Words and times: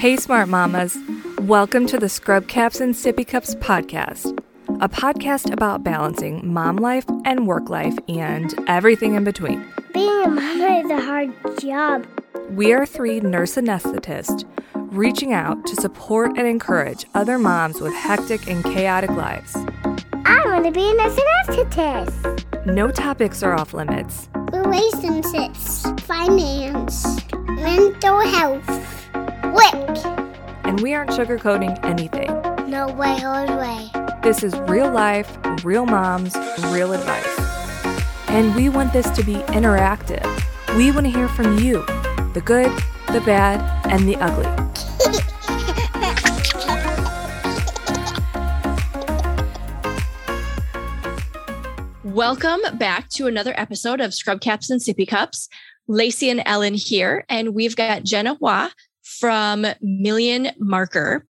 Hey, 0.00 0.16
smart 0.16 0.48
mamas. 0.48 0.96
Welcome 1.40 1.84
to 1.88 1.98
the 1.98 2.08
Scrub 2.08 2.48
Caps 2.48 2.80
and 2.80 2.94
Sippy 2.94 3.28
Cups 3.28 3.54
podcast, 3.56 4.34
a 4.80 4.88
podcast 4.88 5.52
about 5.52 5.84
balancing 5.84 6.50
mom 6.50 6.76
life 6.76 7.04
and 7.26 7.46
work 7.46 7.68
life 7.68 7.98
and 8.08 8.54
everything 8.66 9.14
in 9.14 9.24
between. 9.24 9.62
Being 9.92 10.22
a 10.22 10.28
mama 10.28 10.82
is 10.82 10.90
a 10.90 11.02
hard 11.02 11.34
job. 11.60 12.06
We 12.48 12.72
are 12.72 12.86
three 12.86 13.20
nurse 13.20 13.56
anesthetists 13.56 14.46
reaching 14.74 15.34
out 15.34 15.66
to 15.66 15.76
support 15.76 16.38
and 16.38 16.46
encourage 16.46 17.04
other 17.12 17.38
moms 17.38 17.82
with 17.82 17.92
hectic 17.92 18.48
and 18.48 18.64
chaotic 18.64 19.10
lives. 19.10 19.54
I 20.24 20.40
want 20.46 20.64
to 20.64 20.70
be 20.70 20.88
a 20.88 20.94
nurse 20.94 21.20
anesthetist. 21.20 22.64
No 22.64 22.90
topics 22.90 23.42
are 23.42 23.52
off 23.52 23.74
limits. 23.74 24.30
Relationships, 24.50 25.84
finance, 26.06 27.04
mental 27.48 28.20
health, 28.20 28.99
work. 29.50 30.20
and 30.64 30.80
we 30.80 30.94
aren't 30.94 31.10
sugarcoating 31.10 31.82
anything. 31.84 32.30
No 32.70 32.86
way, 32.92 33.18
no 33.18 33.56
way. 33.58 33.90
This 34.22 34.42
is 34.42 34.54
real 34.60 34.90
life, 34.90 35.36
real 35.64 35.86
moms, 35.86 36.36
real 36.68 36.92
advice. 36.92 37.26
And 38.28 38.54
we 38.54 38.68
want 38.68 38.92
this 38.92 39.10
to 39.10 39.24
be 39.24 39.34
interactive. 39.54 40.24
We 40.76 40.92
want 40.92 41.06
to 41.06 41.10
hear 41.10 41.28
from 41.28 41.58
you 41.58 41.84
the 42.34 42.42
good, 42.44 42.70
the 43.08 43.20
bad, 43.22 43.60
and 43.90 44.08
the 44.08 44.16
ugly. 44.16 44.46
Welcome 52.04 52.60
back 52.78 53.08
to 53.10 53.26
another 53.26 53.54
episode 53.56 54.00
of 54.00 54.14
Scrub 54.14 54.40
Caps 54.40 54.70
and 54.70 54.80
Sippy 54.80 55.08
Cups. 55.08 55.48
Lacey 55.88 56.30
and 56.30 56.40
Ellen 56.46 56.74
here, 56.74 57.24
and 57.28 57.52
we've 57.52 57.74
got 57.74 58.04
Jenna 58.04 58.36
Hua 58.36 58.70
from 59.20 59.66
Million 59.82 60.50
Marker. 60.58 61.26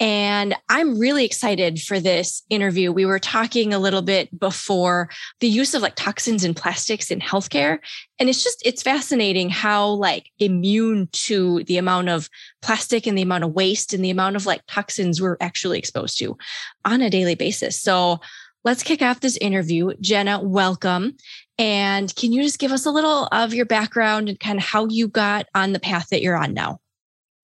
And 0.00 0.54
I'm 0.68 0.98
really 0.98 1.24
excited 1.24 1.80
for 1.80 2.00
this 2.00 2.42
interview. 2.50 2.90
We 2.90 3.04
were 3.04 3.18
talking 3.18 3.72
a 3.72 3.78
little 3.78 4.02
bit 4.02 4.36
before 4.36 5.10
the 5.40 5.48
use 5.48 5.74
of 5.74 5.82
like 5.82 5.94
toxins 5.94 6.42
and 6.42 6.56
plastics 6.56 7.10
in 7.10 7.20
healthcare. 7.20 7.78
And 8.18 8.28
it's 8.28 8.42
just, 8.42 8.62
it's 8.64 8.82
fascinating 8.82 9.50
how 9.50 9.88
like 9.90 10.30
immune 10.38 11.08
to 11.12 11.62
the 11.64 11.78
amount 11.78 12.08
of 12.08 12.28
plastic 12.62 13.06
and 13.06 13.16
the 13.16 13.22
amount 13.22 13.44
of 13.44 13.52
waste 13.52 13.92
and 13.92 14.04
the 14.04 14.10
amount 14.10 14.36
of 14.36 14.46
like 14.46 14.62
toxins 14.66 15.20
we're 15.20 15.36
actually 15.40 15.78
exposed 15.78 16.18
to 16.18 16.36
on 16.84 17.00
a 17.00 17.10
daily 17.10 17.36
basis. 17.36 17.80
So 17.80 18.20
let's 18.64 18.82
kick 18.82 19.02
off 19.02 19.20
this 19.20 19.36
interview. 19.36 19.92
Jenna, 20.00 20.40
welcome. 20.40 21.16
And 21.58 22.12
can 22.16 22.32
you 22.32 22.42
just 22.42 22.58
give 22.58 22.72
us 22.72 22.86
a 22.86 22.90
little 22.90 23.28
of 23.30 23.54
your 23.54 23.66
background 23.66 24.28
and 24.28 24.40
kind 24.40 24.58
of 24.58 24.64
how 24.64 24.86
you 24.86 25.06
got 25.06 25.46
on 25.54 25.72
the 25.72 25.80
path 25.80 26.08
that 26.10 26.22
you're 26.22 26.36
on 26.36 26.54
now? 26.54 26.80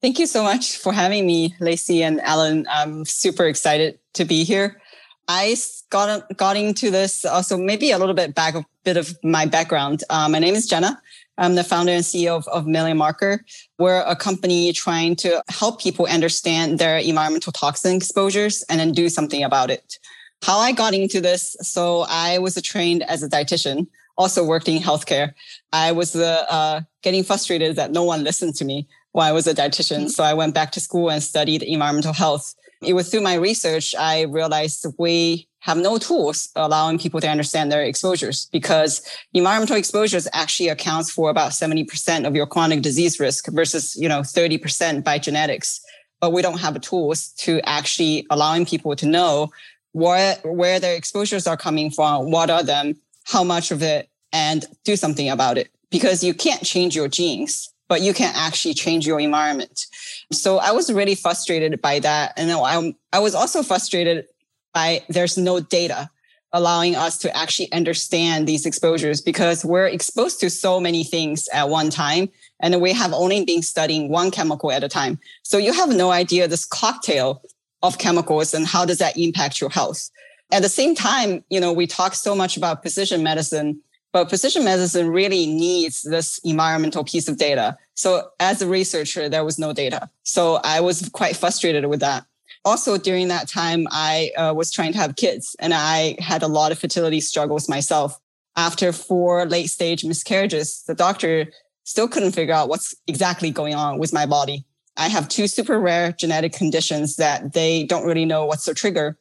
Thank 0.00 0.20
you 0.20 0.26
so 0.26 0.44
much 0.44 0.76
for 0.76 0.92
having 0.92 1.26
me, 1.26 1.56
Lacey 1.58 2.04
and 2.04 2.20
Alan. 2.20 2.68
I'm 2.70 3.04
super 3.04 3.46
excited 3.46 3.98
to 4.14 4.24
be 4.24 4.44
here. 4.44 4.80
I 5.26 5.56
got 5.90 6.36
got 6.36 6.56
into 6.56 6.92
this 6.92 7.24
also 7.24 7.58
maybe 7.58 7.90
a 7.90 7.98
little 7.98 8.14
bit 8.14 8.32
back 8.32 8.54
a 8.54 8.64
bit 8.84 8.96
of 8.96 9.18
my 9.24 9.44
background. 9.44 10.04
Uh, 10.08 10.28
my 10.28 10.38
name 10.38 10.54
is 10.54 10.68
Jenna. 10.68 11.02
I'm 11.36 11.56
the 11.56 11.64
founder 11.64 11.90
and 11.90 12.04
CEO 12.04 12.36
of, 12.36 12.46
of 12.46 12.64
Million 12.64 12.96
Marker. 12.96 13.44
We're 13.80 14.02
a 14.02 14.14
company 14.14 14.72
trying 14.72 15.16
to 15.16 15.42
help 15.48 15.82
people 15.82 16.06
understand 16.06 16.78
their 16.78 16.98
environmental 16.98 17.52
toxin 17.52 17.96
exposures 17.96 18.62
and 18.68 18.78
then 18.78 18.92
do 18.92 19.08
something 19.08 19.42
about 19.42 19.68
it. 19.68 19.98
How 20.42 20.58
I 20.58 20.70
got 20.70 20.94
into 20.94 21.20
this, 21.20 21.56
so 21.60 22.06
I 22.08 22.38
was 22.38 22.60
trained 22.62 23.02
as 23.02 23.24
a 23.24 23.28
dietitian, 23.28 23.88
also 24.16 24.44
worked 24.44 24.68
in 24.68 24.80
healthcare. 24.80 25.32
I 25.72 25.90
was 25.90 26.14
uh, 26.14 26.82
getting 27.02 27.24
frustrated 27.24 27.74
that 27.74 27.90
no 27.90 28.04
one 28.04 28.22
listened 28.22 28.54
to 28.56 28.64
me 28.64 28.86
while 29.12 29.28
I 29.28 29.32
was 29.32 29.46
a 29.46 29.54
dietitian. 29.54 29.98
Mm-hmm. 29.98 30.08
So 30.08 30.24
I 30.24 30.34
went 30.34 30.54
back 30.54 30.72
to 30.72 30.80
school 30.80 31.10
and 31.10 31.22
studied 31.22 31.62
environmental 31.62 32.12
health. 32.12 32.54
It 32.82 32.92
was 32.92 33.10
through 33.10 33.22
my 33.22 33.34
research 33.34 33.94
I 33.94 34.22
realized 34.22 34.86
we 34.98 35.48
have 35.60 35.76
no 35.76 35.98
tools 35.98 36.50
allowing 36.54 36.98
people 36.98 37.20
to 37.20 37.28
understand 37.28 37.72
their 37.72 37.82
exposures 37.82 38.48
because 38.52 39.02
environmental 39.34 39.76
exposures 39.76 40.28
actually 40.32 40.68
accounts 40.68 41.10
for 41.10 41.30
about 41.30 41.50
70% 41.50 42.26
of 42.26 42.36
your 42.36 42.46
chronic 42.46 42.82
disease 42.82 43.18
risk 43.18 43.48
versus, 43.48 43.96
you 43.96 44.08
know, 44.08 44.20
30% 44.20 45.02
by 45.02 45.18
genetics. 45.18 45.80
But 46.20 46.32
we 46.32 46.42
don't 46.42 46.60
have 46.60 46.74
the 46.74 46.80
tools 46.80 47.32
to 47.38 47.60
actually 47.62 48.26
allowing 48.30 48.66
people 48.66 48.94
to 48.96 49.06
know 49.06 49.50
where, 49.92 50.36
where 50.44 50.78
their 50.78 50.96
exposures 50.96 51.46
are 51.46 51.56
coming 51.56 51.90
from, 51.90 52.30
what 52.30 52.50
are 52.50 52.62
them, 52.62 52.94
how 53.24 53.42
much 53.42 53.70
of 53.72 53.82
it, 53.82 54.08
and 54.32 54.64
do 54.84 54.94
something 54.94 55.28
about 55.28 55.58
it 55.58 55.70
because 55.90 56.22
you 56.22 56.34
can't 56.34 56.62
change 56.62 56.94
your 56.94 57.08
genes 57.08 57.72
but 57.88 58.02
you 58.02 58.12
can't 58.14 58.36
actually 58.36 58.74
change 58.74 59.06
your 59.06 59.18
environment. 59.18 59.86
So 60.32 60.58
I 60.58 60.72
was 60.72 60.92
really 60.92 61.14
frustrated 61.14 61.80
by 61.80 61.98
that. 62.00 62.34
And 62.36 62.50
I, 62.52 62.94
I 63.12 63.18
was 63.18 63.34
also 63.34 63.62
frustrated 63.62 64.26
by 64.74 65.02
there's 65.08 65.38
no 65.38 65.60
data 65.60 66.10
allowing 66.52 66.96
us 66.96 67.18
to 67.18 67.36
actually 67.36 67.70
understand 67.72 68.46
these 68.46 68.64
exposures 68.64 69.20
because 69.20 69.64
we're 69.64 69.86
exposed 69.86 70.40
to 70.40 70.48
so 70.48 70.80
many 70.80 71.04
things 71.04 71.46
at 71.52 71.68
one 71.68 71.90
time 71.90 72.28
and 72.60 72.80
we 72.80 72.92
have 72.92 73.12
only 73.12 73.44
been 73.44 73.62
studying 73.62 74.08
one 74.08 74.30
chemical 74.30 74.72
at 74.72 74.82
a 74.82 74.88
time. 74.88 75.18
So 75.42 75.58
you 75.58 75.72
have 75.72 75.90
no 75.90 76.10
idea 76.10 76.48
this 76.48 76.64
cocktail 76.64 77.42
of 77.82 77.98
chemicals 77.98 78.54
and 78.54 78.66
how 78.66 78.84
does 78.84 78.98
that 78.98 79.16
impact 79.18 79.60
your 79.60 79.70
health. 79.70 80.10
At 80.50 80.62
the 80.62 80.68
same 80.70 80.94
time, 80.94 81.44
you 81.50 81.60
know, 81.60 81.72
we 81.72 81.86
talk 81.86 82.14
so 82.14 82.34
much 82.34 82.56
about 82.56 82.80
precision 82.80 83.22
medicine 83.22 83.80
but 84.12 84.28
precision 84.28 84.64
medicine 84.64 85.10
really 85.10 85.46
needs 85.46 86.02
this 86.02 86.38
environmental 86.44 87.04
piece 87.04 87.28
of 87.28 87.36
data. 87.36 87.76
So 87.94 88.28
as 88.40 88.62
a 88.62 88.66
researcher, 88.66 89.28
there 89.28 89.44
was 89.44 89.58
no 89.58 89.72
data. 89.72 90.08
So 90.22 90.60
I 90.64 90.80
was 90.80 91.08
quite 91.12 91.36
frustrated 91.36 91.86
with 91.86 92.00
that. 92.00 92.24
Also, 92.64 92.98
during 92.98 93.28
that 93.28 93.48
time, 93.48 93.86
I 93.90 94.30
uh, 94.36 94.52
was 94.54 94.70
trying 94.70 94.92
to 94.92 94.98
have 94.98 95.16
kids 95.16 95.54
and 95.58 95.72
I 95.74 96.16
had 96.18 96.42
a 96.42 96.48
lot 96.48 96.72
of 96.72 96.78
fertility 96.78 97.20
struggles 97.20 97.68
myself. 97.68 98.18
After 98.56 98.92
four 98.92 99.46
late 99.46 99.70
stage 99.70 100.04
miscarriages, 100.04 100.82
the 100.86 100.94
doctor 100.94 101.46
still 101.84 102.08
couldn't 102.08 102.32
figure 102.32 102.54
out 102.54 102.68
what's 102.68 102.94
exactly 103.06 103.50
going 103.50 103.74
on 103.74 103.98
with 103.98 104.12
my 104.12 104.26
body. 104.26 104.64
I 104.96 105.08
have 105.08 105.28
two 105.28 105.46
super 105.46 105.78
rare 105.78 106.12
genetic 106.12 106.52
conditions 106.52 107.16
that 107.16 107.52
they 107.52 107.84
don't 107.84 108.04
really 108.04 108.24
know 108.24 108.46
what's 108.46 108.64
the 108.64 108.74
trigger 108.74 109.16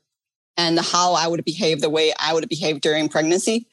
and 0.58 0.80
how 0.80 1.14
I 1.14 1.28
would 1.28 1.46
behave 1.46 1.82
the 1.82 1.90
way 1.90 2.14
I 2.20 2.34
would 2.34 2.50
behave 2.50 2.82
during 2.82 3.08
pregnancy. 3.08 3.68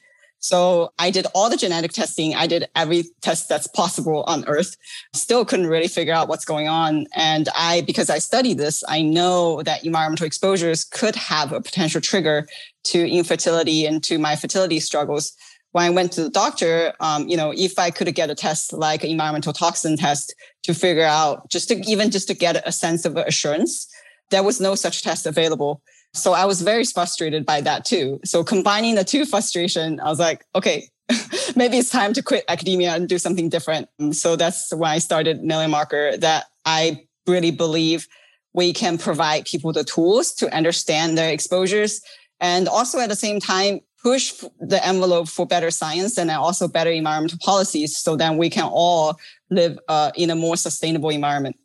So 0.45 0.93
I 0.99 1.09
did 1.09 1.25
all 1.33 1.49
the 1.49 1.57
genetic 1.57 1.91
testing. 1.91 2.35
I 2.35 2.45
did 2.45 2.69
every 2.75 3.05
test 3.21 3.49
that's 3.49 3.65
possible 3.65 4.21
on 4.27 4.45
earth. 4.45 4.77
Still 5.11 5.43
couldn't 5.43 5.65
really 5.65 5.87
figure 5.87 6.13
out 6.13 6.27
what's 6.27 6.45
going 6.45 6.67
on. 6.67 7.07
And 7.15 7.49
I, 7.55 7.81
because 7.81 8.11
I 8.11 8.19
studied 8.19 8.59
this, 8.59 8.83
I 8.87 9.01
know 9.01 9.63
that 9.63 9.83
environmental 9.83 10.27
exposures 10.27 10.83
could 10.83 11.15
have 11.15 11.51
a 11.51 11.61
potential 11.61 11.99
trigger 11.99 12.47
to 12.91 13.09
infertility 13.09 13.87
and 13.87 14.03
to 14.03 14.19
my 14.19 14.35
fertility 14.35 14.79
struggles. 14.79 15.33
When 15.71 15.83
I 15.83 15.89
went 15.89 16.11
to 16.11 16.21
the 16.21 16.29
doctor, 16.29 16.93
um, 16.99 17.27
you 17.27 17.35
know, 17.35 17.51
if 17.51 17.79
I 17.79 17.89
could 17.89 18.13
get 18.13 18.29
a 18.29 18.35
test 18.35 18.71
like 18.71 19.03
an 19.03 19.09
environmental 19.09 19.51
toxin 19.51 19.97
test 19.97 20.35
to 20.61 20.75
figure 20.75 21.05
out 21.05 21.49
just 21.49 21.69
to 21.69 21.81
even 21.89 22.11
just 22.11 22.27
to 22.27 22.35
get 22.35 22.61
a 22.67 22.71
sense 22.71 23.03
of 23.03 23.17
assurance, 23.17 23.87
there 24.29 24.43
was 24.43 24.61
no 24.61 24.75
such 24.75 25.01
test 25.01 25.25
available. 25.25 25.81
So 26.15 26.33
I 26.33 26.45
was 26.45 26.61
very 26.61 26.85
frustrated 26.85 27.45
by 27.45 27.61
that 27.61 27.85
too. 27.85 28.19
So 28.23 28.43
combining 28.43 28.95
the 28.95 29.03
two 29.03 29.25
frustration, 29.25 29.99
I 29.99 30.09
was 30.09 30.19
like, 30.19 30.45
okay, 30.55 30.87
maybe 31.55 31.77
it's 31.77 31.89
time 31.89 32.13
to 32.13 32.23
quit 32.23 32.45
academia 32.47 32.93
and 32.95 33.07
do 33.07 33.17
something 33.17 33.49
different. 33.49 33.89
So 34.11 34.35
that's 34.35 34.73
when 34.73 34.89
I 34.89 34.99
started 34.99 35.43
Million 35.43 35.71
Marker 35.71 36.17
that 36.17 36.45
I 36.65 37.05
really 37.27 37.51
believe 37.51 38.07
we 38.53 38.71
can 38.71 38.97
provide 38.97 39.45
people 39.45 39.73
the 39.73 39.83
tools 39.83 40.33
to 40.35 40.53
understand 40.55 41.17
their 41.17 41.31
exposures 41.31 42.01
and 42.39 42.67
also 42.67 42.99
at 42.99 43.09
the 43.09 43.15
same 43.15 43.39
time 43.39 43.81
push 44.01 44.33
the 44.59 44.85
envelope 44.85 45.27
for 45.27 45.45
better 45.45 45.71
science 45.71 46.17
and 46.17 46.29
also 46.31 46.67
better 46.67 46.91
environmental 46.91 47.39
policies 47.41 47.97
so 47.97 48.15
then 48.15 48.37
we 48.37 48.49
can 48.49 48.65
all 48.65 49.17
live 49.49 49.77
uh, 49.87 50.11
in 50.15 50.29
a 50.29 50.35
more 50.35 50.55
sustainable 50.55 51.09
environment. 51.09 51.55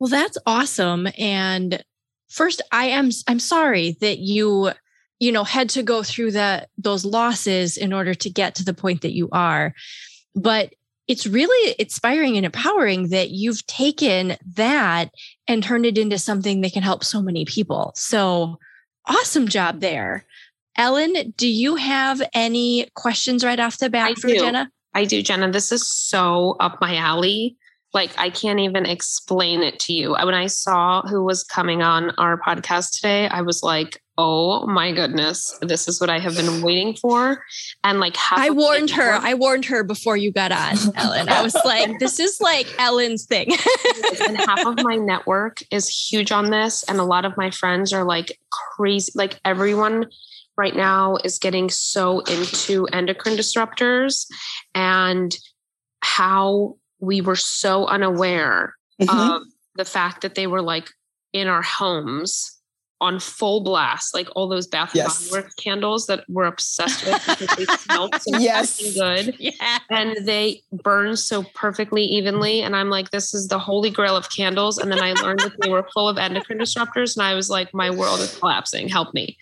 Well, 0.00 0.08
that's 0.08 0.38
awesome. 0.46 1.08
And 1.18 1.82
first 2.28 2.62
i 2.72 2.86
am 2.86 3.10
i'm 3.28 3.38
sorry 3.38 3.96
that 4.00 4.18
you 4.18 4.70
you 5.20 5.32
know 5.32 5.44
had 5.44 5.68
to 5.68 5.82
go 5.82 6.02
through 6.02 6.30
that 6.30 6.68
those 6.78 7.04
losses 7.04 7.76
in 7.76 7.92
order 7.92 8.14
to 8.14 8.30
get 8.30 8.54
to 8.54 8.64
the 8.64 8.74
point 8.74 9.02
that 9.02 9.14
you 9.14 9.28
are 9.32 9.74
but 10.34 10.74
it's 11.06 11.26
really 11.26 11.74
inspiring 11.78 12.36
and 12.36 12.46
empowering 12.46 13.10
that 13.10 13.30
you've 13.30 13.66
taken 13.66 14.36
that 14.54 15.10
and 15.46 15.62
turned 15.62 15.84
it 15.84 15.98
into 15.98 16.18
something 16.18 16.62
that 16.62 16.72
can 16.72 16.82
help 16.82 17.04
so 17.04 17.22
many 17.22 17.44
people 17.44 17.92
so 17.94 18.58
awesome 19.06 19.46
job 19.48 19.80
there 19.80 20.24
ellen 20.76 21.32
do 21.36 21.46
you 21.46 21.76
have 21.76 22.22
any 22.32 22.88
questions 22.94 23.44
right 23.44 23.60
off 23.60 23.78
the 23.78 23.90
bat 23.90 24.10
I 24.10 24.14
for 24.14 24.28
do. 24.28 24.38
jenna 24.38 24.70
I 24.94 25.04
do, 25.04 25.22
Jenna. 25.22 25.50
This 25.50 25.72
is 25.72 25.88
so 25.88 26.56
up 26.60 26.80
my 26.80 26.96
alley. 26.96 27.56
Like 27.94 28.10
I 28.18 28.28
can't 28.28 28.60
even 28.60 28.86
explain 28.86 29.62
it 29.62 29.78
to 29.80 29.92
you. 29.92 30.10
When 30.12 30.34
I 30.34 30.48
saw 30.48 31.02
who 31.02 31.22
was 31.22 31.44
coming 31.44 31.82
on 31.82 32.10
our 32.18 32.38
podcast 32.38 32.96
today, 32.96 33.28
I 33.28 33.42
was 33.42 33.62
like, 33.62 34.02
"Oh 34.18 34.66
my 34.66 34.92
goodness, 34.92 35.56
this 35.62 35.86
is 35.86 36.00
what 36.00 36.10
I 36.10 36.18
have 36.18 36.36
been 36.36 36.60
waiting 36.60 36.94
for." 36.96 37.42
And 37.84 38.00
like, 38.00 38.16
I 38.32 38.50
warned 38.50 38.90
her. 38.90 39.12
I 39.12 39.34
warned 39.34 39.64
her 39.66 39.84
before 39.84 40.16
you 40.16 40.32
got 40.32 40.50
on, 40.50 40.76
Ellen. 40.96 41.28
I 41.28 41.40
was 41.42 41.54
like, 41.64 42.00
"This 42.00 42.18
is 42.18 42.40
like 42.40 42.66
Ellen's 42.78 43.26
thing." 43.26 43.52
and 44.26 44.36
half 44.38 44.66
of 44.66 44.82
my 44.82 44.96
network 44.96 45.62
is 45.70 45.88
huge 45.88 46.32
on 46.32 46.50
this, 46.50 46.82
and 46.84 46.98
a 46.98 47.04
lot 47.04 47.24
of 47.24 47.36
my 47.36 47.50
friends 47.50 47.92
are 47.92 48.04
like 48.04 48.38
crazy. 48.76 49.12
Like 49.14 49.38
everyone 49.44 50.06
right 50.56 50.74
now 50.74 51.16
is 51.24 51.38
getting 51.38 51.70
so 51.70 52.20
into 52.20 52.86
endocrine 52.92 53.36
disruptors 53.36 54.26
and 54.74 55.36
how 56.00 56.76
we 57.04 57.20
were 57.20 57.36
so 57.36 57.86
unaware 57.86 58.74
mm-hmm. 59.00 59.32
of 59.32 59.42
the 59.76 59.84
fact 59.84 60.22
that 60.22 60.34
they 60.34 60.46
were 60.46 60.62
like 60.62 60.88
in 61.32 61.48
our 61.48 61.62
homes 61.62 62.50
on 63.00 63.18
full 63.18 63.60
blast, 63.60 64.14
like 64.14 64.28
all 64.34 64.48
those 64.48 64.66
Bath 64.66 64.92
yes. 64.94 65.20
and 65.20 65.30
Body 65.30 65.42
Works 65.42 65.54
candles 65.56 66.06
that 66.06 66.24
we're 66.28 66.46
obsessed 66.46 67.04
with 67.04 67.22
because 67.38 67.56
they 67.56 67.64
smell 67.64 68.08
so 68.18 68.38
yes. 68.38 68.94
good. 68.94 69.34
Yeah. 69.38 69.78
And 69.90 70.26
they 70.26 70.62
burn 70.72 71.16
so 71.16 71.42
perfectly 71.54 72.02
evenly. 72.02 72.62
And 72.62 72.74
I'm 72.74 72.88
like, 72.88 73.10
this 73.10 73.34
is 73.34 73.48
the 73.48 73.58
holy 73.58 73.90
grail 73.90 74.16
of 74.16 74.30
candles. 74.30 74.78
And 74.78 74.90
then 74.90 75.02
I 75.02 75.12
learned 75.14 75.40
that 75.40 75.52
they 75.60 75.68
were 75.68 75.86
full 75.92 76.08
of 76.08 76.16
endocrine 76.16 76.60
disruptors. 76.60 77.16
And 77.16 77.24
I 77.24 77.34
was 77.34 77.50
like, 77.50 77.74
my 77.74 77.90
world 77.90 78.20
is 78.20 78.38
collapsing. 78.38 78.88
Help 78.88 79.12
me. 79.12 79.36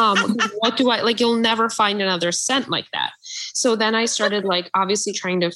Um, 0.00 0.36
what 0.58 0.76
do 0.76 0.90
I 0.90 1.00
like? 1.00 1.18
You'll 1.18 1.36
never 1.36 1.68
find 1.68 2.00
another 2.00 2.30
scent 2.30 2.68
like 2.68 2.86
that. 2.92 3.12
So 3.54 3.74
then 3.74 3.94
I 3.94 4.04
started 4.04 4.44
like 4.44 4.70
obviously 4.74 5.12
trying 5.12 5.40
to 5.40 5.50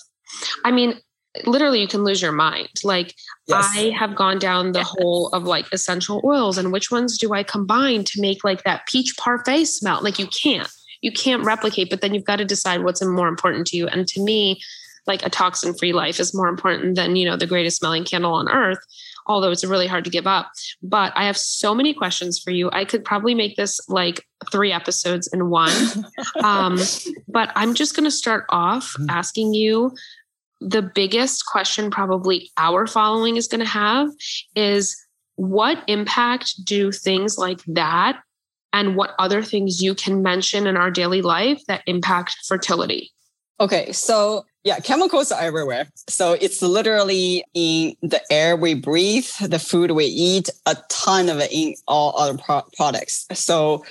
I 0.64 0.70
mean, 0.70 1.00
literally 1.44 1.80
you 1.80 1.88
can 1.88 2.04
lose 2.04 2.22
your 2.22 2.32
mind. 2.32 2.68
Like 2.84 3.14
yes. 3.46 3.72
i 3.76 3.90
have 3.90 4.14
gone 4.14 4.38
down 4.38 4.72
the 4.72 4.84
hole 4.84 5.28
of 5.28 5.44
like 5.44 5.66
essential 5.72 6.20
oils 6.24 6.58
and 6.58 6.72
which 6.72 6.90
ones 6.90 7.18
do 7.18 7.32
i 7.32 7.42
combine 7.42 8.04
to 8.04 8.20
make 8.20 8.44
like 8.44 8.62
that 8.64 8.86
peach 8.86 9.16
parfait 9.18 9.64
smell? 9.64 10.02
Like 10.02 10.18
you 10.18 10.26
can't. 10.28 10.68
You 11.02 11.12
can't 11.12 11.44
replicate 11.44 11.90
but 11.90 12.00
then 12.00 12.14
you've 12.14 12.24
got 12.24 12.36
to 12.36 12.44
decide 12.44 12.82
what's 12.82 13.04
more 13.04 13.28
important 13.28 13.66
to 13.68 13.76
you. 13.76 13.86
And 13.86 14.06
to 14.08 14.22
me 14.22 14.60
like 15.06 15.24
a 15.24 15.30
toxin 15.30 15.72
free 15.74 15.92
life 15.92 16.18
is 16.18 16.34
more 16.34 16.48
important 16.48 16.96
than 16.96 17.14
you 17.14 17.28
know 17.28 17.36
the 17.36 17.46
greatest 17.46 17.78
smelling 17.78 18.04
candle 18.04 18.34
on 18.34 18.48
earth 18.48 18.78
although 19.28 19.50
it's 19.50 19.64
really 19.64 19.86
hard 19.86 20.04
to 20.04 20.10
give 20.10 20.26
up. 20.26 20.50
But 20.82 21.12
i 21.16 21.26
have 21.26 21.36
so 21.36 21.74
many 21.74 21.94
questions 21.94 22.38
for 22.38 22.50
you. 22.50 22.70
I 22.72 22.84
could 22.84 23.04
probably 23.04 23.34
make 23.34 23.56
this 23.56 23.80
like 23.88 24.24
three 24.52 24.72
episodes 24.72 25.28
in 25.32 25.50
one. 25.50 25.72
Um, 26.42 26.78
but 27.28 27.50
i'm 27.56 27.74
just 27.74 27.96
going 27.96 28.04
to 28.04 28.10
start 28.10 28.44
off 28.50 28.94
mm. 28.98 29.06
asking 29.08 29.54
you 29.54 29.92
the 30.60 30.82
biggest 30.82 31.46
question 31.46 31.90
probably 31.90 32.50
our 32.56 32.86
following 32.86 33.36
is 33.36 33.48
going 33.48 33.60
to 33.60 33.66
have 33.66 34.08
is 34.54 34.96
what 35.36 35.82
impact 35.86 36.64
do 36.64 36.90
things 36.90 37.36
like 37.36 37.60
that 37.66 38.20
and 38.72 38.96
what 38.96 39.14
other 39.18 39.42
things 39.42 39.82
you 39.82 39.94
can 39.94 40.22
mention 40.22 40.66
in 40.66 40.76
our 40.76 40.90
daily 40.90 41.22
life 41.22 41.60
that 41.68 41.82
impact 41.86 42.36
fertility? 42.46 43.10
Okay, 43.58 43.90
so 43.92 44.44
yeah, 44.64 44.80
chemicals 44.80 45.32
are 45.32 45.40
everywhere. 45.40 45.88
So 46.08 46.32
it's 46.32 46.60
literally 46.60 47.44
in 47.54 47.94
the 48.02 48.20
air 48.30 48.56
we 48.56 48.74
breathe, 48.74 49.28
the 49.40 49.58
food 49.58 49.92
we 49.92 50.06
eat, 50.06 50.50
a 50.66 50.76
ton 50.88 51.28
of 51.28 51.38
it 51.38 51.52
in 51.52 51.74
all 51.86 52.18
other 52.18 52.36
pro- 52.36 52.66
products. 52.76 53.26
So 53.32 53.84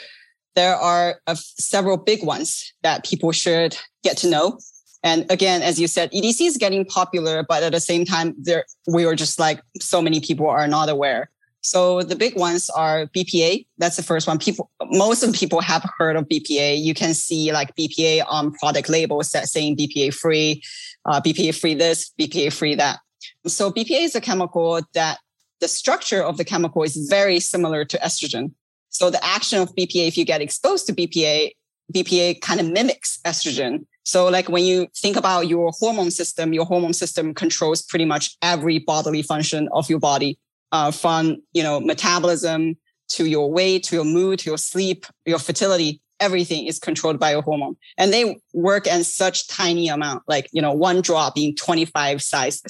there 0.56 0.75
are 0.75 1.19
uh, 1.27 1.35
several 1.35 1.97
big 1.97 2.23
ones 2.23 2.73
that 2.83 3.06
people 3.06 3.31
should 3.31 3.77
get 4.03 4.18
to 4.18 4.29
know 4.29 4.59
and 5.06 5.24
again, 5.30 5.62
as 5.62 5.80
you 5.80 5.88
said, 5.88 6.12
EDC 6.12 6.42
is 6.42 6.57
getting 6.57 6.84
popular, 6.84 7.44
but 7.48 7.62
at 7.62 7.72
the 7.72 7.80
same 7.80 8.06
time, 8.06 8.34
there 8.40 8.66
we 8.88 9.06
were 9.06 9.16
just 9.16 9.40
like 9.40 9.62
so 9.80 10.02
many 10.02 10.19
people 10.19 10.50
are 10.50 10.68
not 10.68 10.90
aware. 10.90 11.30
So 11.62 12.02
the 12.02 12.16
big 12.16 12.36
ones 12.36 12.72
are 12.72 13.06
BPA. 13.07 13.68
That's 13.78 13.98
the 13.98 14.04
first 14.04 14.28
one. 14.28 14.40
People, 14.40 14.72
most 14.90 15.22
of 15.22 15.34
people 15.34 15.62
have 15.62 15.88
heard 15.98 16.16
of 16.16 16.28
BPA. 16.28 16.81
You 16.81 16.96
can 16.96 17.13
see 17.13 17.52
like 17.54 17.75
BPA 17.75 18.24
on 18.28 18.52
product 18.54 18.90
labels 18.90 19.31
that 19.31 19.48
saying 19.48 19.78
BPA 19.78 20.12
free, 20.12 20.63
uh, 21.06 21.22
BPA 21.22 21.60
free 21.60 21.75
this, 21.75 22.12
BPA 22.19 22.52
free 22.52 22.74
that. 22.74 23.00
So 23.46 23.72
BPA 23.72 24.06
is 24.06 24.16
a 24.16 24.22
chemical 24.22 24.81
that 24.96 25.19
the 25.60 25.68
structure 25.68 26.24
of 26.24 26.38
the 26.38 26.46
chemical 26.46 26.81
is 26.81 26.98
very 27.10 27.40
similar 27.40 27.86
to 27.86 27.98
estrogen. 28.00 28.54
So 28.90 29.12
the 29.12 29.24
action 29.24 29.60
of 29.60 29.75
BPA, 29.75 30.07
if 30.07 30.18
you 30.18 30.25
get 30.25 30.42
exposed 30.42 30.88
to 30.88 30.94
BPA, 30.94 31.52
BPA 31.94 32.42
kind 32.42 32.60
of 32.60 32.68
mimics 32.68 33.19
estrogen. 33.24 33.86
So 34.06 34.30
like 34.30 34.48
when 34.48 34.63
you 34.63 34.88
think 34.96 35.18
about 35.18 35.48
your 35.48 35.72
hormone 35.80 36.12
system, 36.12 36.54
your 36.54 36.66
hormone 36.66 36.94
system 36.94 37.34
controls 37.34 37.81
pretty 37.81 38.06
much 38.06 38.38
every 38.42 38.80
bodily 38.80 39.24
function 39.24 39.68
of 39.74 39.90
your 39.90 40.00
body, 40.00 40.38
uh, 40.72 40.92
from, 40.92 41.38
you 41.54 41.63
know, 41.63 41.80
metabolism 41.80 42.78
to 43.10 43.25
your 43.25 43.52
weight, 43.52 43.84
to 43.84 43.96
your 43.96 44.06
mood, 44.06 44.40
to 44.40 44.50
your 44.50 44.57
sleep, 44.57 45.06
your 45.25 45.40
fertility, 45.40 46.02
everything 46.19 46.66
is 46.68 46.80
controlled 46.80 47.19
by 47.19 47.31
your 47.31 47.42
hormone. 47.42 47.75
And 47.98 48.13
they 48.13 48.40
work 48.54 48.88
in 48.88 49.04
such 49.04 49.48
tiny 49.48 49.90
amount, 49.90 50.24
like, 50.28 50.48
you 50.52 50.62
know, 50.62 50.72
one 50.72 51.02
drop 51.02 51.38
in 51.38 51.56
25 51.56 52.22
size 52.22 52.62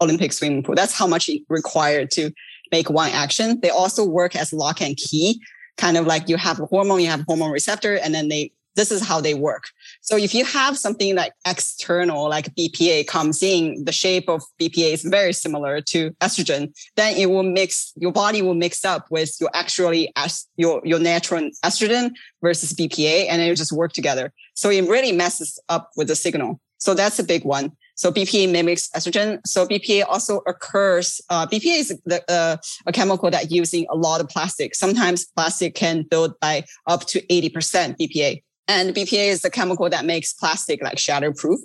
Olympic 0.00 0.32
swimming 0.32 0.62
pool. 0.62 0.74
That's 0.74 0.96
how 0.96 1.06
much 1.06 1.28
it 1.28 1.42
required 1.48 2.10
to 2.12 2.30
make 2.72 2.90
one 2.90 3.10
action. 3.10 3.60
They 3.60 3.70
also 3.70 4.04
work 4.04 4.36
as 4.36 4.52
lock 4.52 4.80
and 4.82 4.96
key, 4.96 5.40
kind 5.76 5.96
of 5.96 6.06
like 6.06 6.28
you 6.28 6.36
have 6.36 6.60
a 6.60 6.66
hormone, 6.66 7.00
you 7.00 7.08
have 7.08 7.20
a 7.20 7.24
hormone 7.26 7.52
receptor, 7.52 7.96
and 7.96 8.14
then 8.14 8.28
they 8.28 8.52
this 8.78 8.92
is 8.92 9.04
how 9.04 9.20
they 9.20 9.34
work. 9.34 9.64
So 10.02 10.16
if 10.16 10.32
you 10.34 10.44
have 10.44 10.78
something 10.78 11.16
like 11.16 11.32
external, 11.46 12.28
like 12.28 12.54
BPA 12.54 13.06
comes 13.08 13.42
in, 13.42 13.84
the 13.84 13.92
shape 13.92 14.28
of 14.28 14.40
BPA 14.60 14.92
is 14.92 15.02
very 15.02 15.32
similar 15.32 15.80
to 15.80 16.12
estrogen, 16.20 16.72
then 16.96 17.16
it 17.16 17.26
will 17.26 17.42
mix, 17.42 17.92
your 17.96 18.12
body 18.12 18.40
will 18.40 18.54
mix 18.54 18.84
up 18.84 19.10
with 19.10 19.36
your 19.40 19.50
actually 19.52 20.12
your, 20.56 20.80
your 20.84 21.00
natural 21.00 21.50
estrogen 21.64 22.12
versus 22.40 22.72
BPA 22.72 23.26
and 23.28 23.42
it 23.42 23.54
just 23.56 23.72
work 23.72 23.92
together. 23.92 24.32
So 24.54 24.70
it 24.70 24.88
really 24.88 25.12
messes 25.12 25.58
up 25.68 25.90
with 25.96 26.06
the 26.06 26.14
signal. 26.14 26.60
So 26.78 26.94
that's 26.94 27.18
a 27.18 27.24
big 27.24 27.44
one. 27.44 27.72
So 27.96 28.12
BPA 28.12 28.52
mimics 28.52 28.88
estrogen. 28.90 29.40
So 29.44 29.66
BPA 29.66 30.04
also 30.08 30.38
occurs. 30.46 31.20
Uh, 31.28 31.48
BPA 31.48 31.80
is 31.80 32.00
the, 32.06 32.22
uh, 32.30 32.56
a 32.86 32.92
chemical 32.92 33.28
that 33.28 33.50
using 33.50 33.86
a 33.90 33.96
lot 33.96 34.20
of 34.20 34.28
plastic. 34.28 34.76
Sometimes 34.76 35.24
plastic 35.24 35.74
can 35.74 36.04
build 36.04 36.38
by 36.38 36.64
up 36.86 37.06
to 37.06 37.20
80% 37.26 37.96
BPA. 37.98 38.40
And 38.68 38.94
BPA 38.94 39.28
is 39.28 39.40
the 39.40 39.50
chemical 39.50 39.88
that 39.88 40.04
makes 40.04 40.32
plastic 40.32 40.82
like 40.82 40.96
shatterproof. 40.96 41.58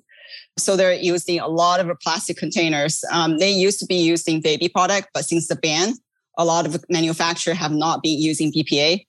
So 0.57 0.75
they're 0.75 0.93
using 0.93 1.39
a 1.39 1.47
lot 1.47 1.79
of 1.79 1.99
plastic 1.99 2.37
containers. 2.37 3.03
Um, 3.11 3.37
they 3.37 3.51
used 3.51 3.79
to 3.79 3.85
be 3.85 3.95
used 3.95 4.27
in 4.29 4.41
baby 4.41 4.69
product, 4.69 5.09
but 5.13 5.25
since 5.25 5.47
the 5.47 5.55
ban, 5.55 5.95
a 6.37 6.45
lot 6.45 6.65
of 6.65 6.83
manufacturers 6.89 7.57
have 7.57 7.71
not 7.71 8.01
been 8.01 8.19
using 8.19 8.51
BPA. 8.51 9.05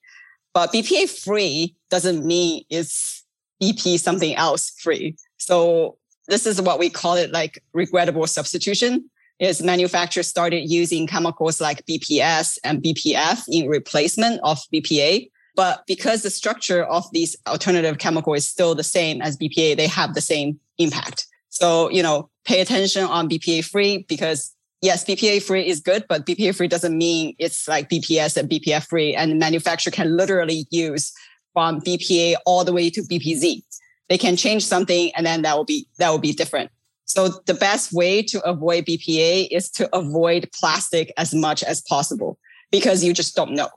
But 0.53 0.71
BPA 0.71 1.09
free 1.09 1.75
doesn't 1.89 2.25
mean 2.25 2.63
it's 2.69 3.23
BP 3.61 3.99
something 3.99 4.35
else 4.35 4.71
free. 4.81 5.15
So 5.37 5.97
this 6.27 6.45
is 6.45 6.61
what 6.61 6.79
we 6.79 6.89
call 6.89 7.15
it 7.15 7.31
like 7.31 7.61
regrettable 7.73 8.27
substitution 8.27 9.09
is 9.39 9.61
manufacturers 9.61 10.27
started 10.27 10.69
using 10.69 11.07
chemicals 11.07 11.59
like 11.59 11.85
BPS 11.85 12.57
and 12.63 12.81
BPF 12.81 13.43
in 13.49 13.67
replacement 13.67 14.39
of 14.43 14.59
BPA. 14.73 15.29
But 15.55 15.83
because 15.87 16.21
the 16.21 16.29
structure 16.29 16.83
of 16.83 17.05
these 17.11 17.35
alternative 17.47 17.97
chemical 17.97 18.33
is 18.33 18.47
still 18.47 18.75
the 18.75 18.83
same 18.83 19.21
as 19.21 19.37
BPA, 19.37 19.77
they 19.77 19.87
have 19.87 20.13
the 20.13 20.21
same 20.21 20.59
impact. 20.77 21.27
So, 21.49 21.89
you 21.89 22.03
know, 22.03 22.29
pay 22.43 22.59
attention 22.59 23.05
on 23.05 23.29
BPA 23.29 23.63
free 23.63 24.05
because 24.09 24.53
yes, 24.81 25.05
BPA 25.05 25.41
free 25.41 25.65
is 25.65 25.79
good, 25.79 26.05
but 26.09 26.25
BPA 26.25 26.55
free 26.55 26.67
doesn't 26.67 26.97
mean 26.97 27.35
it's 27.39 27.67
like 27.67 27.89
BPS 27.89 28.37
and 28.37 28.49
BPF 28.49 28.87
free. 28.87 29.15
And 29.15 29.31
the 29.31 29.35
manufacturer 29.35 29.91
can 29.91 30.17
literally 30.17 30.67
use 30.69 31.13
from 31.53 31.79
BPA 31.81 32.35
all 32.45 32.65
the 32.65 32.73
way 32.73 32.89
to 32.89 33.01
BPZ. 33.01 33.63
They 34.09 34.17
can 34.17 34.35
change 34.35 34.65
something 34.65 35.11
and 35.15 35.25
then 35.25 35.41
that 35.43 35.55
will 35.55 35.65
be, 35.65 35.87
that 35.97 36.09
will 36.09 36.19
be 36.19 36.33
different. 36.33 36.69
So 37.05 37.29
the 37.45 37.53
best 37.53 37.93
way 37.93 38.21
to 38.23 38.41
avoid 38.41 38.85
BPA 38.85 39.47
is 39.51 39.69
to 39.71 39.95
avoid 39.95 40.49
plastic 40.53 41.13
as 41.17 41.33
much 41.33 41.63
as 41.63 41.81
possible 41.81 42.37
because 42.71 43.03
you 43.03 43.13
just 43.13 43.35
don't 43.35 43.51
know. 43.51 43.69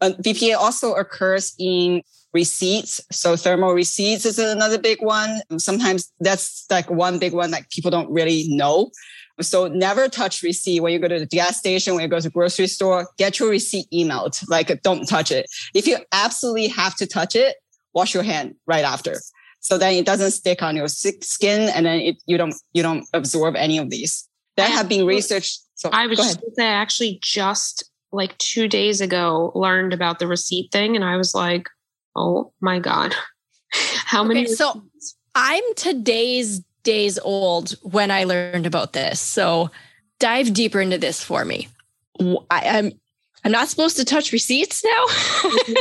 Uh, 0.00 0.10
BPA 0.22 0.56
also 0.56 0.94
occurs 0.94 1.54
in 1.58 2.02
receipts. 2.32 3.00
So 3.10 3.36
thermal 3.36 3.72
receipts 3.72 4.24
is 4.24 4.38
another 4.38 4.78
big 4.78 5.02
one. 5.02 5.40
Sometimes 5.58 6.12
that's 6.20 6.66
like 6.70 6.90
one 6.90 7.18
big 7.18 7.32
one 7.32 7.50
that 7.50 7.70
people 7.70 7.90
don't 7.90 8.10
really 8.10 8.46
know. 8.48 8.90
So 9.40 9.68
never 9.68 10.08
touch 10.08 10.42
receipt 10.42 10.80
when 10.80 10.92
you 10.92 10.98
go 10.98 11.08
to 11.08 11.18
the 11.18 11.26
gas 11.26 11.58
station, 11.58 11.94
when 11.94 12.02
you 12.02 12.08
go 12.08 12.18
to 12.18 12.24
the 12.24 12.30
grocery 12.30 12.66
store, 12.66 13.08
get 13.16 13.38
your 13.38 13.50
receipt 13.50 13.86
emailed. 13.92 14.42
Like 14.48 14.82
don't 14.82 15.06
touch 15.06 15.32
it. 15.32 15.46
If 15.74 15.86
you 15.86 15.98
absolutely 16.12 16.68
have 16.68 16.94
to 16.96 17.06
touch 17.06 17.34
it, 17.34 17.56
wash 17.94 18.14
your 18.14 18.22
hand 18.22 18.54
right 18.66 18.84
after. 18.84 19.16
So 19.60 19.76
then 19.76 19.94
it 19.94 20.06
doesn't 20.06 20.30
stick 20.30 20.62
on 20.62 20.76
your 20.76 20.88
skin 20.88 21.68
and 21.68 21.86
then 21.86 22.00
it, 22.00 22.22
you 22.26 22.38
don't, 22.38 22.54
you 22.72 22.82
don't 22.82 23.06
absorb 23.12 23.56
any 23.56 23.78
of 23.78 23.90
these. 23.90 24.26
That 24.56 24.70
have 24.70 24.88
been 24.88 25.06
researched. 25.06 25.60
So 25.74 25.88
I 25.90 26.06
was 26.06 26.18
just 26.18 26.40
say, 26.56 26.66
I 26.66 26.72
actually 26.72 27.18
just 27.22 27.89
like 28.12 28.36
two 28.38 28.68
days 28.68 29.00
ago 29.00 29.52
learned 29.54 29.92
about 29.92 30.18
the 30.18 30.26
receipt 30.26 30.70
thing 30.72 30.96
and 30.96 31.04
I 31.04 31.16
was 31.16 31.34
like, 31.34 31.68
oh 32.16 32.52
my 32.60 32.78
God. 32.78 33.14
How 34.04 34.24
many? 34.24 34.44
Okay, 34.44 34.52
so 34.52 34.82
I'm 35.34 35.62
today's 35.76 36.62
days 36.82 37.18
old 37.18 37.72
when 37.82 38.10
I 38.10 38.24
learned 38.24 38.66
about 38.66 38.92
this. 38.92 39.20
So 39.20 39.70
dive 40.18 40.52
deeper 40.52 40.80
into 40.80 40.98
this 40.98 41.22
for 41.22 41.44
me. 41.44 41.68
I, 42.50 42.60
am 42.64 42.92
I'm 43.44 43.52
not 43.52 43.68
supposed 43.68 43.96
to 43.96 44.04
touch 44.04 44.32
receipts 44.32 44.84
now. 44.84 45.04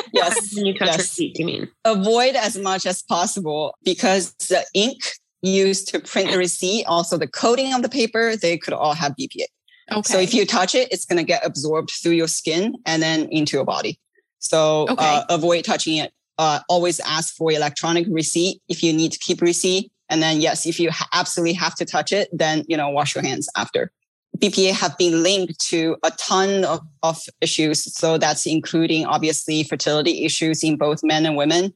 yes, 0.14 0.54
when 0.56 0.66
you 0.66 0.74
touch 0.74 0.88
yes. 0.88 0.98
receipt, 1.00 1.38
you 1.38 1.46
mean? 1.46 1.68
Avoid 1.86 2.36
as 2.36 2.58
much 2.58 2.86
as 2.86 3.02
possible 3.04 3.76
because 3.84 4.34
the 4.34 4.66
ink 4.74 5.00
used 5.42 5.88
to 5.90 6.00
print 6.00 6.32
the 6.32 6.38
receipt, 6.38 6.86
also 6.86 7.18
the 7.18 7.28
coating 7.28 7.74
of 7.74 7.82
the 7.82 7.90
paper, 7.90 8.36
they 8.36 8.58
could 8.58 8.74
all 8.74 8.94
have 8.94 9.16
BPA. 9.20 9.46
Okay. 9.92 10.14
So 10.14 10.20
if 10.20 10.34
you 10.34 10.46
touch 10.46 10.76
it, 10.76 10.92
it's 10.92 11.06
going 11.06 11.18
to 11.18 11.24
get 11.24 11.46
absorbed 11.46 11.92
through 11.92 12.14
your 12.14 12.28
skin 12.28 12.76
and 12.86 13.02
then 13.02 13.28
into 13.32 13.58
your 13.58 13.66
body. 13.66 14.00
So 14.40 14.88
Okay. 14.90 14.96
uh, 15.06 15.24
avoid 15.30 15.66
touching 15.66 15.98
it. 15.98 16.14
Uh, 16.38 16.60
always 16.70 17.00
ask 17.02 17.36
for 17.36 17.52
electronic 17.52 18.08
receipt 18.10 18.62
if 18.70 18.82
you 18.82 18.94
need 18.94 19.12
to 19.12 19.20
keep 19.20 19.42
receipt. 19.42 19.92
And 20.10 20.24
then 20.24 20.40
yes, 20.42 20.66
if 20.66 20.80
you 20.80 20.90
ha- 20.92 21.08
absolutely 21.14 21.54
have 21.54 21.76
to 21.76 21.86
touch 21.86 22.12
it, 22.12 22.30
then 22.32 22.64
you 22.68 22.78
know 22.78 22.90
wash 22.90 23.14
your 23.16 23.24
hands 23.24 23.50
after. 23.58 23.92
BPA 24.38 24.72
have 24.72 24.98
been 24.98 25.22
linked 25.22 25.60
to 25.68 25.98
a 26.04 26.12
ton 26.12 26.64
of, 26.64 26.80
of 27.04 27.20
issues. 27.42 27.94
So 27.94 28.18
that's 28.18 28.46
including 28.46 29.06
obviously 29.06 29.64
fertility 29.64 30.24
issues 30.24 30.64
in 30.64 30.78
both 30.78 31.04
men 31.04 31.26
and 31.26 31.36
women. 31.36 31.74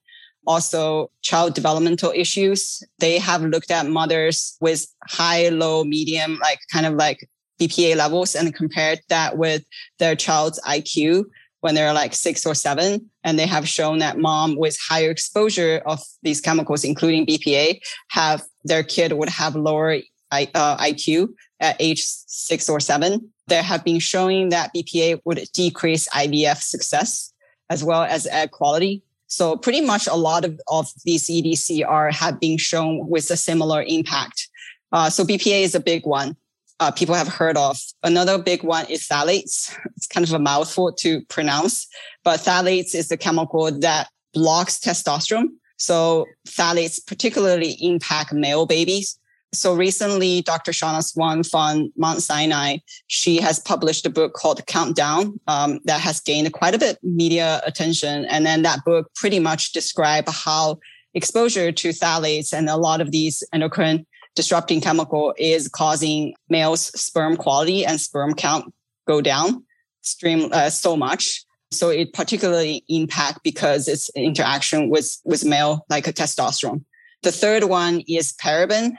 Also 0.48 1.10
child 1.22 1.54
developmental 1.56 2.12
issues. 2.16 2.82
They 3.00 3.18
have 3.18 3.42
looked 3.44 3.72
at 3.72 3.88
mothers 3.88 4.58
with 4.62 4.86
high, 5.10 5.50
low, 5.50 5.84
medium, 5.84 6.40
like 6.42 6.60
kind 6.72 6.86
of 6.86 6.94
like 6.94 7.30
BPA 7.68 7.96
levels 7.96 8.36
and 8.36 8.54
compared 8.54 9.00
that 9.10 9.38
with 9.38 9.64
their 10.00 10.16
child's 10.16 10.60
IQ 10.62 11.26
when 11.62 11.76
they're 11.76 11.94
like 11.94 12.14
six 12.14 12.46
or 12.46 12.54
seven. 12.54 13.10
And 13.24 13.40
they 13.40 13.48
have 13.48 13.68
shown 13.68 14.00
that 14.00 14.18
mom 14.18 14.58
with 14.58 14.78
higher 14.90 15.12
exposure 15.12 15.82
of 15.86 16.02
these 16.22 16.42
chemicals, 16.42 16.84
including 16.84 17.26
BPA, 17.26 17.80
have 18.10 18.44
their 18.66 18.84
kid 18.84 19.14
would 19.14 19.30
have 19.30 19.56
lower 19.56 20.00
I, 20.32 20.50
uh, 20.54 20.78
IQ 20.78 21.30
at 21.60 21.78
age 21.80 22.04
six 22.04 22.68
or 22.68 22.80
seven. 22.80 23.32
There 23.48 23.64
have 23.64 23.84
been 23.84 24.00
showing 24.00 24.50
that 24.50 24.72
BPA 24.76 25.22
would 25.26 25.42
decrease 25.54 26.10
IVF 26.10 26.62
success 26.62 27.34
as 27.70 27.84
well 27.84 28.04
as 28.04 28.28
egg 28.28 28.52
quality. 28.52 29.04
So 29.28 29.56
pretty 29.56 29.82
much 29.82 30.06
a 30.08 30.16
lot 30.16 30.46
of, 30.46 30.60
of 30.68 30.92
these 31.06 31.28
EDC 31.28 31.88
are 31.88 32.12
have 32.12 32.40
been 32.40 32.58
shown 32.58 33.08
with 33.08 33.30
a 33.32 33.38
similar 33.38 33.84
impact. 33.84 34.50
Uh, 34.92 35.10
so 35.10 35.24
BPA 35.24 35.64
is 35.64 35.76
a 35.76 35.80
big 35.80 36.06
one. 36.06 36.36
Uh, 36.80 36.92
people 36.92 37.16
have 37.16 37.28
heard 37.28 37.56
of. 37.56 37.80
Another 38.04 38.38
big 38.38 38.64
one 38.64 38.86
is 38.88 39.08
phthalates. 39.08 39.74
It's 39.96 40.08
kind 40.08 40.26
of 40.26 40.34
a 40.34 40.40
mouthful 40.40 40.92
to 40.94 41.22
pronounce, 41.26 41.88
but 42.24 42.40
phthalates 42.40 42.96
is 42.96 43.10
the 43.10 43.18
chemical 43.18 43.72
that 43.80 44.10
blocks 44.34 44.80
testosterone. 44.80 45.50
So 45.78 46.26
phthalates 46.48 47.06
particularly 47.06 47.78
impact 47.82 48.34
male 48.34 48.66
babies. 48.66 49.20
So 49.54 49.76
recently, 49.76 50.42
Dr. 50.42 50.74
Shanna 50.74 51.04
Swan 51.04 51.44
from 51.44 51.92
Mount 51.96 52.24
Sinai, 52.24 52.78
she 53.08 53.40
has 53.40 53.60
published 53.60 54.06
a 54.06 54.10
book 54.10 54.34
called 54.34 54.66
Countdown 54.66 55.40
um, 55.48 55.80
that 55.86 56.02
has 56.02 56.20
gained 56.20 56.52
quite 56.54 56.74
a 56.74 56.80
bit 56.80 56.98
media 57.04 57.62
attention. 57.66 58.26
And 58.26 58.46
then 58.46 58.64
that 58.64 58.84
book 58.84 59.14
pretty 59.14 59.40
much 59.40 59.72
describe 59.72 60.28
how 60.28 60.80
exposure 61.14 61.72
to 61.72 61.90
phthalates 61.90 62.52
and 62.52 62.68
a 62.68 62.78
lot 62.78 63.00
of 63.00 63.12
these 63.12 63.44
endocrine 63.54 64.08
disrupting 64.36 64.82
chemical 64.82 65.34
is 65.38 65.68
causing 65.68 66.34
males 66.50 67.00
sperm 67.00 67.38
quality 67.38 67.86
and 67.86 68.00
sperm 68.00 68.34
count 68.34 68.74
go 69.08 69.22
down 69.22 69.64
stream 70.02 70.50
uh, 70.52 70.70
so 70.70 70.96
much. 70.96 71.44
So 71.72 71.90
it 71.90 72.14
particularly 72.14 72.84
impact 72.88 73.40
because 73.44 73.88
it's 73.88 74.10
interaction 74.16 74.90
with, 74.90 75.18
with 75.24 75.44
male 75.44 75.86
like 75.90 76.08
a 76.08 76.14
testosterone. 76.14 76.84
The 77.24 77.32
third 77.32 77.64
one 77.64 78.02
is 78.08 78.34
paraben 78.34 78.98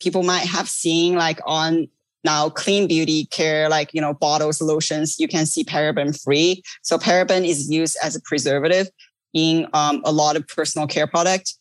people 0.00 0.22
might 0.22 0.46
have 0.46 0.68
seen 0.68 1.14
like 1.14 1.40
on 1.44 1.88
now 2.24 2.48
clean 2.48 2.88
beauty 2.88 3.26
care, 3.26 3.68
like, 3.68 3.92
you 3.92 4.00
know, 4.00 4.14
bottles, 4.14 4.60
lotions, 4.62 5.18
you 5.18 5.28
can 5.28 5.44
see 5.44 5.64
paraben 5.64 6.18
free. 6.22 6.62
So 6.82 6.96
paraben 6.98 7.46
is 7.46 7.70
used 7.70 7.96
as 8.02 8.16
a 8.16 8.20
preservative 8.22 8.88
in 9.34 9.66
um, 9.72 10.00
a 10.04 10.12
lot 10.12 10.36
of 10.36 10.46
personal 10.46 10.86
care 10.86 11.06
product 11.06 11.54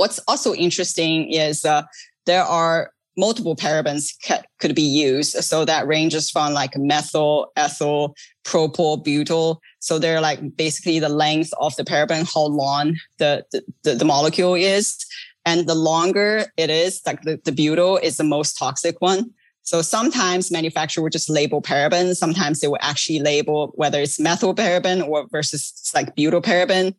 What's 0.00 0.18
also 0.26 0.54
interesting 0.54 1.30
is 1.30 1.66
uh, 1.66 1.82
there 2.26 2.44
are 2.44 2.92
multiple 3.16 3.56
parabens 3.56 4.12
ca- 4.26 4.42
could 4.60 4.74
be 4.74 4.82
used. 4.82 5.32
So 5.44 5.64
that 5.64 5.86
ranges 5.86 6.30
from 6.30 6.52
like 6.54 6.76
methyl, 6.76 7.52
ethyl, 7.56 8.14
propyl, 8.44 9.02
butyl. 9.04 9.60
So 9.80 9.98
they're 9.98 10.20
like 10.20 10.56
basically 10.56 10.98
the 10.98 11.08
length 11.08 11.52
of 11.60 11.76
the 11.76 11.84
paraben, 11.84 12.32
how 12.32 12.46
long 12.46 12.96
the, 13.18 13.44
the, 13.82 13.94
the 13.94 14.04
molecule 14.04 14.54
is. 14.54 14.96
And 15.44 15.66
the 15.66 15.74
longer 15.74 16.46
it 16.56 16.70
is, 16.70 17.00
like 17.06 17.22
the, 17.22 17.40
the 17.44 17.52
butyl 17.52 17.98
is 17.98 18.16
the 18.16 18.24
most 18.24 18.58
toxic 18.58 19.00
one. 19.00 19.30
So 19.62 19.82
sometimes 19.82 20.50
manufacturer 20.50 21.02
will 21.02 21.10
just 21.10 21.30
label 21.30 21.62
paraben. 21.62 22.14
Sometimes 22.14 22.60
they 22.60 22.68
will 22.68 22.78
actually 22.80 23.20
label 23.20 23.72
whether 23.74 24.00
it's 24.00 24.18
methyl 24.18 24.54
paraben 24.54 25.06
or 25.06 25.26
versus 25.30 25.90
like 25.94 26.14
butyl 26.14 26.42
paraben. 26.42 26.94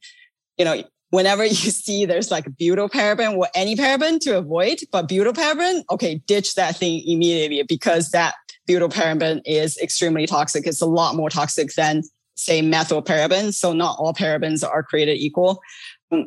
You 0.57 0.65
know, 0.65 0.83
whenever 1.11 1.45
you 1.45 1.55
see 1.55 2.05
there's 2.05 2.31
like 2.31 2.45
butyl 2.57 2.89
paraben 2.89 3.37
or 3.37 3.47
any 3.53 3.75
paraben 3.75 4.19
to 4.21 4.37
avoid, 4.37 4.79
but 4.91 5.07
butyl 5.07 5.33
paraben, 5.33 5.83
okay, 5.91 6.15
ditch 6.25 6.55
that 6.55 6.75
thing 6.75 7.03
immediately 7.05 7.63
because 7.63 8.09
that 8.09 8.33
butyl 8.65 8.89
paraben 8.89 9.41
is 9.45 9.77
extremely 9.77 10.25
toxic. 10.25 10.65
It's 10.65 10.81
a 10.81 10.87
lot 10.87 11.15
more 11.15 11.29
toxic 11.29 11.73
than 11.75 12.03
say 12.35 12.61
methyl 12.61 13.03
paraben. 13.03 13.53
So 13.53 13.71
not 13.73 13.97
all 13.99 14.13
parabens 14.13 14.67
are 14.67 14.83
created 14.83 15.17
equal. 15.17 15.61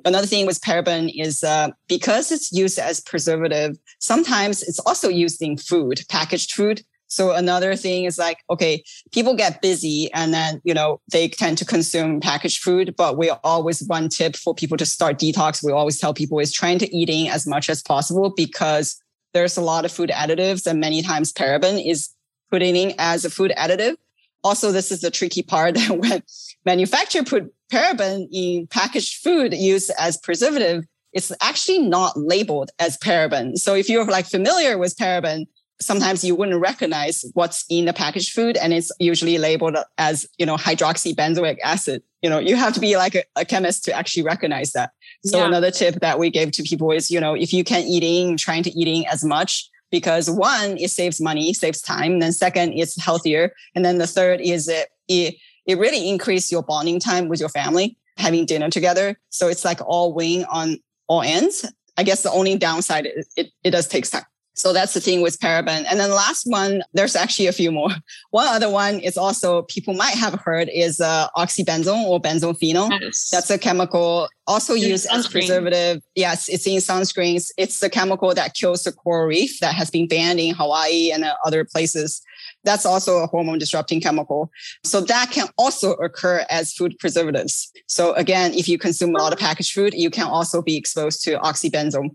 Another 0.04 0.26
thing 0.26 0.46
with 0.46 0.60
paraben 0.62 1.12
is 1.14 1.44
uh, 1.44 1.68
because 1.88 2.32
it's 2.32 2.50
used 2.52 2.78
as 2.78 3.00
preservative, 3.00 3.76
sometimes 3.98 4.62
it's 4.62 4.78
also 4.80 5.08
used 5.08 5.42
in 5.42 5.58
food, 5.58 6.00
packaged 6.08 6.52
food. 6.52 6.82
So 7.14 7.32
another 7.32 7.76
thing 7.76 8.04
is 8.04 8.18
like, 8.18 8.38
okay, 8.50 8.82
people 9.12 9.36
get 9.36 9.62
busy 9.62 10.12
and 10.12 10.34
then, 10.34 10.60
you 10.64 10.74
know, 10.74 11.00
they 11.12 11.28
tend 11.28 11.58
to 11.58 11.64
consume 11.64 12.20
packaged 12.20 12.60
food, 12.60 12.94
but 12.96 13.16
we 13.16 13.30
always 13.30 13.84
one 13.86 14.08
tip 14.08 14.34
for 14.34 14.54
people 14.54 14.76
to 14.78 14.84
start 14.84 15.18
detox. 15.18 15.62
We 15.62 15.70
always 15.70 15.98
tell 15.98 16.12
people 16.12 16.40
is 16.40 16.52
trying 16.52 16.80
to 16.80 16.96
eat 16.96 17.08
in 17.08 17.28
as 17.28 17.46
much 17.46 17.70
as 17.70 17.82
possible 17.82 18.32
because 18.36 19.00
there's 19.32 19.56
a 19.56 19.60
lot 19.60 19.84
of 19.84 19.92
food 19.92 20.10
additives 20.10 20.66
and 20.66 20.80
many 20.80 21.02
times 21.02 21.32
paraben 21.32 21.84
is 21.84 22.10
put 22.50 22.62
in 22.62 22.94
as 22.98 23.24
a 23.24 23.30
food 23.30 23.52
additive. 23.56 23.96
Also, 24.42 24.72
this 24.72 24.90
is 24.90 25.00
the 25.00 25.10
tricky 25.10 25.42
part 25.42 25.78
when 25.88 26.22
manufacturer 26.64 27.22
put 27.22 27.54
paraben 27.72 28.26
in 28.32 28.66
packaged 28.66 29.22
food 29.22 29.54
used 29.54 29.90
as 29.98 30.16
preservative, 30.18 30.84
it's 31.12 31.30
actually 31.40 31.78
not 31.78 32.16
labeled 32.16 32.70
as 32.80 32.98
paraben. 32.98 33.56
So 33.56 33.74
if 33.74 33.88
you're 33.88 34.04
like 34.04 34.26
familiar 34.26 34.78
with 34.78 34.96
paraben, 34.96 35.46
sometimes 35.80 36.24
you 36.24 36.34
wouldn't 36.34 36.60
recognize 36.60 37.24
what's 37.34 37.64
in 37.68 37.84
the 37.84 37.92
packaged 37.92 38.32
food 38.32 38.56
and 38.56 38.72
it's 38.72 38.90
usually 38.98 39.38
labeled 39.38 39.76
as, 39.98 40.26
you 40.38 40.46
know, 40.46 40.56
hydroxybenzoic 40.56 41.58
acid. 41.62 42.02
You 42.22 42.30
know, 42.30 42.38
you 42.38 42.56
have 42.56 42.72
to 42.74 42.80
be 42.80 42.96
like 42.96 43.14
a, 43.14 43.24
a 43.36 43.44
chemist 43.44 43.84
to 43.86 43.92
actually 43.92 44.22
recognize 44.22 44.72
that. 44.72 44.90
So 45.24 45.38
Yeah. 45.38 45.46
another 45.46 45.70
tip 45.70 45.96
that 46.00 46.18
we 46.18 46.30
gave 46.30 46.52
to 46.52 46.62
people 46.62 46.90
is, 46.92 47.10
you 47.10 47.20
know, 47.20 47.34
if 47.34 47.52
you 47.52 47.64
can 47.64 47.82
eat 47.82 48.02
in, 48.02 48.36
trying 48.36 48.62
to 48.62 48.70
eat 48.70 48.88
in 48.88 49.04
as 49.10 49.24
much 49.24 49.68
because 49.90 50.30
one, 50.30 50.76
it 50.78 50.90
saves 50.90 51.20
money, 51.20 51.52
saves 51.52 51.80
time. 51.82 52.12
and 52.12 52.22
Then 52.22 52.32
second, 52.32 52.72
it's 52.74 53.00
healthier. 53.00 53.52
And 53.74 53.84
then 53.84 53.98
the 53.98 54.06
third 54.06 54.40
is 54.40 54.68
it, 54.68 54.88
it, 55.08 55.36
it 55.66 55.78
really 55.78 56.08
increases 56.08 56.50
your 56.52 56.62
bonding 56.62 57.00
time 57.00 57.28
with 57.28 57.40
your 57.40 57.48
family, 57.48 57.96
having 58.16 58.46
dinner 58.46 58.70
together. 58.70 59.18
So 59.30 59.48
it's 59.48 59.64
like 59.64 59.80
all 59.84 60.12
win 60.14 60.44
on 60.50 60.78
all 61.08 61.22
ends. 61.22 61.64
I 61.96 62.02
guess 62.02 62.22
the 62.22 62.30
only 62.30 62.56
downside 62.56 63.06
is 63.06 63.28
it, 63.36 63.50
it 63.62 63.70
does 63.70 63.86
take 63.86 64.08
time. 64.10 64.24
So 64.54 64.72
that's 64.72 64.94
the 64.94 65.00
thing 65.00 65.20
with 65.20 65.38
paraben. 65.40 65.84
And 65.90 65.98
then 65.98 66.10
the 66.10 66.14
last 66.14 66.46
one, 66.46 66.82
there's 66.92 67.16
actually 67.16 67.48
a 67.48 67.52
few 67.52 67.72
more. 67.72 67.90
One 68.30 68.46
other 68.46 68.70
one 68.70 69.00
is 69.00 69.16
also 69.16 69.62
people 69.62 69.94
might 69.94 70.14
have 70.14 70.34
heard 70.34 70.68
is 70.72 71.00
uh, 71.00 71.28
oxybenzone 71.36 72.04
or 72.04 72.20
benzophenol. 72.20 72.90
Yes. 73.00 73.30
That's 73.30 73.50
a 73.50 73.58
chemical 73.58 74.28
also 74.46 74.74
In 74.74 74.82
used 74.82 75.06
as 75.10 75.26
preservative. 75.26 76.02
Yes, 76.14 76.48
it's 76.48 76.66
in 76.66 76.78
sunscreens. 76.78 77.50
It's 77.56 77.80
the 77.80 77.90
chemical 77.90 78.34
that 78.34 78.54
kills 78.54 78.84
the 78.84 78.92
coral 78.92 79.26
reef 79.26 79.60
that 79.60 79.74
has 79.74 79.90
been 79.90 80.06
banned 80.06 80.40
in 80.40 80.54
Hawaii 80.54 81.10
and 81.10 81.24
uh, 81.24 81.34
other 81.44 81.64
places. 81.64 82.22
That's 82.64 82.86
also 82.86 83.18
a 83.18 83.26
hormone 83.26 83.58
disrupting 83.58 84.00
chemical. 84.00 84.50
So 84.84 85.00
that 85.02 85.30
can 85.30 85.48
also 85.58 85.92
occur 85.94 86.44
as 86.50 86.72
food 86.72 86.98
preservatives. 86.98 87.72
So 87.86 88.12
again, 88.14 88.52
if 88.54 88.68
you 88.68 88.78
consume 88.78 89.14
a 89.14 89.18
lot 89.18 89.32
of 89.32 89.38
packaged 89.38 89.72
food, 89.72 89.94
you 89.94 90.10
can 90.10 90.26
also 90.26 90.62
be 90.62 90.76
exposed 90.76 91.22
to 91.24 91.38
oxybenzone. 91.38 92.14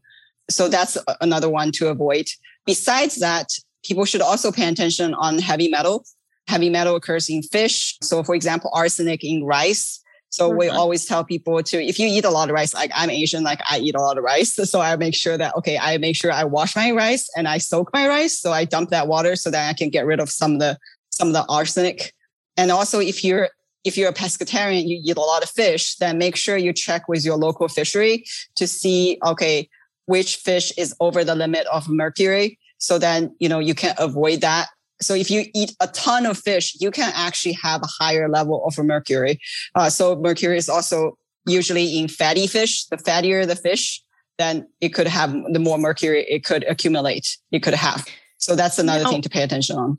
So 0.49 0.67
that's 0.67 0.97
another 1.21 1.49
one 1.49 1.71
to 1.73 1.87
avoid. 1.87 2.25
Besides 2.65 3.15
that, 3.17 3.47
people 3.83 4.05
should 4.05 4.21
also 4.21 4.51
pay 4.51 4.67
attention 4.67 5.13
on 5.13 5.39
heavy 5.39 5.69
metal. 5.69 6.05
Heavy 6.47 6.69
metal 6.69 6.95
occurs 6.95 7.29
in 7.29 7.43
fish. 7.43 7.97
So 8.01 8.23
for 8.23 8.35
example, 8.35 8.71
arsenic 8.73 9.23
in 9.23 9.43
rice. 9.45 10.01
So 10.31 10.49
we 10.49 10.67
Mhm. 10.67 10.73
always 10.75 11.05
tell 11.05 11.23
people 11.23 11.61
to, 11.63 11.83
if 11.83 11.97
you 11.99 12.07
eat 12.07 12.23
a 12.25 12.29
lot 12.29 12.49
of 12.49 12.53
rice, 12.53 12.73
like 12.73 12.91
I'm 12.93 13.09
Asian, 13.09 13.43
like 13.43 13.59
I 13.67 13.79
eat 13.79 13.95
a 13.95 14.01
lot 14.01 14.17
of 14.17 14.23
rice. 14.23 14.55
So 14.71 14.79
I 14.79 14.95
make 14.95 15.15
sure 15.15 15.37
that, 15.37 15.55
okay, 15.55 15.77
I 15.79 15.97
make 15.97 16.15
sure 16.15 16.31
I 16.31 16.43
wash 16.43 16.75
my 16.75 16.91
rice 16.91 17.27
and 17.35 17.47
I 17.47 17.57
soak 17.57 17.91
my 17.93 18.07
rice. 18.07 18.39
So 18.39 18.51
I 18.51 18.65
dump 18.65 18.89
that 18.91 19.07
water 19.07 19.35
so 19.35 19.49
that 19.49 19.69
I 19.69 19.73
can 19.73 19.89
get 19.89 20.05
rid 20.05 20.19
of 20.19 20.29
some 20.29 20.53
of 20.53 20.59
the, 20.59 20.77
some 21.09 21.29
of 21.29 21.33
the 21.33 21.45
arsenic. 21.49 22.13
And 22.57 22.71
also 22.71 22.99
if 22.99 23.23
you're, 23.23 23.49
if 23.83 23.97
you're 23.97 24.09
a 24.09 24.13
pescatarian, 24.13 24.87
you 24.87 25.01
eat 25.03 25.17
a 25.17 25.21
lot 25.21 25.41
of 25.41 25.49
fish, 25.49 25.95
then 25.95 26.17
make 26.17 26.35
sure 26.35 26.57
you 26.57 26.73
check 26.73 27.07
with 27.07 27.23
your 27.25 27.37
local 27.37 27.67
fishery 27.67 28.25
to 28.55 28.67
see, 28.67 29.17
okay, 29.25 29.67
which 30.11 30.37
fish 30.37 30.67
is 30.77 30.89
over 30.99 31.23
the 31.23 31.35
limit 31.35 31.65
of 31.71 31.87
mercury. 31.87 32.57
So 32.79 32.97
then, 32.97 33.35
you 33.39 33.47
know, 33.47 33.59
you 33.59 33.75
can 33.75 33.93
avoid 33.97 34.41
that 34.41 34.67
So 35.01 35.13
if 35.15 35.31
you 35.31 35.45
eat 35.53 35.75
a 35.79 35.87
ton 35.87 36.25
of 36.25 36.37
fish, 36.37 36.75
you 36.79 36.91
can 36.91 37.11
actually 37.15 37.53
have 37.53 37.81
a 37.81 37.87
higher 37.87 38.27
level 38.29 38.63
of 38.65 38.77
mercury. 38.77 39.39
Uh, 39.75 39.89
so 39.89 40.15
mercury 40.15 40.57
is 40.57 40.69
also 40.69 41.17
usually 41.47 41.97
in 41.97 42.07
fatty 42.07 42.47
fish. 42.47 42.85
The 42.87 42.97
fattier 42.97 43.47
the 43.47 43.55
fish, 43.55 44.03
then 44.37 44.67
it 44.81 44.89
could 44.89 45.07
have 45.07 45.33
the 45.51 45.59
more 45.59 45.77
mercury 45.77 46.25
it 46.29 46.43
could 46.43 46.63
accumulate. 46.65 47.37
It 47.51 47.63
could 47.63 47.73
have. 47.73 48.05
So 48.37 48.55
that's 48.55 48.79
another 48.79 49.05
thing 49.05 49.21
to 49.21 49.29
pay 49.29 49.43
attention 49.43 49.77
on. 49.77 49.97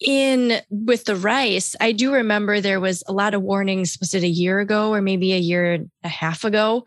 In 0.00 0.62
with 0.70 1.04
the 1.04 1.16
rice, 1.16 1.76
I 1.80 1.92
do 1.92 2.12
remember 2.14 2.60
there 2.60 2.80
was 2.80 3.02
a 3.06 3.12
lot 3.12 3.34
of 3.34 3.42
warnings. 3.42 3.98
Was 4.00 4.14
it 4.14 4.22
a 4.22 4.28
year 4.28 4.58
ago 4.58 4.92
or 4.92 5.02
maybe 5.02 5.32
a 5.32 5.38
year 5.38 5.74
and 5.74 5.90
a 6.02 6.08
half 6.08 6.44
ago? 6.44 6.84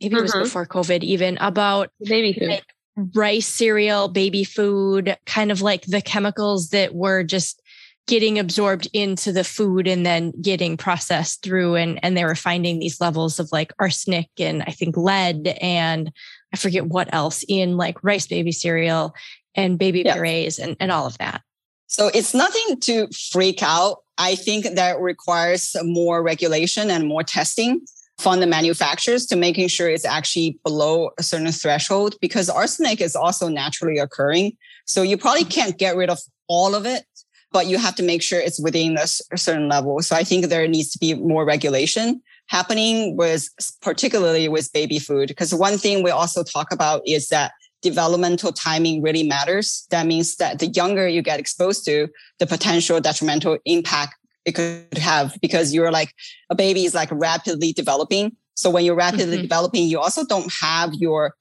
Maybe 0.00 0.16
it 0.16 0.22
was 0.22 0.32
Mhm. 0.34 0.44
before 0.44 0.66
COVID, 0.66 1.02
even 1.02 1.36
about 1.38 1.90
Baby 2.02 2.32
food. 2.38 2.48
like 2.48 2.64
rice 3.14 3.46
cereal, 3.46 4.08
baby 4.08 4.44
food, 4.44 5.16
kind 5.26 5.50
of 5.52 5.60
like 5.62 5.84
the 5.86 6.00
chemicals 6.02 6.70
that 6.70 6.94
were 6.94 7.22
just 7.22 7.60
getting 8.06 8.38
absorbed 8.38 8.88
into 8.92 9.30
the 9.30 9.44
food 9.44 9.86
and 9.86 10.04
then 10.04 10.32
getting 10.42 10.76
processed 10.76 11.42
through 11.42 11.76
and 11.76 12.00
and 12.02 12.16
they 12.16 12.24
were 12.24 12.34
finding 12.34 12.78
these 12.80 13.00
levels 13.00 13.38
of 13.38 13.52
like 13.52 13.72
arsenic 13.78 14.28
and 14.38 14.62
I 14.66 14.72
think 14.72 14.96
lead 14.96 15.46
and 15.60 16.10
I 16.52 16.56
forget 16.56 16.86
what 16.86 17.12
else 17.14 17.44
in 17.46 17.76
like 17.76 18.02
rice 18.02 18.26
baby 18.26 18.50
cereal 18.52 19.14
and 19.54 19.78
baby 19.78 20.02
Yeah. 20.04 20.14
purees 20.14 20.58
and, 20.58 20.76
and 20.80 20.90
all 20.90 21.06
of 21.06 21.18
that. 21.18 21.42
So 21.86 22.08
it's 22.08 22.34
nothing 22.34 22.80
to 22.80 23.06
freak 23.30 23.62
out. 23.62 23.98
I 24.18 24.34
think 24.34 24.64
that 24.74 24.98
requires 25.00 25.76
more 25.84 26.20
regulation 26.22 26.90
and 26.90 27.06
more 27.06 27.22
testing 27.22 27.80
from 28.20 28.40
the 28.40 28.46
manufacturers 28.46 29.26
to 29.26 29.36
making 29.36 29.68
sure 29.68 29.88
it's 29.88 30.04
actually 30.04 30.58
below 30.64 31.10
a 31.18 31.22
certain 31.22 31.50
threshold 31.50 32.14
because 32.20 32.50
arsenic 32.50 33.00
is 33.00 33.16
also 33.16 33.48
naturally 33.48 33.98
occurring. 33.98 34.52
So 34.84 35.02
you 35.02 35.16
probably 35.16 35.44
can't 35.44 35.78
get 35.78 35.96
rid 35.96 36.10
of 36.10 36.18
all 36.46 36.74
of 36.74 36.84
it, 36.84 37.04
but 37.52 37.66
you 37.66 37.78
have 37.78 37.94
to 37.96 38.02
make 38.02 38.22
sure 38.22 38.38
it's 38.38 38.60
within 38.60 38.96
a 38.98 39.06
certain 39.06 39.68
level. 39.68 40.00
So 40.02 40.14
I 40.14 40.24
think 40.24 40.46
there 40.46 40.68
needs 40.68 40.90
to 40.92 40.98
be 40.98 41.14
more 41.14 41.44
regulation 41.44 42.22
happening 42.48 43.16
with 43.16 43.48
particularly 43.80 44.48
with 44.48 44.72
baby 44.72 44.98
food 44.98 45.28
because 45.28 45.54
one 45.54 45.78
thing 45.78 46.02
we 46.02 46.10
also 46.10 46.42
talk 46.42 46.72
about 46.72 47.00
is 47.06 47.28
that 47.28 47.52
developmental 47.80 48.52
timing 48.52 49.00
really 49.02 49.22
matters. 49.22 49.86
That 49.90 50.06
means 50.06 50.36
that 50.36 50.58
the 50.58 50.66
younger 50.66 51.08
you 51.08 51.22
get 51.22 51.40
exposed 51.40 51.84
to, 51.86 52.08
the 52.38 52.46
potential 52.46 53.00
detrimental 53.00 53.58
impact 53.64 54.16
it 54.44 54.52
could 54.52 54.98
have 54.98 55.36
because 55.42 55.72
you're 55.74 55.90
like 55.90 56.14
a 56.50 56.54
baby 56.54 56.84
is 56.84 56.94
like 56.94 57.08
rapidly 57.12 57.72
developing. 57.72 58.36
So 58.54 58.70
when 58.70 58.84
you're 58.84 58.94
rapidly 58.96 59.38
Mhm. 59.38 59.42
developing, 59.42 59.86
you 59.86 59.98
also 59.98 60.24
don't 60.24 60.52
have 60.60 60.94
your 60.94 61.34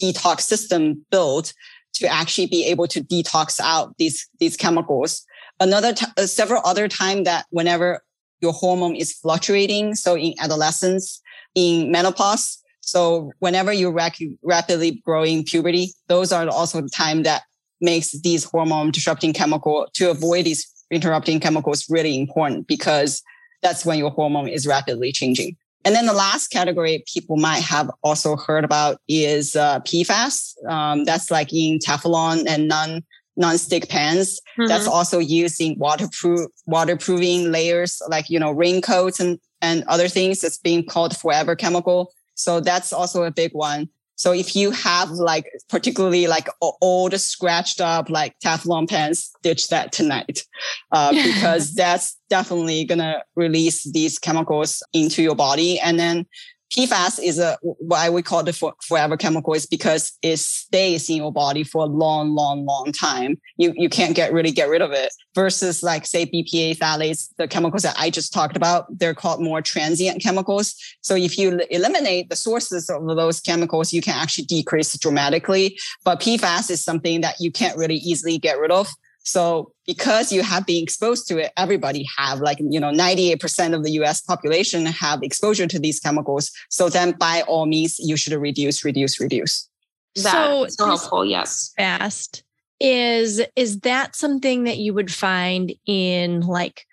detox 0.00 0.42
system 0.42 1.04
built 1.10 1.52
to 1.94 2.06
actually 2.06 2.46
be 2.46 2.64
able 2.66 2.86
to 2.88 3.02
detox 3.02 3.60
out 3.60 3.94
these 3.98 4.28
these 4.40 4.56
chemicals. 4.56 5.22
Another 5.60 5.92
t- 5.92 6.06
uh, 6.16 6.26
several 6.26 6.62
other 6.64 6.88
time 6.88 7.24
that 7.24 7.46
whenever 7.50 8.02
your 8.40 8.52
hormone 8.52 8.96
is 8.96 9.12
fluctuating, 9.12 9.94
so 9.94 10.16
in 10.16 10.34
adolescence, 10.40 11.20
in 11.54 11.90
menopause, 11.90 12.58
so 12.80 13.30
whenever 13.38 13.72
you're 13.72 13.92
rac- 13.92 14.18
rapidly 14.42 15.00
growing 15.04 15.44
puberty, 15.44 15.92
those 16.08 16.32
are 16.32 16.48
also 16.48 16.80
the 16.80 16.88
time 16.88 17.22
that 17.22 17.42
makes 17.80 18.12
these 18.22 18.44
hormone 18.44 18.90
disrupting 18.90 19.32
chemical 19.32 19.86
to 19.94 20.10
avoid 20.10 20.46
these 20.46 20.66
interrupting 20.92 21.40
chemicals 21.40 21.86
really 21.90 22.18
important 22.18 22.66
because 22.66 23.22
that's 23.62 23.84
when 23.84 23.98
your 23.98 24.10
hormone 24.10 24.48
is 24.48 24.66
rapidly 24.66 25.12
changing. 25.12 25.56
And 25.84 25.94
then 25.96 26.06
the 26.06 26.12
last 26.12 26.48
category 26.48 27.02
people 27.12 27.36
might 27.36 27.62
have 27.62 27.90
also 28.04 28.36
heard 28.36 28.64
about 28.64 28.98
is 29.08 29.56
uh, 29.56 29.80
PFAS. 29.80 30.54
Um, 30.68 31.04
that's 31.04 31.30
like 31.30 31.52
in 31.52 31.78
Teflon 31.80 32.44
and 32.46 32.68
non 32.68 33.02
non-stick 33.36 33.88
pans. 33.88 34.38
That's 34.68 34.86
Mhm. 34.86 34.90
also 34.92 35.18
used 35.18 35.58
in 35.60 35.74
waterproof 35.78 36.40
waterproofing 36.66 37.50
layers, 37.50 38.00
like 38.08 38.28
you 38.28 38.38
know 38.38 38.50
raincoats 38.52 39.18
and 39.20 39.38
and 39.60 39.84
other 39.88 40.08
things. 40.08 40.44
It's 40.44 40.58
being 40.58 40.84
called 40.84 41.16
forever 41.16 41.56
chemical. 41.56 42.12
So 42.34 42.60
that's 42.60 42.92
also 42.92 43.22
a 43.24 43.30
big 43.30 43.52
one. 43.54 43.88
So 44.22 44.30
if 44.30 44.54
you 44.54 44.70
have 44.70 45.10
like 45.10 45.50
particularly 45.68 46.28
like 46.28 46.48
old 46.80 47.12
scratched 47.20 47.80
up 47.80 48.08
like 48.08 48.38
Teflon 48.38 48.88
pans, 48.88 49.32
ditch 49.42 49.66
that 49.66 49.90
tonight, 49.90 50.44
uh, 50.92 51.10
because 51.24 51.74
that's 51.74 52.16
definitely 52.30 52.84
gonna 52.84 53.24
release 53.34 53.82
these 53.90 54.20
chemicals 54.20 54.80
into 54.92 55.24
your 55.24 55.34
body. 55.34 55.80
And 55.80 55.98
then 55.98 56.26
PFAS 56.72 57.22
is 57.22 57.38
a 57.38 57.58
why 57.62 58.08
we 58.08 58.22
call 58.22 58.44
for, 58.52 58.74
forever 58.82 59.16
chemical 59.16 59.52
is 59.52 59.66
because 59.66 60.12
it 60.22 60.38
stays 60.38 61.08
in 61.10 61.16
your 61.16 61.32
body 61.32 61.64
for 61.64 61.82
a 61.82 61.86
long, 61.86 62.34
long, 62.34 62.64
long 62.64 62.92
time. 62.92 63.38
You 63.58 63.74
you 63.76 63.90
can't 63.90 64.16
get 64.16 64.32
really 64.32 64.52
get 64.52 64.68
rid 64.68 64.80
of 64.80 64.90
it. 64.92 65.12
Versus 65.34 65.82
like 65.82 66.06
say 66.06 66.24
BPA 66.24 66.78
phthalates, 66.78 67.28
the 67.36 67.46
chemicals 67.46 67.82
that 67.82 67.94
I 67.98 68.08
just 68.08 68.32
talked 68.32 68.56
about, 68.56 68.86
they're 68.98 69.14
called 69.14 69.42
more 69.42 69.60
transient 69.60 70.22
chemicals. 70.22 70.74
So 71.02 71.14
if 71.14 71.36
you 71.36 71.60
eliminate 71.70 72.30
the 72.30 72.36
sources 72.36 72.88
of 72.88 73.06
those 73.06 73.40
chemicals, 73.40 73.92
you 73.92 74.00
can 74.00 74.14
actually 74.14 74.44
decrease 74.44 74.96
dramatically. 74.98 75.78
But 76.04 76.20
PFAS 76.20 76.70
is 76.70 76.82
something 76.82 77.20
that 77.20 77.36
you 77.38 77.52
can't 77.52 77.76
really 77.76 77.96
easily 77.96 78.38
get 78.38 78.58
rid 78.58 78.70
of. 78.70 78.88
So 79.24 79.72
because 79.86 80.32
you 80.32 80.42
have 80.42 80.66
been 80.66 80.82
exposed 80.82 81.28
to 81.28 81.38
it, 81.38 81.52
everybody 81.56 82.06
have 82.16 82.40
like, 82.40 82.58
you 82.60 82.80
know, 82.80 82.90
98% 82.90 83.74
of 83.74 83.84
the 83.84 83.92
US 83.92 84.20
population 84.20 84.86
have 84.86 85.22
exposure 85.22 85.66
to 85.66 85.78
these 85.78 86.00
chemicals. 86.00 86.50
So 86.70 86.88
then 86.88 87.12
by 87.12 87.42
all 87.42 87.66
means, 87.66 87.98
you 87.98 88.16
should 88.16 88.32
reduce, 88.32 88.84
reduce, 88.84 89.20
reduce. 89.20 89.68
That 90.16 90.32
so 90.32 90.64
is 90.64 90.76
so 90.76 90.86
this 90.86 91.00
helpful. 91.00 91.24
Yes. 91.24 91.72
PFAS 91.78 92.42
is 92.82 93.40
is 93.54 93.80
that 93.80 94.16
something 94.16 94.64
that 94.64 94.76
you 94.78 94.92
would 94.92 95.12
find 95.12 95.72
in 95.86 96.40
like 96.40 96.84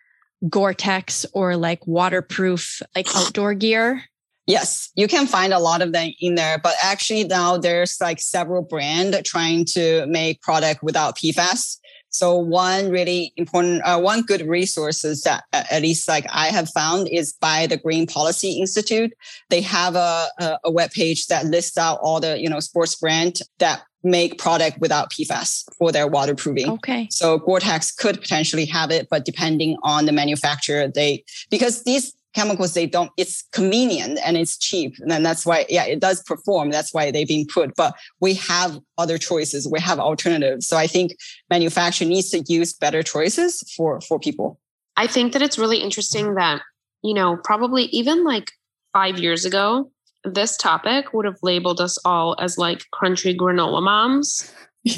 Gore-Tex 0.47 1.25
or 1.33 1.57
like 1.57 1.85
waterproof 1.87 2.81
like 2.95 3.07
outdoor 3.15 3.55
gear? 3.55 4.03
Yes, 4.45 4.89
you 4.95 5.07
can 5.07 5.27
find 5.27 5.53
a 5.53 5.59
lot 5.59 5.81
of 5.83 5.91
them 5.91 6.11
in 6.19 6.33
there, 6.33 6.57
but 6.57 6.73
actually 6.81 7.23
now 7.23 7.57
there's 7.57 7.97
like 8.01 8.19
several 8.19 8.63
brand 8.63 9.19
trying 9.23 9.65
to 9.65 10.07
make 10.07 10.41
product 10.41 10.81
without 10.81 11.17
PFAS. 11.17 11.77
So 12.09 12.35
one 12.37 12.89
really 12.89 13.33
important, 13.37 13.81
uh, 13.85 13.99
one 13.99 14.23
good 14.23 14.41
resources 14.41 15.21
that 15.23 15.43
uh, 15.53 15.63
at 15.71 15.81
least 15.81 16.07
like 16.07 16.25
I 16.29 16.47
have 16.47 16.69
found 16.69 17.07
is 17.09 17.33
by 17.33 17.67
the 17.67 17.77
Green 17.77 18.07
Policy 18.07 18.59
Institute. 18.59 19.13
They 19.49 19.61
have 19.61 19.95
a, 19.95 20.27
a, 20.39 20.59
a 20.65 20.71
web 20.71 20.91
page 20.91 21.27
that 21.27 21.45
lists 21.45 21.77
out 21.77 21.99
all 22.01 22.19
the, 22.19 22.39
you 22.39 22.49
know, 22.49 22.59
sports 22.59 22.95
brand 22.95 23.39
that 23.59 23.83
make 24.03 24.37
product 24.37 24.79
without 24.79 25.11
PFAS 25.11 25.65
for 25.77 25.91
their 25.91 26.07
waterproofing. 26.07 26.69
Okay. 26.69 27.07
So 27.11 27.37
Gore-Tex 27.37 27.91
could 27.91 28.21
potentially 28.21 28.65
have 28.65 28.91
it, 28.91 29.07
but 29.09 29.25
depending 29.25 29.77
on 29.83 30.05
the 30.05 30.11
manufacturer, 30.11 30.87
they 30.87 31.23
because 31.49 31.83
these 31.83 32.13
chemicals 32.35 32.73
they 32.73 32.85
don't 32.85 33.11
it's 33.17 33.43
convenient 33.51 34.19
and 34.23 34.37
it's 34.37 34.57
cheap. 34.57 34.95
And 34.99 35.25
that's 35.25 35.45
why 35.45 35.65
yeah 35.69 35.85
it 35.85 35.99
does 35.99 36.21
perform. 36.23 36.69
That's 36.69 36.93
why 36.93 37.11
they've 37.11 37.27
been 37.27 37.47
put. 37.47 37.75
But 37.75 37.95
we 38.19 38.33
have 38.35 38.79
other 38.97 39.17
choices. 39.17 39.67
We 39.67 39.79
have 39.79 39.99
alternatives. 39.99 40.67
So 40.67 40.77
i 40.77 40.87
think 40.87 41.15
manufacturing 41.49 42.09
needs 42.09 42.29
to 42.31 42.43
use 42.47 42.73
better 42.73 43.03
choices 43.03 43.61
for 43.75 44.01
for 44.01 44.19
people. 44.19 44.59
I 44.97 45.07
think 45.07 45.31
that 45.33 45.41
it's 45.41 45.57
really 45.57 45.77
interesting 45.77 46.35
that, 46.35 46.61
you 47.03 47.13
know, 47.13 47.37
probably 47.43 47.83
even 47.85 48.25
like 48.25 48.51
five 48.91 49.17
years 49.17 49.45
ago, 49.45 49.91
this 50.25 50.57
topic 50.57 51.13
would 51.13 51.25
have 51.25 51.37
labeled 51.41 51.79
us 51.79 51.97
all 52.03 52.35
as 52.39 52.57
like 52.57 52.83
crunchy 52.93 53.35
granola 53.35 53.81
moms. 53.81 54.53
now 54.85 54.95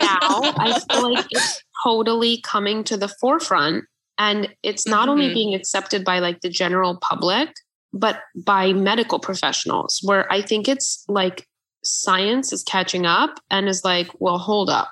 I 0.00 0.80
feel 0.90 1.12
like 1.12 1.26
it's 1.30 1.62
totally 1.84 2.40
coming 2.42 2.84
to 2.84 2.96
the 2.96 3.08
forefront 3.08 3.84
and 4.18 4.48
it's 4.62 4.86
not 4.86 5.08
only 5.08 5.30
Mhm. 5.30 5.34
being 5.34 5.54
accepted 5.54 6.04
by 6.04 6.18
like 6.18 6.40
the 6.40 6.50
general 6.50 6.98
public, 7.00 7.48
but 7.92 8.20
by 8.34 8.72
medical 8.72 9.18
professionals, 9.18 10.00
where 10.02 10.30
I 10.32 10.42
think 10.42 10.68
it's 10.68 11.04
like 11.08 11.46
science 11.84 12.52
is 12.52 12.62
catching 12.62 13.06
up 13.06 13.40
and 13.50 13.68
is 13.68 13.84
like, 13.84 14.08
well, 14.18 14.38
hold 14.38 14.70
up. 14.70 14.90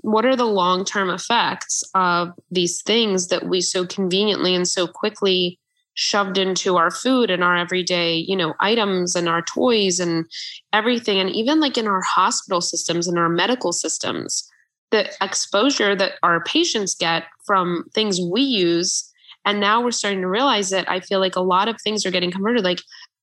What 0.00 0.26
are 0.26 0.36
the 0.36 0.44
long 0.44 0.84
term 0.84 1.08
effects 1.10 1.82
of 1.94 2.32
these 2.50 2.82
things 2.82 3.28
that 3.28 3.48
we 3.48 3.60
so 3.60 3.86
conveniently 3.86 4.54
and 4.54 4.68
so 4.68 4.86
quickly 4.86 5.58
shoved 5.94 6.36
into 6.36 6.76
our 6.76 6.90
food 6.90 7.30
and 7.30 7.44
our 7.44 7.56
everyday, 7.56 8.16
you 8.16 8.36
know, 8.36 8.52
items 8.58 9.14
and 9.14 9.28
our 9.28 9.42
toys 9.42 10.00
and 10.00 10.26
everything, 10.72 11.20
and 11.20 11.30
even 11.30 11.60
like 11.60 11.78
in 11.78 11.86
our 11.86 12.02
hospital 12.02 12.60
systems 12.60 13.06
and 13.06 13.16
our 13.18 13.28
medical 13.28 13.72
systems? 13.72 14.50
The 14.90 15.10
exposure 15.20 15.96
that 15.96 16.12
our 16.22 16.42
patients 16.44 16.94
get 16.94 17.24
from 17.46 17.84
things 17.94 18.20
we 18.20 18.42
use. 18.42 19.10
And 19.44 19.60
now 19.60 19.82
we're 19.82 19.90
starting 19.90 20.20
to 20.20 20.28
realize 20.28 20.70
that 20.70 20.90
I 20.90 21.00
feel 21.00 21.20
like 21.20 21.36
a 21.36 21.40
lot 21.40 21.68
of 21.68 21.80
things 21.80 22.06
are 22.06 22.10
getting 22.10 22.30
converted. 22.30 22.64
Like, 22.64 22.80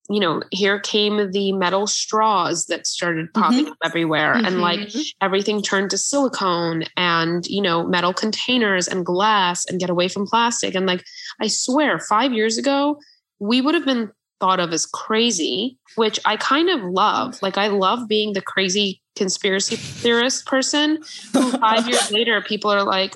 you 0.09 0.19
know, 0.19 0.43
here 0.51 0.79
came 0.79 1.31
the 1.31 1.53
metal 1.53 1.87
straws 1.87 2.65
that 2.65 2.85
started 2.85 3.27
mm-hmm. 3.27 3.41
popping 3.41 3.67
up 3.69 3.77
everywhere. 3.83 4.33
And 4.33 4.47
mm-hmm. 4.47 4.59
like 4.59 4.89
everything 5.21 5.61
turned 5.61 5.91
to 5.91 5.97
silicone 5.97 6.83
and, 6.97 7.45
you 7.47 7.61
know, 7.61 7.87
metal 7.87 8.13
containers 8.13 8.87
and 8.87 9.05
glass 9.05 9.65
and 9.65 9.79
get 9.79 9.89
away 9.89 10.07
from 10.07 10.27
plastic. 10.27 10.75
And 10.75 10.85
like, 10.85 11.03
I 11.39 11.47
swear, 11.47 11.99
five 11.99 12.33
years 12.33 12.57
ago, 12.57 12.99
we 13.39 13.61
would 13.61 13.73
have 13.73 13.85
been 13.85 14.11
thought 14.39 14.59
of 14.59 14.73
as 14.73 14.85
crazy, 14.85 15.77
which 15.95 16.19
I 16.25 16.35
kind 16.35 16.69
of 16.69 16.81
love. 16.83 17.41
Like, 17.41 17.57
I 17.57 17.67
love 17.67 18.07
being 18.07 18.33
the 18.33 18.41
crazy 18.41 19.00
conspiracy 19.15 19.75
theorist 19.75 20.45
person 20.45 20.99
who 21.33 21.51
five 21.59 21.87
years 21.87 22.11
later 22.11 22.41
people 22.41 22.71
are 22.71 22.83
like, 22.83 23.15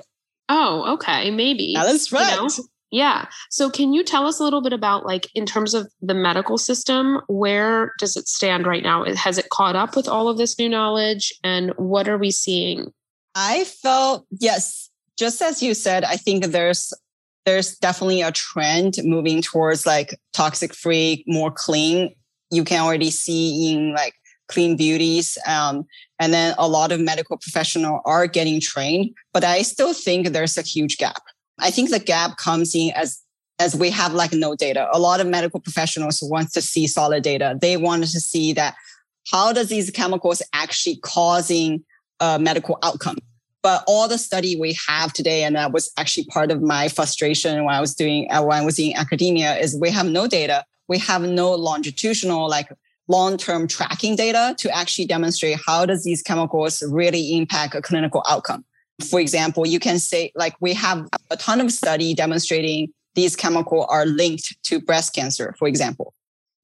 oh, 0.49 0.93
okay, 0.93 1.31
maybe. 1.31 1.73
that's 1.75 2.11
right. 2.11 2.35
You 2.35 2.41
know? 2.41 2.49
Yeah. 2.91 3.25
So 3.49 3.69
can 3.69 3.93
you 3.93 4.03
tell 4.03 4.25
us 4.25 4.39
a 4.39 4.43
little 4.43 4.61
bit 4.61 4.71
about 4.71 5.05
like 5.05 5.27
in 5.35 5.45
terms 5.45 5.73
of 5.73 5.91
the 6.01 6.13
medical 6.13 6.57
system, 6.57 7.19
where 7.27 7.91
does 7.99 8.15
it 8.15 8.27
stand 8.27 8.65
right 8.65 8.83
now? 8.83 9.03
Has 9.15 9.37
it 9.37 9.49
caught 9.49 9.75
up 9.75 9.95
with 9.95 10.07
all 10.07 10.29
of 10.29 10.37
this 10.37 10.57
new 10.57 10.69
knowledge 10.69 11.33
and 11.43 11.71
what 11.77 12.07
are 12.07 12.17
we 12.17 12.31
seeing? 12.31 12.93
I 13.33 13.65
felt 13.65 14.25
yes, 14.39 14.89
just 15.17 15.41
as 15.41 15.61
you 15.61 15.73
said, 15.73 16.05
I 16.05 16.15
think 16.15 16.45
there's 16.45 16.93
there's 17.45 17.77
definitely 17.77 18.21
a 18.21 18.31
trend 18.31 18.95
moving 19.03 19.41
towards 19.41 19.85
like 19.85 20.17
toxic 20.33 20.73
free, 20.73 21.23
more 21.27 21.51
clean. 21.51 22.15
You 22.49 22.63
can 22.63 22.81
already 22.81 23.11
see 23.11 23.71
in 23.71 23.93
like 23.93 24.13
clean 24.47 24.75
beauties. 24.75 25.37
Um, 25.47 25.85
and 26.19 26.33
then 26.33 26.55
a 26.57 26.67
lot 26.67 26.91
of 26.91 26.99
medical 26.99 27.37
professionals 27.37 28.01
are 28.05 28.27
getting 28.27 28.61
trained, 28.61 29.13
but 29.33 29.43
I 29.43 29.61
still 29.61 29.93
think 29.93 30.29
there's 30.29 30.57
a 30.57 30.61
huge 30.61 30.97
gap. 30.97 31.21
I 31.59 31.71
think 31.71 31.89
the 31.89 31.99
gap 31.99 32.37
comes 32.37 32.75
in 32.75 32.91
as 32.95 33.21
as 33.57 33.73
we 33.73 33.89
have 33.89 34.13
like 34.13 34.33
no 34.33 34.53
data. 34.53 34.89
A 34.91 34.99
lot 34.99 35.21
of 35.21 35.27
medical 35.27 35.61
professionals 35.61 36.19
want 36.21 36.51
to 36.51 36.61
see 36.61 36.87
solid 36.87 37.23
data. 37.23 37.57
They 37.61 37.77
wanted 37.77 38.09
to 38.09 38.19
see 38.19 38.51
that 38.53 38.75
how 39.31 39.53
does 39.53 39.69
these 39.69 39.89
chemicals 39.89 40.41
actually 40.53 40.97
causing 40.97 41.83
a 42.19 42.37
medical 42.39 42.77
outcome. 42.83 43.17
But 43.63 43.83
all 43.87 44.07
the 44.07 44.17
study 44.17 44.59
we 44.59 44.77
have 44.87 45.11
today, 45.13 45.43
and 45.43 45.55
that 45.55 45.71
was 45.71 45.91
actually 45.97 46.25
part 46.25 46.51
of 46.51 46.61
my 46.61 46.87
frustration 46.87 47.63
when 47.63 47.73
I 47.73 47.81
was 47.81 47.95
doing 47.95 48.27
when 48.29 48.51
I 48.51 48.63
was 48.63 48.77
in 48.77 48.95
academia, 48.95 49.55
is 49.55 49.75
we 49.79 49.89
have 49.89 50.05
no 50.05 50.27
data. 50.27 50.65
We 50.87 50.99
have 50.99 51.23
no 51.23 51.51
longitudinal 51.55 52.47
like 52.47 52.69
long-term 53.07 53.67
tracking 53.67 54.15
data 54.15 54.55
to 54.57 54.75
actually 54.75 55.05
demonstrate 55.05 55.57
how 55.65 55.85
does 55.85 56.03
these 56.03 56.21
chemicals 56.21 56.83
really 56.89 57.37
impact 57.37 57.75
a 57.75 57.81
clinical 57.81 58.23
outcome. 58.27 58.65
For 59.09 59.19
example, 59.19 59.67
you 59.67 59.79
can 59.79 59.99
say 59.99 60.31
like 60.35 60.55
we 60.59 60.73
have 60.73 61.07
a 61.29 61.37
ton 61.37 61.61
of 61.61 61.71
study 61.71 62.13
demonstrating 62.13 62.89
these 63.13 63.35
chemicals 63.35 63.85
are 63.89 64.05
linked 64.05 64.61
to 64.63 64.79
breast 64.79 65.13
cancer, 65.13 65.55
for 65.57 65.67
example, 65.67 66.13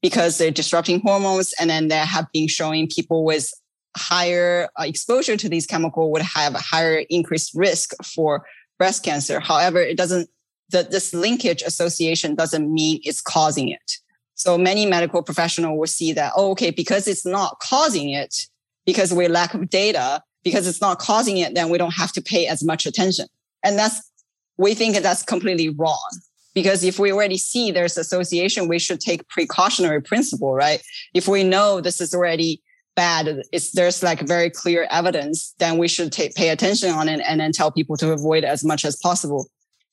because 0.01 0.37
they're 0.37 0.51
disrupting 0.51 1.01
hormones. 1.01 1.53
And 1.59 1.69
then 1.69 1.87
they 1.87 1.95
have 1.95 2.27
been 2.33 2.47
showing 2.47 2.87
people 2.87 3.23
with 3.23 3.51
higher 3.97 4.69
uh, 4.79 4.83
exposure 4.83 5.37
to 5.37 5.49
these 5.49 5.65
chemicals 5.65 6.11
would 6.11 6.21
have 6.21 6.55
a 6.55 6.59
higher 6.59 7.03
increased 7.09 7.51
risk 7.53 7.93
for 8.03 8.45
breast 8.77 9.03
cancer. 9.03 9.39
However, 9.39 9.79
it 9.79 9.97
doesn't, 9.97 10.29
the, 10.69 10.83
this 10.83 11.13
linkage 11.13 11.61
association 11.61 12.35
doesn't 12.35 12.73
mean 12.73 13.01
it's 13.03 13.21
causing 13.21 13.69
it. 13.69 13.97
So 14.41 14.57
many 14.57 14.87
medical 14.87 15.21
professionals 15.21 15.77
will 15.77 15.85
see 15.85 16.13
that, 16.13 16.33
oh, 16.35 16.49
okay, 16.53 16.71
because 16.71 17.07
it's 17.07 17.27
not 17.27 17.59
causing 17.59 18.09
it, 18.09 18.47
because 18.87 19.13
we 19.13 19.27
lack 19.27 19.53
of 19.53 19.69
data, 19.69 20.23
because 20.43 20.65
it's 20.65 20.81
not 20.81 20.97
causing 20.97 21.37
it, 21.37 21.53
then 21.53 21.69
we 21.69 21.77
don't 21.77 21.93
have 21.93 22.11
to 22.13 22.23
pay 22.23 22.47
as 22.47 22.63
much 22.63 22.87
attention. 22.87 23.27
And 23.63 23.77
that's, 23.77 24.01
we 24.57 24.73
think 24.73 24.97
that's 24.97 25.21
completely 25.21 25.69
wrong. 25.69 26.09
Because 26.55 26.83
if 26.83 26.97
we 26.97 27.11
already 27.11 27.37
see 27.37 27.69
there's 27.69 27.99
association, 27.99 28.67
we 28.67 28.79
should 28.79 28.99
take 28.99 29.27
precautionary 29.27 30.01
principle, 30.01 30.55
right? 30.55 30.81
If 31.13 31.27
we 31.27 31.43
know 31.43 31.79
this 31.79 32.01
is 32.01 32.11
already 32.15 32.63
bad, 32.95 33.43
it's 33.53 33.73
there's 33.73 34.01
like 34.01 34.21
very 34.21 34.49
clear 34.49 34.87
evidence, 34.89 35.53
then 35.59 35.77
we 35.77 35.87
should 35.87 36.11
take, 36.11 36.33
pay 36.33 36.49
attention 36.49 36.89
on 36.89 37.07
it 37.07 37.21
and 37.27 37.39
then 37.39 37.51
tell 37.51 37.69
people 37.71 37.95
to 37.97 38.11
avoid 38.11 38.43
as 38.43 38.63
much 38.63 38.85
as 38.85 38.95
possible. 38.95 39.45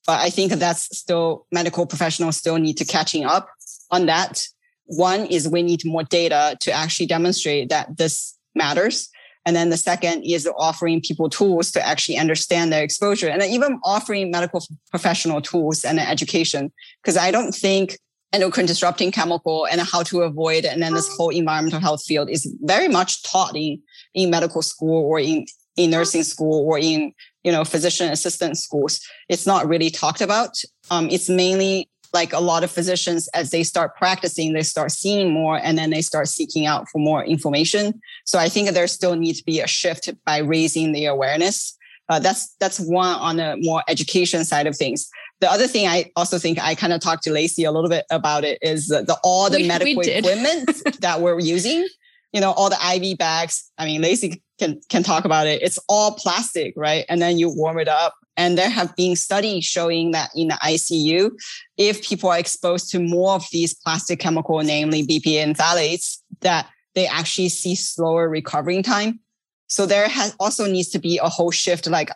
But 0.07 0.21
I 0.21 0.31
think 0.31 0.53
that's 0.53 0.97
still 0.97 1.45
medical 1.53 1.85
professionals 1.85 2.39
still 2.39 2.57
need 2.57 2.79
to 2.79 2.87
catching 2.87 3.27
up 3.27 3.51
on 3.91 4.07
that. 4.07 4.47
One 4.87 5.27
is 5.27 5.49
we 5.49 5.63
need 5.63 5.85
more 5.85 6.05
data 6.05 6.57
to 6.61 6.73
actually 6.73 7.07
demonstrate 7.07 7.69
that 7.69 7.97
this 7.97 8.37
matters. 8.55 9.09
And 9.45 9.57
then 9.57 9.71
the 9.71 9.77
second 9.77 10.25
is 10.25 10.49
offering 10.59 11.01
people 11.01 11.31
tools 11.31 11.71
to 11.73 11.87
actually 11.87 12.19
understand 12.19 12.73
their 12.73 12.83
exposure 12.83 13.29
and 13.29 13.43
even 13.43 13.81
offering 13.85 14.31
medical 14.31 14.63
professional 14.91 15.41
tools 15.41 15.85
and 15.85 15.99
education. 15.99 16.73
Because 17.03 17.17
I 17.17 17.31
don't 17.31 17.53
think 17.53 17.99
endocrine 18.33 18.67
disrupting 18.67 19.11
chemical 19.11 19.67
and 19.67 19.81
how 19.81 20.03
to 20.03 20.21
avoid 20.21 20.65
and 20.65 20.83
then 20.83 20.93
this 20.93 21.09
whole 21.17 21.31
environmental 21.31 21.81
health 21.81 22.05
field 22.05 22.29
is 22.29 22.55
very 22.61 22.89
much 22.89 23.23
taught 23.23 23.57
in, 23.57 23.81
in 24.15 24.31
medical 24.31 24.61
school 24.61 25.03
or 25.05 25.19
in, 25.19 25.47
in 25.77 25.91
nursing 25.91 26.23
school 26.23 26.67
or 26.67 26.79
in 26.79 27.13
you 27.43 27.51
know 27.51 27.65
physician 27.65 28.11
assistant 28.11 28.59
schools 28.59 29.01
it's 29.31 29.47
not 29.47 29.67
really 29.67 29.89
talked 29.89 30.21
about 30.21 30.51
um, 30.91 31.09
it's 31.11 31.31
mainly 31.31 31.89
like 32.13 32.33
a 32.33 32.41
lot 32.41 32.65
of 32.65 32.71
physicians 32.71 33.29
as 33.29 33.51
they 33.51 33.63
start 33.63 33.97
practicing 33.97 34.53
they 34.53 34.63
start 34.63 34.91
seeing 34.91 35.33
more 35.33 35.59
and 35.59 35.79
then 35.79 35.91
they 35.91 36.03
start 36.03 36.29
seeking 36.29 36.67
out 36.67 36.89
for 36.89 36.99
more 36.99 37.25
information. 37.25 38.01
So 38.25 38.39
i 38.39 38.49
think 38.49 38.71
there 38.71 38.87
still 38.87 39.17
needs 39.17 39.39
to 39.39 39.45
be 39.45 39.61
a 39.61 39.67
shift 39.67 40.11
by 40.25 40.39
raising 40.39 40.93
the 40.93 41.07
awareness. 41.07 41.77
Uh, 42.09 42.19
that's 42.19 42.55
that's 42.59 42.81
one 42.81 43.15
on 43.17 43.37
the 43.37 43.57
more 43.61 43.83
education 43.87 44.45
side 44.45 44.67
of 44.67 44.75
things. 44.75 45.09
The 45.41 45.51
other 45.51 45.67
thing 45.67 45.87
i 45.87 46.11
also 46.17 46.39
think 46.39 46.59
i 46.59 46.75
kind 46.75 46.93
of 46.93 47.01
talked 47.01 47.23
to 47.25 47.33
lacey 47.33 47.65
a 47.65 47.73
little 47.73 47.91
bit 47.91 48.05
about 48.11 48.45
it 48.45 48.59
is 48.61 48.89
the, 48.89 49.03
the 49.03 49.17
all 49.23 49.49
the 49.51 49.59
we, 49.59 49.69
medical 49.69 49.97
we 49.97 50.11
equipment 50.11 51.01
that 51.01 51.21
we're 51.21 51.39
using 51.39 51.87
you 52.33 52.41
know 52.41 52.53
all 52.53 52.71
the 52.71 52.79
iv 52.95 53.19
bags 53.19 53.71
i 53.79 53.85
mean 53.85 54.01
lacey 54.01 54.43
can 54.59 54.81
can 54.89 55.03
talk 55.03 55.25
about 55.25 55.47
it 55.47 55.63
it's 55.63 55.79
all 55.89 56.13
plastic 56.13 56.75
right 56.77 57.05
and 57.09 57.23
then 57.23 57.39
you 57.39 57.49
warm 57.55 57.79
it 57.79 57.89
up 57.89 58.15
and 58.39 58.57
there 58.57 58.71
have 58.71 58.95
been 58.95 59.17
studies 59.17 59.65
showing 59.65 60.13
that 60.13 60.31
in 60.35 60.47
the 60.47 60.55
ICU, 60.55 61.33
if 61.77 62.09
people 62.09 62.31
are 62.31 62.39
exposed 62.39 62.89
to 62.93 63.01
more 63.01 63.35
of 63.35 63.45
these 63.51 63.75
plastic 63.75 64.21
chemical, 64.21 64.63
namely 64.63 65.05
BPA 65.05 65.43
and 65.43 65.57
phthalates, 65.57 66.19
that 66.41 66.69
they 66.95 67.09
actually 67.09 67.49
see 67.49 67.75
slower 67.75 68.29
recovering 68.29 68.85
time. 68.85 69.19
So 69.67 69.87
there 69.87 70.09
has 70.09 70.37
also 70.39 70.71
needs 70.71 70.89
to 70.91 71.01
be 71.01 71.19
a 71.19 71.29
whole 71.29 71.51
shift, 71.51 71.89
like 71.89 72.11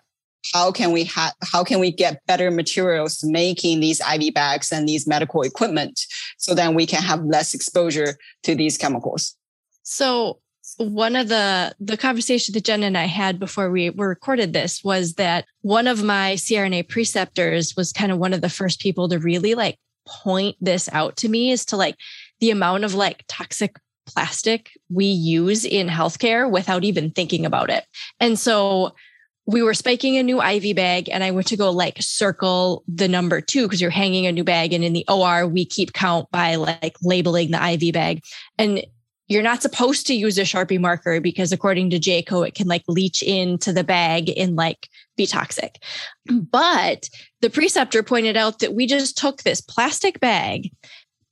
how 0.55 0.70
can 0.70 0.92
we 0.92 1.05
how 1.05 1.64
can 1.64 1.81
we 1.81 1.90
get 1.90 2.25
better 2.27 2.53
materials 2.53 3.22
making 3.25 3.81
these 3.81 4.01
IV 4.01 4.33
bags 4.33 4.72
and 4.72 4.88
these 4.88 5.07
medical 5.07 5.42
equipment 5.42 6.05
so 6.37 6.55
then 6.55 6.75
we 6.75 6.87
can 6.87 7.03
have 7.03 7.25
less 7.25 7.53
exposure 7.55 8.16
to 8.44 8.55
these 8.55 8.79
chemicals. 8.79 9.37
So 9.83 10.40
one 10.79 11.16
of 11.16 11.29
the 11.29 11.75
the 11.81 11.97
conversations 11.97 12.55
that 12.55 12.64
Jen 12.64 12.83
and 12.83 12.97
I 12.97 13.05
had 13.05 13.38
before 13.38 13.71
we 13.71 13.90
were 13.90 14.09
recorded 14.09 14.53
this 14.53 14.83
was 14.85 15.14
that 15.14 15.45
one 15.62 15.87
of 15.87 16.03
my 16.03 16.35
CRNA 16.35 16.88
preceptors 16.88 17.75
was 17.77 17.92
kind 17.92 18.12
of 18.12 18.18
one 18.18 18.33
of 18.33 18.40
the 18.40 18.49
first 18.49 18.81
people 18.81 19.09
to 19.09 19.18
really 19.18 19.55
like 19.55 19.79
point 20.07 20.57
this 20.61 20.88
out 20.92 21.16
to 21.16 21.29
me 21.29 21.51
is 21.51 21.64
to 21.66 21.77
like 21.77 21.97
the 22.40 22.51
amount 22.51 22.85
of 22.85 22.95
like 22.95 23.25
toxic 23.29 23.77
plastic 24.07 24.71
we 24.90 25.07
use 25.07 25.64
in 25.64 25.88
healthcare 25.88 26.51
without 26.51 26.85
even 26.85 27.11
thinking 27.11 27.47
about 27.47 27.71
it. 27.71 27.85
And 28.21 28.38
so 28.38 28.95
we 29.47 29.62
were 29.62 29.75
spiking 29.75 30.16
a 30.16 30.23
new 30.23 30.40
IV 30.40 30.77
bag 30.77 31.09
and 31.09 31.25
I 31.25 31.33
went 31.33 31.49
to 31.49 31.57
go 31.57 31.71
like 31.71 31.97
circle 32.01 32.85
the 32.87 33.09
number 33.09 33.40
two 33.40 33.64
because 33.64 33.81
you're 33.81 33.90
hanging 33.90 34.27
a 34.27 34.33
new 34.33 34.45
bag. 34.45 34.73
And 34.73 34.85
in 34.85 34.92
the 34.92 35.05
OR, 35.09 35.47
we 35.47 35.64
keep 35.64 35.92
count 35.92 36.31
by 36.31 36.57
like 36.57 36.97
labeling 37.03 37.51
the 37.51 37.73
IV 37.73 37.92
bag. 37.92 38.23
And 38.59 38.85
you're 39.29 39.43
not 39.43 39.63
supposed 39.63 40.07
to 40.07 40.15
use 40.15 40.37
a 40.39 40.43
Sharpie 40.43 40.81
marker 40.81 41.21
because 41.21 41.53
according 41.53 41.91
to 41.91 41.99
JCAHO, 41.99 42.49
it 42.49 42.55
can 42.55 42.67
like 42.67 42.83
leach 42.89 43.23
into 43.23 43.73
the 43.73 43.85
bag 43.85 44.31
and 44.37 44.57
like 44.57 44.89
be 45.17 45.27
toxic. 45.27 45.83
But 46.27 47.09
the 47.41 47.51
preceptor 47.51 48.03
pointed 48.03 48.37
out 48.37 48.59
that 48.59 48.75
we 48.75 48.87
just 48.87 49.17
took 49.17 49.43
this 49.43 49.61
plastic 49.61 50.21
bag, 50.21 50.71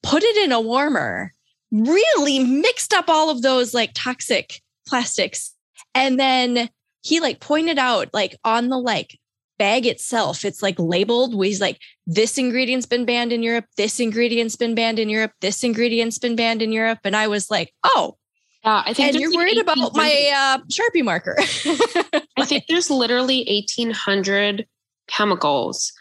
put 0.03 0.23
it 0.23 0.37
in 0.45 0.53
a 0.53 0.61
warmer, 0.61 1.35
really 1.73 2.39
mixed 2.39 2.93
up 2.95 3.09
all 3.09 3.31
of 3.31 3.43
those 3.43 3.75
like 3.75 3.91
toxic 3.95 4.61
plastics. 4.87 5.55
And 5.95 6.19
then 6.19 6.69
he 7.03 7.21
like 7.21 7.41
pointed 7.41 7.79
out 7.79 8.11
like 8.13 8.37
on 8.45 8.69
the 8.69 8.79
like 8.79 9.19
bag 9.61 9.85
itself, 9.85 10.43
it's 10.43 10.63
like 10.63 10.77
labeled 10.79 11.37
with 11.37 11.61
like 11.61 11.79
this 12.07 12.39
ingredient's 12.39 12.87
been 12.87 13.05
banned 13.05 13.31
in 13.31 13.43
Europe, 13.43 13.67
this 13.77 14.01
ingredient's 14.01 14.57
been 14.57 14.75
banned 14.75 14.99
in 14.99 15.11
Europe, 15.11 15.33
this 15.43 15.63
ingredient's 15.63 16.19
been 16.19 16.35
banned 16.35 16.63
in 16.63 16.73
Europe. 16.73 17.01
And 17.05 17.15
I 17.15 17.29
was 17.29 17.51
like, 17.51 17.75
oh, 17.85 18.17
yeah, 18.65 18.83
I 18.87 18.95
think 18.95 19.13
and 19.13 19.21
you're 19.21 19.35
worried 19.35 19.59
about 19.59 19.95
my 19.95 20.33
uh, 20.35 20.59
Sharpie 20.69 21.05
marker. 21.05 21.37
I 22.39 22.47
think 22.47 22.65
there's 22.69 22.91
literally 22.91 23.45
1,800 23.49 24.67
chemicals 25.09 25.93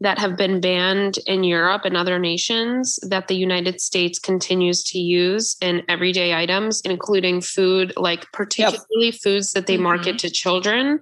that 0.00 0.18
have 0.18 0.36
been 0.36 0.60
banned 0.60 1.18
in 1.26 1.42
Europe 1.42 1.86
and 1.86 1.96
other 1.96 2.18
nations 2.18 2.98
that 3.08 3.28
the 3.28 3.36
United 3.36 3.80
States 3.80 4.18
continues 4.18 4.84
to 4.84 4.98
use 4.98 5.56
in 5.62 5.82
everyday 5.88 6.34
items, 6.34 6.82
including 6.82 7.40
food, 7.40 7.94
like 7.96 8.30
particularly 8.32 9.06
yep. 9.06 9.14
foods 9.14 9.54
that 9.54 9.66
they 9.66 9.74
mm-hmm. 9.74 9.84
market 9.84 10.18
to 10.18 10.28
children 10.28 11.00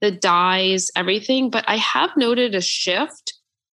the 0.00 0.10
dyes, 0.10 0.90
everything. 0.96 1.50
But 1.50 1.64
I 1.68 1.76
have 1.76 2.10
noted 2.16 2.54
a 2.54 2.60
shift 2.60 3.34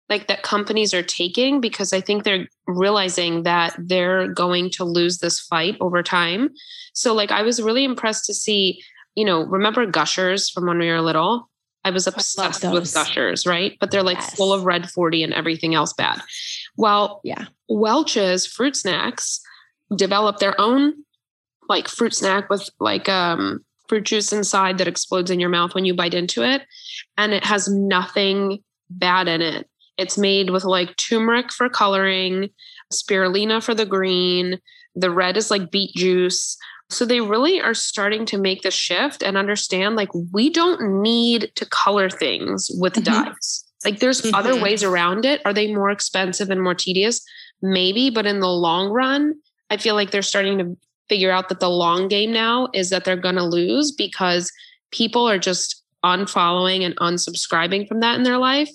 like 0.10 0.28
that 0.28 0.44
companies 0.44 0.94
are 0.94 1.04
taking 1.04 1.62
because 1.62 1.94
I 1.94 2.02
think 2.02 2.24
they're 2.24 2.48
realizing 2.68 3.44
that 3.44 3.76
they're 3.80 4.28
going 4.28 4.70
to 4.72 4.84
lose 4.84 5.20
this 5.20 5.40
fight 5.40 5.78
over 5.80 6.04
time. 6.04 6.50
So 6.94 7.14
like 7.14 7.32
I 7.32 7.42
was 7.42 7.62
really 7.62 7.84
impressed 7.84 8.26
to 8.26 8.34
see, 8.34 8.84
you 9.16 9.26
know, 9.26 9.44
remember 9.44 9.86
gushers 9.86 10.50
from 10.50 10.68
when 10.68 10.78
we 10.78 10.90
were 10.90 11.02
little? 11.02 11.50
I 11.86 11.90
was 11.90 12.08
obsessed 12.08 12.64
I 12.64 12.72
with 12.72 12.94
gushers, 12.94 13.46
right? 13.46 13.78
But 13.80 13.92
they're 13.92 14.04
like 14.04 14.18
yes. 14.18 14.36
full 14.36 14.54
of 14.54 14.64
red 14.64 14.90
40 14.90 15.24
and 15.24 15.34
everything 15.34 15.76
else 15.76 15.94
bad. 15.94 16.22
Well, 16.78 17.20
yeah. 17.24 17.46
Welch's 17.68 18.46
fruit 18.46 18.76
snacks 18.76 19.42
developed 19.96 20.40
their 20.40 20.60
own 20.60 20.94
like 21.70 21.88
fruit 21.88 22.14
snack 22.14 22.50
with 22.50 22.70
like 22.80 23.08
um 23.10 23.64
fruit 23.88 24.06
juice 24.06 24.32
inside 24.32 24.78
that 24.78 24.88
explodes 24.88 25.32
in 25.32 25.40
your 25.40 25.50
mouth 25.50 25.76
when 25.76 25.86
you 25.86 25.94
bite 25.94 26.14
into 26.14 26.44
it. 26.44 26.64
And 27.18 27.34
it 27.34 27.46
has 27.46 27.68
nothing 27.70 28.64
bad 28.90 29.28
in 29.28 29.42
it. 29.42 29.68
It's 29.98 30.18
made 30.18 30.50
with 30.50 30.64
like 30.64 30.96
turmeric 30.98 31.52
for 31.52 31.70
coloring, 31.70 32.50
spirulina 32.92 33.62
for 33.62 33.76
the 33.76 33.86
green. 33.86 34.60
The 34.96 35.12
red 35.12 35.38
is 35.38 35.52
like 35.52 35.72
beet 35.72 35.96
juice. 35.96 36.58
So 36.90 37.06
they 37.06 37.22
really 37.22 37.62
are 37.62 37.74
starting 37.74 38.26
to 38.28 38.38
make 38.38 38.62
the 38.62 38.72
shift 38.72 39.24
and 39.24 39.38
understand 39.38 39.96
like 39.96 40.10
we 40.32 40.50
don't 40.50 41.02
need 41.02 41.52
to 41.56 41.66
color 41.66 42.10
things 42.10 42.70
with 42.80 42.94
mm-hmm. 42.94 43.24
dyes. 43.24 43.66
Like 43.84 44.00
there's 44.00 44.22
mm-hmm. 44.22 44.36
other 44.36 44.60
ways 44.60 44.84
around 44.84 45.26
it. 45.26 45.42
Are 45.46 45.54
they 45.54 45.74
more 45.74 45.90
expensive 45.90 46.50
and 46.50 46.62
more 46.62 46.76
tedious? 46.76 47.22
Maybe, 47.62 48.10
but 48.10 48.26
in 48.26 48.40
the 48.40 48.50
long 48.50 48.90
run, 48.90 49.36
I 49.70 49.78
feel 49.78 49.96
like 49.96 50.12
they're 50.12 50.22
starting 50.22 50.58
to 50.60 50.78
figure 51.10 51.32
out 51.32 51.50
that 51.50 51.60
the 51.60 51.70
long 51.70 52.08
game 52.08 52.32
now 52.32 52.68
is 52.74 52.90
that 52.90 53.06
they're 53.06 53.16
going 53.16 53.36
to 53.36 53.44
lose 53.44 53.92
because 53.92 54.52
people 54.92 55.28
are 55.28 55.40
just 55.40 55.84
unfollowing 56.04 56.86
and 56.86 56.96
unsubscribing 56.98 57.88
from 57.88 58.00
that 58.02 58.16
in 58.16 58.24
their 58.24 58.38
life 58.38 58.70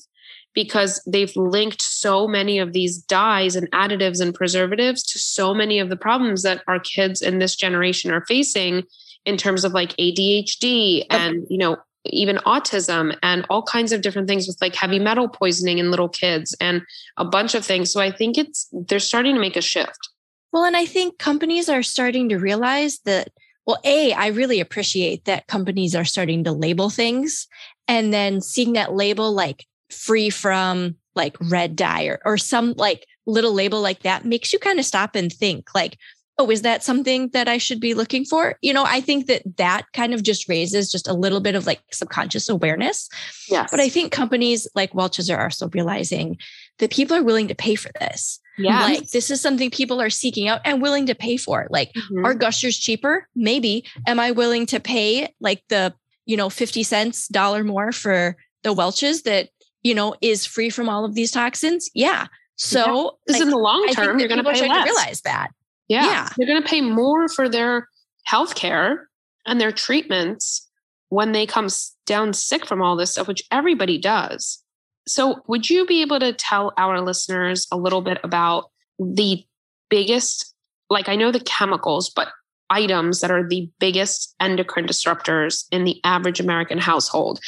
because 0.55 1.01
they've 1.07 1.37
linked 1.37 1.81
so 1.81 2.27
many 2.27 2.59
of 2.59 2.73
these 2.73 2.99
dyes 2.99 3.55
and 3.55 3.71
additives 3.71 4.21
and 4.21 4.35
preservatives 4.35 5.03
to 5.03 5.19
so 5.19 5.55
many 5.55 5.79
of 5.79 5.89
the 5.89 5.97
problems 5.97 6.43
that 6.43 6.63
our 6.67 6.81
kids 6.81 7.23
in 7.23 7.39
this 7.39 7.55
generation 7.55 8.11
are 8.11 8.25
facing 8.27 8.83
in 9.25 9.37
terms 9.37 9.65
of 9.65 9.73
like 9.73 9.91
ADHD 9.97 11.05
and 11.11 11.47
you 11.49 11.59
know 11.59 11.77
even 12.05 12.37
autism 12.39 13.17
and 13.23 13.45
all 13.51 13.63
kinds 13.63 13.93
of 13.93 14.01
different 14.01 14.27
things 14.27 14.47
with 14.47 14.57
like 14.61 14.75
heavy 14.75 14.99
metal 14.99 15.29
poisoning 15.29 15.79
in 15.79 15.91
little 15.91 16.09
kids 16.09 16.57
and 16.61 16.83
a 17.19 17.25
bunch 17.25 17.55
of 17.55 17.65
things. 17.65 17.93
So 17.93 18.01
i 18.01 18.11
think 18.11 18.39
it's 18.39 18.69
they're 18.73 18.99
starting 18.99 19.35
to 19.35 19.41
make 19.41 19.57
a 19.57 19.63
shift 19.63 20.09
well 20.53 20.65
and 20.65 20.77
i 20.77 20.85
think 20.85 21.19
companies 21.19 21.69
are 21.69 21.83
starting 21.83 22.29
to 22.29 22.39
realize 22.39 22.99
that 23.01 23.29
well 23.67 23.79
a 23.85 24.13
i 24.13 24.29
really 24.29 24.61
appreciate 24.61 25.25
that 25.25 25.47
companies 25.47 25.95
are 25.95 26.05
starting 26.05 26.45
to 26.45 26.53
label 26.53 26.91
things 26.91 27.47
and 27.87 28.13
then 28.13 28.41
seeing 28.41 28.75
that 28.75 28.93
label 28.93 29.33
like 29.33 29.67
free 29.91 30.31
from 30.31 30.97
like 31.15 31.37
red 31.41 31.75
dye 31.75 32.05
or, 32.05 32.21
or 32.25 32.39
some 32.39 32.75
like 32.77 33.07
little 33.27 33.53
label 33.53 33.81
like 33.81 34.03
that 34.03 34.25
makes 34.25 34.53
you 34.53 34.59
kind 34.59 34.79
of 34.79 34.85
stop 34.85 35.15
and 35.15 35.33
think 35.33 35.75
like 35.75 35.99
oh 36.39 36.51
is 36.51 36.63
that 36.63 36.85
something 36.85 37.29
that 37.31 37.49
i 37.49 37.59
should 37.59 37.81
be 37.81 37.95
looking 37.95 38.25
for? 38.25 38.57
You 38.63 38.73
know 38.73 38.85
i 38.87 39.01
think 39.01 39.27
that 39.27 39.43
that 39.57 39.87
kind 39.93 40.15
of 40.15 40.23
just 40.23 40.49
raises 40.49 40.91
just 40.91 41.09
a 41.09 41.13
little 41.13 41.41
bit 41.41 41.55
of 41.55 41.67
like 41.67 41.83
subconscious 41.91 42.49
awareness. 42.49 43.09
Yeah 43.49 43.67
but 43.71 43.81
i 43.81 43.89
think 43.89 44.13
companies 44.13 44.67
like 44.75 44.95
welch's 44.95 45.29
are 45.29 45.43
also 45.43 45.69
realizing 45.69 46.39
that 46.79 46.93
people 46.93 47.17
are 47.17 47.25
willing 47.25 47.49
to 47.49 47.55
pay 47.55 47.75
for 47.75 47.91
this 47.99 48.41
yeah 48.59 48.85
like 48.85 49.11
this 49.11 49.31
is 49.31 49.41
something 49.41 49.71
people 49.71 50.01
are 50.01 50.11
seeking 50.11 50.49
out 50.49 50.61
and 50.65 50.83
willing 50.83 51.07
to 51.07 51.15
pay 51.15 51.37
for 51.37 51.67
like 51.71 51.93
mm-hmm. 51.93 52.25
are 52.25 52.35
gushers 52.35 52.77
cheaper 52.77 53.27
maybe 53.35 53.85
am 54.07 54.19
i 54.21 54.31
willing 54.31 54.67
to 54.67 54.81
pay 54.81 55.33
like 55.41 55.63
the 55.69 55.95
you 56.27 56.37
know 56.37 56.51
50 56.51 56.83
cents 56.83 57.29
dollar 57.29 57.65
more 57.65 57.93
for 57.93 58.37
the 58.63 58.73
welch's 58.73 59.23
that 59.23 59.49
you 59.83 59.95
know, 59.95 60.15
is 60.21 60.45
free 60.45 60.71
from 60.71 60.89
all 60.89 61.05
of 61.05 61.15
these 61.15 61.31
toxins. 61.31 61.91
Yeah. 61.95 62.27
So 62.57 63.19
because 63.27 63.41
like, 63.41 63.47
in 63.47 63.51
the 63.51 63.59
long 63.59 63.89
term, 63.93 64.19
you're 64.19 64.29
going 64.29 64.43
to 64.43 64.51
pay 64.51 64.69
less. 64.69 64.85
To 64.85 64.91
realize 64.91 65.21
that. 65.23 65.49
Yeah. 65.89 66.05
yeah. 66.39 66.47
Going 66.47 66.63
to 66.63 66.69
pay 66.69 66.81
more 66.81 67.29
for 67.29 67.49
their 67.49 67.89
health 68.25 68.55
care 68.55 69.09
and 69.47 69.61
their 69.61 69.73
treatments 69.73 70.69
when 71.09 71.33
they 71.33 71.47
come 71.47 71.69
down 72.05 72.35
sick 72.35 72.67
from 72.67 72.83
all 72.83 72.97
this 72.97 73.13
stuff, 73.13 73.29
which 73.29 73.45
everybody 73.51 73.99
does. 73.99 74.63
So, 75.09 75.43
would 75.47 75.69
you 75.69 75.87
be 75.87 76.03
able 76.03 76.21
to 76.21 76.33
tell 76.33 76.73
our 76.77 77.01
listeners 77.01 77.67
a 77.73 77.77
little 77.77 78.03
bit 78.03 78.19
about 78.23 78.71
the 78.99 79.45
biggest, 79.91 80.55
like 80.91 81.09
I 81.09 81.17
know 81.17 81.33
the 81.33 81.41
chemicals, 81.41 82.11
but 82.11 82.29
items 82.71 83.21
that 83.21 83.31
are 83.31 83.49
the 83.49 83.71
biggest 83.81 84.35
endocrine 84.41 84.87
disruptors 84.87 85.65
in 85.73 85.85
the 85.85 86.01
average 86.05 86.41
American 86.41 86.79
household? 86.79 87.41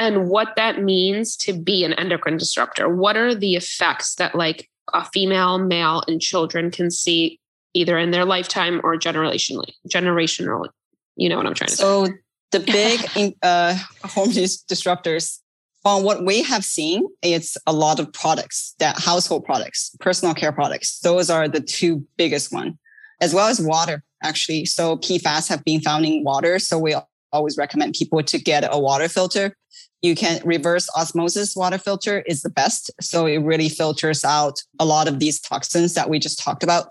and 0.00 0.30
what 0.30 0.56
that 0.56 0.82
means 0.82 1.36
to 1.36 1.52
be 1.52 1.84
an 1.84 1.92
endocrine 1.92 2.38
disruptor. 2.38 2.88
What 2.88 3.16
are 3.16 3.34
the 3.34 3.54
effects 3.54 4.14
that 4.14 4.34
like 4.34 4.68
a 4.94 5.04
female, 5.04 5.58
male, 5.58 6.02
and 6.08 6.20
children 6.20 6.70
can 6.70 6.90
see 6.90 7.38
either 7.74 7.98
in 7.98 8.10
their 8.10 8.24
lifetime 8.24 8.80
or 8.82 8.96
generationally, 8.96 9.72
generationally? 9.88 10.68
You 11.16 11.28
know 11.28 11.36
what 11.36 11.46
I'm 11.46 11.54
trying 11.54 11.68
to 11.68 11.76
so 11.76 12.06
say. 12.06 12.12
So 12.12 12.16
the 12.52 12.60
big 12.60 13.36
uh, 13.42 13.76
hormone 14.02 14.32
disruptors, 14.32 15.39
from 15.82 16.02
what 16.02 16.24
we 16.24 16.42
have 16.42 16.64
seen, 16.64 17.06
it's 17.22 17.56
a 17.66 17.72
lot 17.72 18.00
of 18.00 18.12
products 18.12 18.74
that 18.78 18.98
household 18.98 19.44
products, 19.44 19.94
personal 20.00 20.34
care 20.34 20.52
products. 20.52 21.00
Those 21.00 21.30
are 21.30 21.48
the 21.48 21.60
two 21.60 22.06
biggest 22.16 22.52
one, 22.52 22.78
as 23.20 23.34
well 23.34 23.48
as 23.48 23.60
water 23.60 24.02
actually. 24.22 24.66
So 24.66 24.96
PFAS 24.98 25.48
have 25.48 25.64
been 25.64 25.80
found 25.80 26.04
in 26.04 26.22
water. 26.24 26.58
So 26.58 26.78
we 26.78 26.94
always 27.32 27.56
recommend 27.56 27.94
people 27.94 28.22
to 28.22 28.38
get 28.38 28.64
a 28.70 28.78
water 28.78 29.08
filter 29.08 29.54
you 30.02 30.14
can 30.14 30.40
reverse 30.44 30.88
osmosis 30.96 31.54
water 31.54 31.78
filter 31.78 32.20
is 32.20 32.42
the 32.42 32.50
best. 32.50 32.90
So 33.00 33.26
it 33.26 33.38
really 33.38 33.68
filters 33.68 34.24
out 34.24 34.62
a 34.78 34.84
lot 34.84 35.08
of 35.08 35.18
these 35.18 35.40
toxins 35.40 35.94
that 35.94 36.08
we 36.08 36.18
just 36.18 36.38
talked 36.38 36.62
about. 36.62 36.88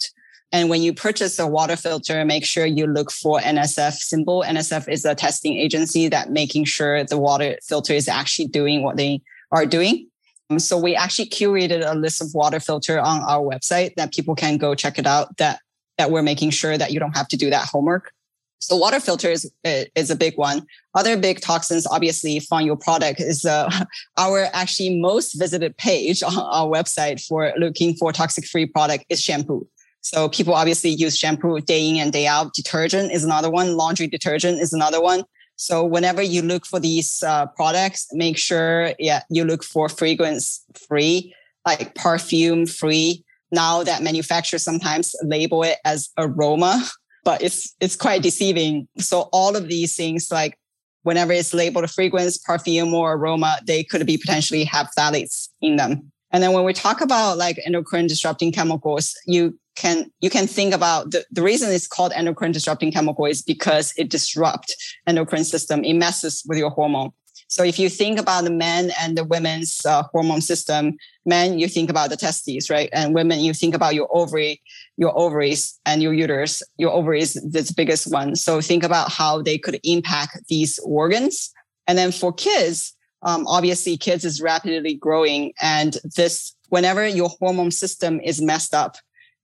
And 0.52 0.70
when 0.70 0.82
you 0.82 0.94
purchase 0.94 1.38
a 1.38 1.46
water 1.46 1.76
filter, 1.76 2.26
make 2.26 2.44
sure 2.44 2.66
you 2.66 2.88
look 2.88 3.12
for 3.12 3.40
NSF 3.40 3.94
symbol. 3.94 4.44
NSF 4.46 4.90
is 4.90 5.06
a 5.06 5.14
testing 5.14 5.58
agency 5.58 6.08
that 6.08 6.32
making 6.32 6.66
sure 6.66 7.04
the 7.04 7.20
water 7.20 7.58
filter 7.64 7.94
is 7.94 8.08
actually 8.08 8.48
doing 8.48 8.82
what 8.82 8.98
they 8.98 9.22
are 9.52 9.66
doing. 9.66 10.08
Um, 10.50 10.58
so 10.58 10.78
we 10.78 10.96
actually 10.96 11.30
curated 11.30 11.88
a 11.88 11.96
list 11.96 12.22
of 12.22 12.34
water 12.34 12.60
filter 12.60 13.00
on 13.00 13.22
our 13.22 13.42
website 13.42 13.94
that 13.96 14.12
people 14.12 14.34
can 14.34 14.58
go 14.58 14.74
check 14.74 14.98
it 14.98 15.06
out 15.06 15.38
that, 15.38 15.60
that 16.00 16.10
we're 16.10 16.24
making 16.24 16.50
sure 16.50 16.78
that 16.78 16.92
you 16.92 17.00
don't 17.00 17.16
have 17.16 17.28
to 17.28 17.38
do 17.38 17.52
that 17.52 17.68
homework. 17.68 18.12
So 18.58 18.76
water 18.76 19.00
filter 19.00 19.30
is, 19.30 19.50
is 19.64 20.10
a 20.10 20.16
big 20.16 20.38
one. 20.38 20.66
Other 20.94 21.16
big 21.16 21.40
toxins, 21.40 21.88
obviously, 21.88 22.40
from 22.40 22.66
your 22.66 22.76
product 22.76 23.22
is 23.22 23.46
uh, 23.46 23.70
our 24.18 24.48
actually 24.52 25.00
most 25.00 25.34
visited 25.40 25.78
page 25.78 26.24
on 26.24 26.38
our 26.38 26.68
website 26.68 27.26
for 27.26 27.54
looking 27.58 27.96
for 27.96 28.12
toxic 28.12 28.46
free 28.46 28.66
product 28.66 29.06
is 29.10 29.22
shampoo. 29.22 29.68
So 30.02 30.30
people 30.30 30.54
obviously 30.54 30.92
use 30.92 31.18
shampoo 31.18 31.60
day 31.62 31.88
in 31.88 31.98
and 31.98 32.14
day 32.14 32.28
out. 32.28 32.54
Detergent 32.54 33.12
is 33.12 33.24
another 33.24 33.50
one. 33.50 33.76
Laundry 33.76 34.08
detergent 34.08 34.60
is 34.60 34.74
another 34.74 35.02
one. 35.02 35.24
So 35.56 35.84
whenever 35.84 36.22
you 36.22 36.42
look 36.42 36.66
for 36.66 36.80
these 36.80 37.22
uh, 37.22 37.48
products, 37.48 38.08
make 38.14 38.38
sure 38.38 38.94
yeah 38.98 39.24
you 39.30 39.44
look 39.44 39.64
for 39.64 39.90
fragrance 39.90 40.64
free, 40.88 41.36
like 41.66 41.96
perfume 41.96 42.66
free. 42.66 43.26
Now 43.52 43.84
that 43.84 44.02
manufacturers 44.02 44.64
sometimes 44.64 45.16
label 45.24 45.64
it 45.64 45.78
as 45.84 46.10
aroma 46.18 46.88
but 47.24 47.42
it's 47.44 47.76
it's 47.80 47.96
quite 47.96 48.24
deceiving. 48.24 48.88
So 48.98 49.30
all 49.32 49.56
of 49.56 49.68
these 49.68 49.96
things, 49.96 50.32
like 50.32 50.58
whenever 51.04 51.34
it's 51.34 51.54
labeled 51.54 51.90
fragrance, 51.92 52.38
perfume, 52.38 52.94
or 52.94 53.14
aroma, 53.14 53.60
they 53.66 53.84
could 53.84 54.06
be 54.06 54.18
potentially 54.18 54.64
have 54.64 54.90
phthalates 54.98 55.50
in 55.62 55.76
them. 55.76 56.12
And 56.32 56.44
then 56.44 56.54
when 56.54 56.64
we 56.64 56.74
talk 56.74 57.02
about 57.02 57.38
like 57.38 57.60
endocrine 57.66 58.08
disrupting 58.08 58.52
chemicals, 58.52 59.16
you 59.26 59.60
can 59.80 60.12
you 60.20 60.30
can 60.30 60.46
think 60.46 60.74
about 60.74 61.12
the, 61.12 61.26
the 61.32 61.42
reason 61.42 61.72
it's 61.72 61.88
called 61.88 62.12
endocrine 62.14 62.52
disrupting 62.52 62.92
chemical 62.92 63.26
is 63.26 63.42
because 63.42 63.94
it 63.98 64.10
disrupts 64.10 64.76
endocrine 65.08 65.46
system. 65.46 65.84
It 65.84 65.94
messes 65.94 66.44
with 66.48 66.58
your 66.58 66.70
hormone. 66.70 67.12
So 67.48 67.64
if 67.64 67.80
you 67.80 67.90
think 67.90 68.20
about 68.20 68.44
the 68.44 68.52
men 68.52 68.92
and 69.02 69.18
the 69.18 69.24
women's 69.24 69.84
uh, 69.84 70.04
hormone 70.12 70.42
system, 70.42 70.98
men, 71.26 71.58
you 71.58 71.68
think 71.68 71.90
about 71.90 72.12
the 72.12 72.18
testes, 72.18 72.70
right? 72.70 72.90
And 72.94 73.16
women, 73.16 73.40
you 73.40 73.56
think 73.56 73.74
about 73.74 73.96
your 73.96 74.08
ovary, 74.12 74.62
your 74.98 75.18
ovaries 75.18 75.80
and 75.84 76.04
your 76.04 76.14
uterus. 76.14 76.62
Your 76.78 76.92
ovaries 76.92 77.36
is 77.36 77.70
the 77.70 77.74
biggest 77.76 78.12
one. 78.12 78.36
So 78.36 78.62
think 78.62 78.84
about 78.84 79.12
how 79.12 79.42
they 79.42 79.58
could 79.58 79.80
impact 79.84 80.48
these 80.48 80.78
organs. 80.84 81.52
And 81.88 81.98
then 81.98 82.12
for 82.12 82.32
kids, 82.32 82.94
um, 83.24 83.48
obviously 83.48 83.98
kids 83.98 84.26
is 84.26 84.42
rapidly 84.42 84.94
growing 84.94 85.54
and 85.60 85.98
this, 86.16 86.56
whenever 86.68 87.08
your 87.08 87.30
hormone 87.40 87.72
system 87.72 88.20
is 88.20 88.40
messed 88.40 88.76
up, 88.76 88.98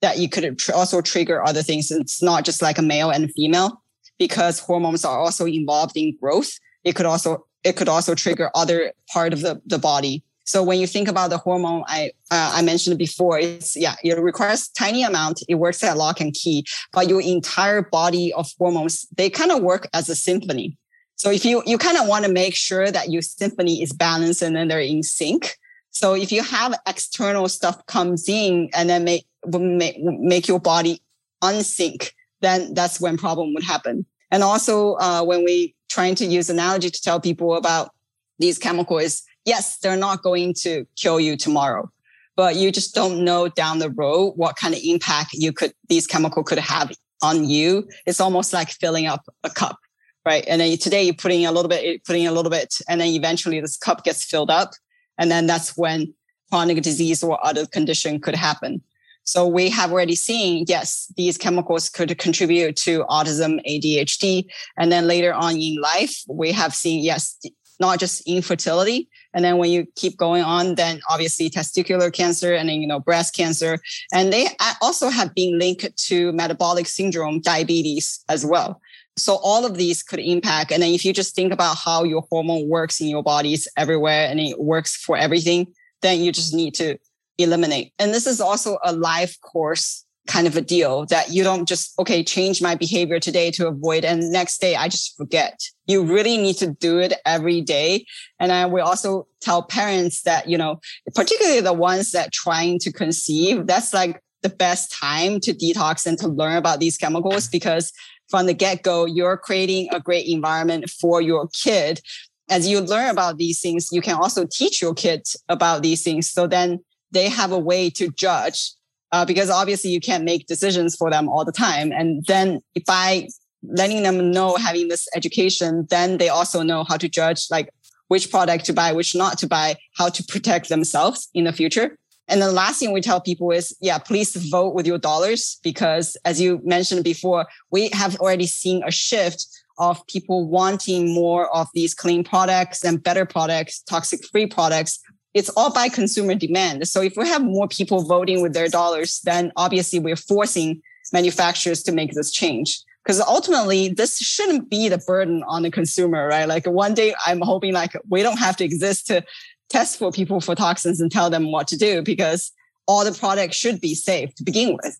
that 0.05 0.19
you 0.19 0.29
could 0.29 0.59
tr- 0.59 0.73
also 0.73 1.01
trigger 1.01 1.43
other 1.43 1.63
things. 1.63 1.89
It's 1.89 2.21
not 2.21 2.45
just 2.45 2.61
like 2.61 2.77
a 2.77 2.83
male 2.83 3.09
and 3.09 3.25
a 3.25 3.27
female 3.29 3.81
because 4.19 4.59
hormones 4.59 5.03
are 5.03 5.17
also 5.17 5.45
involved 5.45 5.97
in 5.97 6.15
growth. 6.21 6.51
It 6.83 6.95
could 6.95 7.07
also 7.07 7.47
it 7.63 7.75
could 7.75 7.89
also 7.89 8.13
trigger 8.13 8.51
other 8.53 8.93
part 9.11 9.33
of 9.33 9.41
the, 9.41 9.59
the 9.65 9.79
body. 9.79 10.23
So 10.43 10.61
when 10.61 10.79
you 10.79 10.85
think 10.85 11.07
about 11.07 11.31
the 11.31 11.39
hormone, 11.39 11.83
I 11.87 12.11
uh, 12.29 12.51
I 12.57 12.61
mentioned 12.61 12.99
before, 12.99 13.39
it's 13.39 13.75
yeah, 13.75 13.95
it 14.03 14.19
requires 14.19 14.67
tiny 14.67 15.01
amount. 15.01 15.41
It 15.49 15.55
works 15.55 15.83
at 15.83 15.97
lock 15.97 16.21
and 16.21 16.31
key, 16.33 16.63
but 16.93 17.09
your 17.09 17.21
entire 17.21 17.81
body 17.81 18.31
of 18.33 18.47
hormones 18.59 19.07
they 19.17 19.31
kind 19.31 19.51
of 19.51 19.63
work 19.63 19.87
as 19.93 20.07
a 20.07 20.15
symphony. 20.15 20.77
So 21.15 21.31
if 21.31 21.43
you 21.45 21.63
you 21.65 21.79
kind 21.79 21.97
of 21.97 22.07
want 22.07 22.25
to 22.25 22.31
make 22.31 22.53
sure 22.53 22.91
that 22.91 23.09
your 23.09 23.23
symphony 23.23 23.81
is 23.81 23.91
balanced 23.91 24.43
and 24.43 24.55
then 24.55 24.67
they're 24.67 24.79
in 24.79 25.01
sync. 25.01 25.57
So 25.89 26.13
if 26.13 26.29
you 26.31 26.43
have 26.43 26.75
external 26.85 27.47
stuff 27.47 27.83
comes 27.85 28.27
in 28.27 28.69
and 28.75 28.89
then 28.89 29.05
make 29.05 29.25
make, 29.51 29.97
make 29.99 30.47
your 30.47 30.59
body 30.59 31.01
unsync, 31.43 32.11
then 32.41 32.73
that's 32.73 32.99
when 32.99 33.17
problem 33.17 33.53
would 33.53 33.63
happen. 33.63 34.05
And 34.31 34.43
also 34.43 34.95
uh, 34.95 35.23
when 35.23 35.43
we 35.43 35.75
trying 35.89 36.15
to 36.15 36.25
use 36.25 36.49
analogy 36.49 36.89
to 36.89 37.01
tell 37.01 37.19
people 37.19 37.55
about 37.55 37.91
these 38.39 38.57
chemicals 38.57 39.23
yes, 39.45 39.77
they're 39.77 39.95
not 39.95 40.23
going 40.23 40.53
to 40.61 40.85
kill 40.95 41.19
you 41.19 41.37
tomorrow, 41.37 41.89
but 42.35 42.55
you 42.55 42.71
just 42.71 42.93
don't 42.93 43.23
know 43.23 43.47
down 43.47 43.79
the 43.79 43.91
road 43.91 44.33
what 44.35 44.57
kind 44.57 44.73
of 44.73 44.81
impact 44.83 45.33
you 45.33 45.53
could, 45.53 45.73
these 45.87 46.05
chemical 46.05 46.43
could 46.43 46.59
have 46.59 46.91
on 47.21 47.47
you. 47.47 47.87
It's 48.05 48.19
almost 48.19 48.51
like 48.51 48.69
filling 48.69 49.05
up 49.05 49.23
a 49.43 49.49
cup, 49.49 49.79
right? 50.25 50.43
And 50.47 50.59
then 50.59 50.77
today 50.77 51.03
you're 51.03 51.13
putting 51.13 51.45
a 51.45 51.51
little 51.51 51.69
bit, 51.69 52.03
putting 52.03 52.27
a 52.27 52.31
little 52.31 52.51
bit, 52.51 52.75
and 52.89 52.99
then 52.99 53.09
eventually 53.09 53.61
this 53.61 53.77
cup 53.77 54.03
gets 54.03 54.23
filled 54.23 54.49
up. 54.49 54.71
And 55.17 55.31
then 55.31 55.45
that's 55.45 55.77
when 55.77 56.13
chronic 56.49 56.81
disease 56.81 57.23
or 57.23 57.43
other 57.45 57.65
condition 57.65 58.19
could 58.19 58.35
happen. 58.35 58.81
So 59.25 59.47
we 59.47 59.69
have 59.69 59.91
already 59.91 60.15
seen, 60.15 60.65
yes, 60.67 61.11
these 61.17 61.37
chemicals 61.37 61.89
could 61.89 62.17
contribute 62.19 62.75
to 62.77 63.03
autism, 63.05 63.59
ADHD. 63.67 64.45
And 64.77 64.91
then 64.91 65.07
later 65.07 65.33
on 65.33 65.57
in 65.57 65.81
life, 65.81 66.23
we 66.29 66.51
have 66.51 66.75
seen, 66.75 67.03
yes, 67.03 67.37
not 67.79 67.99
just 67.99 68.21
infertility. 68.27 69.09
And 69.33 69.43
then 69.43 69.57
when 69.57 69.71
you 69.71 69.87
keep 69.95 70.15
going 70.15 70.43
on, 70.43 70.75
then 70.75 71.01
obviously 71.09 71.49
testicular 71.49 72.13
cancer 72.13 72.53
and 72.53 72.69
then, 72.69 72.79
you 72.81 72.87
know, 72.87 72.99
breast 72.99 73.35
cancer. 73.35 73.79
And 74.13 74.31
they 74.31 74.47
also 74.81 75.09
have 75.09 75.33
been 75.33 75.59
linked 75.59 75.97
to 76.07 76.31
metabolic 76.31 76.87
syndrome, 76.87 77.41
diabetes 77.41 78.23
as 78.29 78.45
well. 78.45 78.79
So 79.17 79.37
all 79.43 79.65
of 79.65 79.75
these 79.75 80.03
could 80.03 80.19
impact. 80.19 80.71
And 80.71 80.83
then 80.83 80.91
if 80.91 81.03
you 81.03 81.13
just 81.13 81.35
think 81.35 81.51
about 81.51 81.77
how 81.77 82.03
your 82.03 82.25
hormone 82.29 82.69
works 82.69 83.01
in 83.01 83.07
your 83.07 83.23
bodies 83.23 83.67
everywhere 83.75 84.27
and 84.29 84.39
it 84.39 84.59
works 84.59 84.95
for 84.95 85.17
everything, 85.17 85.67
then 86.01 86.21
you 86.21 86.31
just 86.31 86.53
need 86.53 86.75
to 86.75 86.97
eliminate. 87.37 87.93
And 87.99 88.13
this 88.13 88.27
is 88.27 88.39
also 88.39 88.77
a 88.83 88.93
life 88.93 89.39
course 89.41 90.05
kind 90.27 90.47
of 90.47 90.57
a 90.57 90.61
deal 90.61 91.05
that 91.05 91.31
you 91.31 91.43
don't 91.43 91.67
just, 91.67 91.97
okay, 91.99 92.23
change 92.23 92.61
my 92.61 92.75
behavior 92.75 93.19
today 93.19 93.51
to 93.51 93.67
avoid. 93.67 94.03
And 94.03 94.31
next 94.31 94.59
day 94.59 94.75
I 94.75 94.87
just 94.87 95.15
forget. 95.15 95.59
You 95.85 96.03
really 96.03 96.37
need 96.37 96.55
to 96.57 96.71
do 96.71 96.99
it 96.99 97.13
every 97.25 97.61
day. 97.61 98.05
And 98.39 98.51
I 98.51 98.65
will 98.65 98.83
also 98.83 99.27
tell 99.41 99.63
parents 99.63 100.23
that, 100.23 100.49
you 100.49 100.57
know, 100.57 100.79
particularly 101.13 101.61
the 101.61 101.73
ones 101.73 102.11
that 102.11 102.31
trying 102.31 102.79
to 102.79 102.91
conceive, 102.91 103.67
that's 103.67 103.93
like 103.93 104.21
the 104.41 104.49
best 104.49 104.91
time 104.91 105.39
to 105.41 105.53
detox 105.53 106.05
and 106.05 106.17
to 106.19 106.27
learn 106.27 106.57
about 106.57 106.79
these 106.79 106.97
chemicals 106.97 107.47
because 107.47 107.91
from 108.29 108.47
the 108.47 108.53
get 108.53 108.81
go, 108.81 109.05
you're 109.05 109.37
creating 109.37 109.89
a 109.91 109.99
great 109.99 110.25
environment 110.27 110.89
for 110.89 111.21
your 111.21 111.47
kid. 111.49 112.01
As 112.49 112.67
you 112.67 112.81
learn 112.81 113.09
about 113.09 113.37
these 113.37 113.61
things, 113.61 113.89
you 113.91 114.01
can 114.01 114.15
also 114.15 114.45
teach 114.45 114.81
your 114.81 114.93
kids 114.93 115.35
about 115.49 115.83
these 115.83 116.03
things. 116.03 116.29
So 116.29 116.47
then 116.47 116.79
they 117.11 117.29
have 117.29 117.51
a 117.51 117.59
way 117.59 117.89
to 117.91 118.09
judge 118.09 118.71
uh, 119.11 119.25
because 119.25 119.49
obviously 119.49 119.89
you 119.91 119.99
can't 119.99 120.23
make 120.23 120.47
decisions 120.47 120.95
for 120.95 121.09
them 121.09 121.29
all 121.29 121.45
the 121.45 121.51
time. 121.51 121.91
And 121.91 122.25
then 122.25 122.61
by 122.85 123.27
letting 123.63 124.03
them 124.03 124.31
know 124.31 124.55
having 124.55 124.87
this 124.87 125.07
education, 125.15 125.87
then 125.89 126.17
they 126.17 126.29
also 126.29 126.61
know 126.61 126.83
how 126.83 126.97
to 126.97 127.09
judge 127.09 127.47
like 127.49 127.69
which 128.07 128.29
product 128.29 128.65
to 128.65 128.73
buy, 128.73 128.91
which 128.93 129.15
not 129.15 129.37
to 129.39 129.47
buy, 129.47 129.75
how 129.97 130.09
to 130.09 130.23
protect 130.23 130.69
themselves 130.69 131.29
in 131.33 131.45
the 131.45 131.53
future. 131.53 131.97
And 132.27 132.41
the 132.41 132.51
last 132.51 132.79
thing 132.79 132.91
we 132.91 133.01
tell 133.01 133.21
people 133.21 133.51
is, 133.51 133.75
yeah, 133.81 133.99
please 133.99 134.35
vote 134.35 134.73
with 134.73 134.87
your 134.87 134.97
dollars 134.97 135.59
because 135.63 136.17
as 136.25 136.41
you 136.41 136.59
mentioned 136.63 137.03
before, 137.03 137.45
we 137.71 137.89
have 137.89 138.15
already 138.17 138.47
seen 138.47 138.83
a 138.83 138.91
shift 138.91 139.45
of 139.77 140.05
people 140.07 140.47
wanting 140.47 141.13
more 141.13 141.55
of 141.55 141.67
these 141.73 141.93
clean 141.93 142.23
products 142.23 142.83
and 142.83 143.03
better 143.03 143.25
products, 143.25 143.81
toxic 143.81 144.25
free 144.27 144.47
products. 144.47 144.99
It's 145.35 145.49
all 145.49 145.71
by 145.71 145.89
consumer 145.89 146.33
demand. 146.33 146.87
So 146.87 147.01
if 147.01 147.17
we 147.17 147.27
have 147.27 147.43
more 147.43 147.67
people 147.67 148.01
voting 148.03 148.41
with 148.41 148.53
their 148.53 148.69
dollars, 148.69 149.19
then 149.25 149.51
obviously 149.57 149.99
we're 149.99 150.15
forcing 150.15 150.81
manufacturers 151.11 151.83
to 151.83 151.91
make 151.91 152.13
this 152.13 152.31
change. 152.31 152.81
Because 153.03 153.19
ultimately, 153.21 153.89
this 153.89 154.17
shouldn't 154.17 154.69
be 154.69 154.89
the 154.89 154.97
burden 154.97 155.43
on 155.43 155.61
the 155.61 155.69
consumer, 155.69 156.27
right? 156.27 156.47
Like 156.47 156.65
one 156.65 156.95
day, 156.95 157.13
I'm 157.27 157.41
hoping 157.41 157.73
like 157.73 157.93
we 158.09 158.23
don't 158.23 158.39
have 158.39 158.55
to 158.57 158.63
exist 158.63 159.05
to 159.07 159.23
test 159.69 159.99
for 159.99 160.11
people 160.11 160.41
for 160.41 160.55
toxins 160.55 160.99
and 160.99 161.11
tell 161.11 161.29
them 161.29 161.51
what 161.51 161.67
to 161.67 161.77
do 161.77 162.01
because 162.01 162.51
all 162.87 163.05
the 163.05 163.11
products 163.11 163.57
should 163.57 163.79
be 163.79 163.93
safe 163.93 164.33
to 164.35 164.43
begin 164.43 164.77
with. 164.81 164.99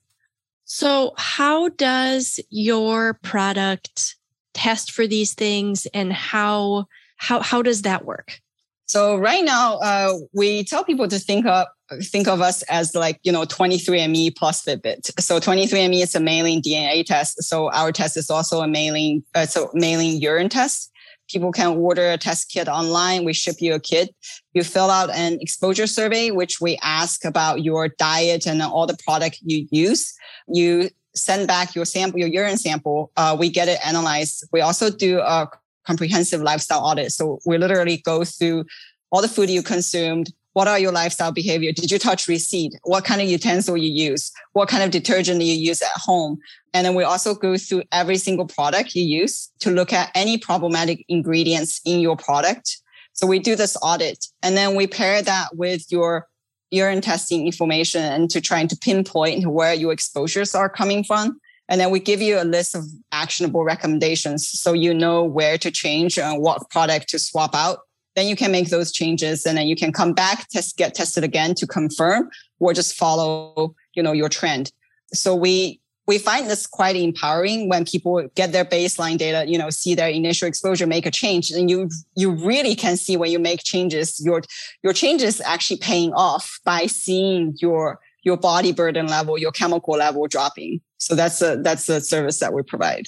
So, 0.66 1.14
how 1.18 1.70
does 1.70 2.40
your 2.50 3.16
product 3.24 4.18
test 4.54 4.92
for 4.92 5.08
these 5.08 5.34
things, 5.34 5.88
and 5.88 6.14
how 6.14 6.88
how 7.18 7.40
how 7.40 7.62
does 7.62 7.84
that 7.84 8.06
work? 8.06 8.42
So 8.88 9.18
right 9.18 9.44
now, 9.44 9.78
uh, 9.78 10.14
we 10.34 10.64
tell 10.64 10.84
people 10.84 11.08
to 11.08 11.20
think 11.20 11.46
of 11.46 11.68
think 12.04 12.28
of 12.28 12.42
us 12.42 12.64
as 12.64 12.96
like 12.96 13.20
you 13.24 13.32
know 13.32 13.44
23andMe 13.44 14.36
plus 14.36 14.64
Fitbit. 14.64 15.12
So 15.22 15.40
23andMe 15.40 16.02
is 16.02 16.16
a 16.16 16.20
mailing 16.20 16.62
DNA 16.62 17.06
test. 17.06 17.44
So 17.44 17.72
our 17.72 17.92
test 17.92 18.18
is 18.18 18.30
also 18.30 18.62
a 18.62 18.68
mailing 18.68 19.24
uh, 19.36 19.46
so 19.46 19.70
mailing 19.74 20.20
urine 20.22 20.50
test 20.50 20.92
people 21.30 21.52
can 21.52 21.78
order 21.78 22.12
a 22.12 22.18
test 22.18 22.50
kit 22.50 22.68
online. 22.68 23.26
We 23.26 23.34
ship 23.34 23.56
you 23.60 23.74
a 23.74 23.80
kit. 23.80 24.14
You 24.54 24.64
fill 24.64 24.90
out 24.90 25.10
an 25.10 25.40
exposure 25.42 25.88
survey, 25.88 26.32
which 26.32 26.62
we 26.62 26.78
ask 26.82 27.26
about 27.26 27.64
your 27.64 27.90
diet 27.90 28.46
and 28.46 28.62
all 28.62 28.88
the 28.88 28.98
product 29.04 29.40
you 29.42 29.68
use. 29.72 30.14
You 30.48 30.90
send 31.16 31.48
back 31.48 31.76
your 31.76 31.86
sample, 31.86 32.20
your 32.20 32.30
urine 32.30 32.58
sample. 32.58 33.12
Uh, 33.16 33.36
we 33.40 33.50
get 33.50 33.68
it 33.68 33.80
analyzed. 33.86 34.48
We 34.52 34.62
also 34.62 34.90
do 34.90 35.20
a 35.20 35.50
comprehensive 35.86 36.42
lifestyle 36.42 36.80
audit. 36.80 37.12
So 37.12 37.40
we 37.46 37.58
literally 37.58 37.98
go 37.98 38.24
through 38.24 38.66
all 39.12 39.22
the 39.22 39.28
food 39.28 39.50
you 39.50 39.64
consumed, 39.64 40.32
what 40.56 40.70
are 40.70 40.80
your 40.80 40.94
lifestyle 40.94 41.34
behavior? 41.34 41.74
Did 41.74 41.92
you 41.92 42.00
touch 42.00 42.30
receipt? 42.30 42.74
What 42.84 43.04
kind 43.04 43.22
of 43.22 43.28
utensil 43.28 43.76
you 43.76 43.92
use? 43.92 44.32
What 44.54 44.70
kind 44.70 44.84
of 44.84 44.90
detergent 44.90 45.42
you 45.42 45.54
use 45.54 45.82
at 45.82 45.92
home? 45.96 46.40
And 46.74 46.86
then 46.86 46.96
we 46.96 47.04
also 47.04 47.36
go 47.36 47.58
through 47.58 47.84
every 47.92 48.16
single 48.16 48.48
product 48.48 48.96
you 48.96 49.04
use 49.04 49.52
to 49.60 49.70
look 49.70 49.92
at 49.92 50.12
any 50.16 50.38
problematic 50.38 51.04
ingredients 51.10 51.82
in 51.84 52.00
your 52.00 52.16
product. 52.16 52.78
So 53.12 53.28
we 53.28 53.38
do 53.38 53.58
this 53.58 53.76
audit 53.82 54.28
and 54.44 54.56
then 54.56 54.76
we 54.76 54.88
pair 54.88 55.22
that 55.22 55.58
with 55.58 55.92
your 55.92 56.28
urine 56.72 57.02
testing 57.02 57.46
information 57.46 58.02
and 58.02 58.30
to 58.30 58.40
trying 58.40 58.70
to 58.70 58.78
pinpoint 58.78 59.46
where 59.48 59.74
your 59.74 59.92
exposures 59.92 60.56
are 60.56 60.70
coming 60.70 61.04
from. 61.04 61.38
And 61.68 61.82
then 61.82 61.92
we 61.92 62.00
give 62.00 62.22
you 62.22 62.40
a 62.40 62.44
list 62.44 62.76
of 62.76 62.86
actionable 63.26 63.64
recommendations 63.64 64.48
so 64.48 64.70
you 64.74 64.94
know 64.94 65.24
where 65.24 65.58
to 65.58 65.70
change 65.72 66.18
and 66.18 66.42
what 66.42 66.70
product 66.70 67.06
to 67.10 67.18
swap 67.20 67.54
out 67.56 67.80
then 68.16 68.28
you 68.28 68.36
can 68.36 68.52
make 68.52 68.70
those 68.70 68.92
changes 68.92 69.46
and 69.46 69.58
then 69.58 69.68
you 69.68 69.76
can 69.76 69.92
come 69.92 70.14
back 70.14 70.48
test 70.50 70.78
get 70.78 70.96
tested 70.96 71.24
again 71.24 71.54
to 71.54 71.68
confirm 71.68 72.30
or 72.60 72.74
just 72.74 72.96
follow 72.96 73.76
you 73.94 74.04
know 74.04 74.12
your 74.12 74.30
trend. 74.30 74.72
So 75.14 75.36
we 75.36 75.80
we 76.08 76.20
find 76.20 76.48
this 76.48 76.68
quite 76.68 76.96
empowering 76.96 77.68
when 77.68 77.84
people 77.84 78.28
get 78.36 78.52
their 78.52 78.66
baseline 78.66 79.18
data 79.18 79.50
you 79.50 79.58
know 79.58 79.70
see 79.70 79.96
their 79.96 80.10
initial 80.10 80.48
exposure 80.48 80.88
make 80.88 81.06
a 81.06 81.12
change 81.12 81.52
and 81.52 81.70
you 81.70 81.90
you 82.16 82.32
really 82.32 82.76
can 82.76 82.96
see 82.96 83.18
when 83.18 83.32
you 83.32 83.40
make 83.40 83.64
changes 83.64 84.22
your 84.24 84.42
your 84.84 84.94
changes 84.94 85.42
actually 85.42 85.78
paying 85.78 86.14
off 86.14 86.60
by 86.64 86.86
seeing 86.86 87.56
your 87.60 88.00
your 88.26 88.38
body 88.38 88.74
burden 88.74 89.08
level 89.08 89.38
your 89.38 89.52
chemical 89.52 89.96
level 89.96 90.28
dropping 90.28 90.82
so 90.98 91.16
that's 91.16 91.42
a 91.42 91.56
that's 91.58 91.88
a 91.88 92.02
service 92.02 92.40
that 92.40 92.54
we 92.54 92.62
provide 92.64 93.06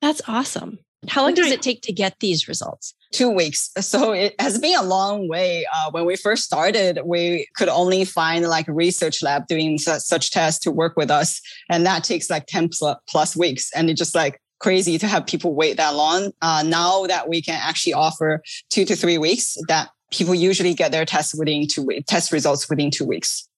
that's 0.00 0.22
awesome 0.28 0.78
how 1.06 1.22
long 1.22 1.34
does 1.34 1.50
it 1.50 1.62
take 1.62 1.82
to 1.82 1.92
get 1.92 2.18
these 2.18 2.48
results? 2.48 2.94
Two 3.12 3.30
weeks. 3.30 3.70
So 3.80 4.12
it 4.12 4.34
has 4.40 4.58
been 4.58 4.76
a 4.76 4.82
long 4.82 5.28
way. 5.28 5.64
Uh, 5.74 5.90
when 5.92 6.04
we 6.04 6.16
first 6.16 6.44
started, 6.44 7.00
we 7.04 7.46
could 7.56 7.68
only 7.68 8.04
find 8.04 8.44
like 8.46 8.68
a 8.68 8.72
research 8.72 9.22
lab 9.22 9.46
doing 9.46 9.78
su- 9.78 10.00
such 10.00 10.30
tests 10.30 10.60
to 10.64 10.70
work 10.70 10.96
with 10.96 11.10
us. 11.10 11.40
And 11.70 11.86
that 11.86 12.04
takes 12.04 12.28
like 12.28 12.46
10 12.46 12.70
plus 13.08 13.36
weeks. 13.36 13.70
And 13.74 13.88
it's 13.88 13.98
just 13.98 14.14
like 14.14 14.40
crazy 14.58 14.98
to 14.98 15.06
have 15.06 15.24
people 15.26 15.54
wait 15.54 15.76
that 15.76 15.94
long. 15.94 16.32
Uh, 16.42 16.64
now 16.66 17.06
that 17.06 17.28
we 17.28 17.40
can 17.40 17.58
actually 17.62 17.94
offer 17.94 18.42
two 18.70 18.84
to 18.84 18.96
three 18.96 19.18
weeks, 19.18 19.56
that 19.68 19.90
people 20.10 20.34
usually 20.34 20.74
get 20.74 20.90
their 20.90 21.04
tests 21.04 21.34
within 21.34 21.66
two 21.66 21.88
test 22.06 22.32
results 22.32 22.68
within 22.68 22.90
two 22.90 23.04
weeks. 23.04 23.48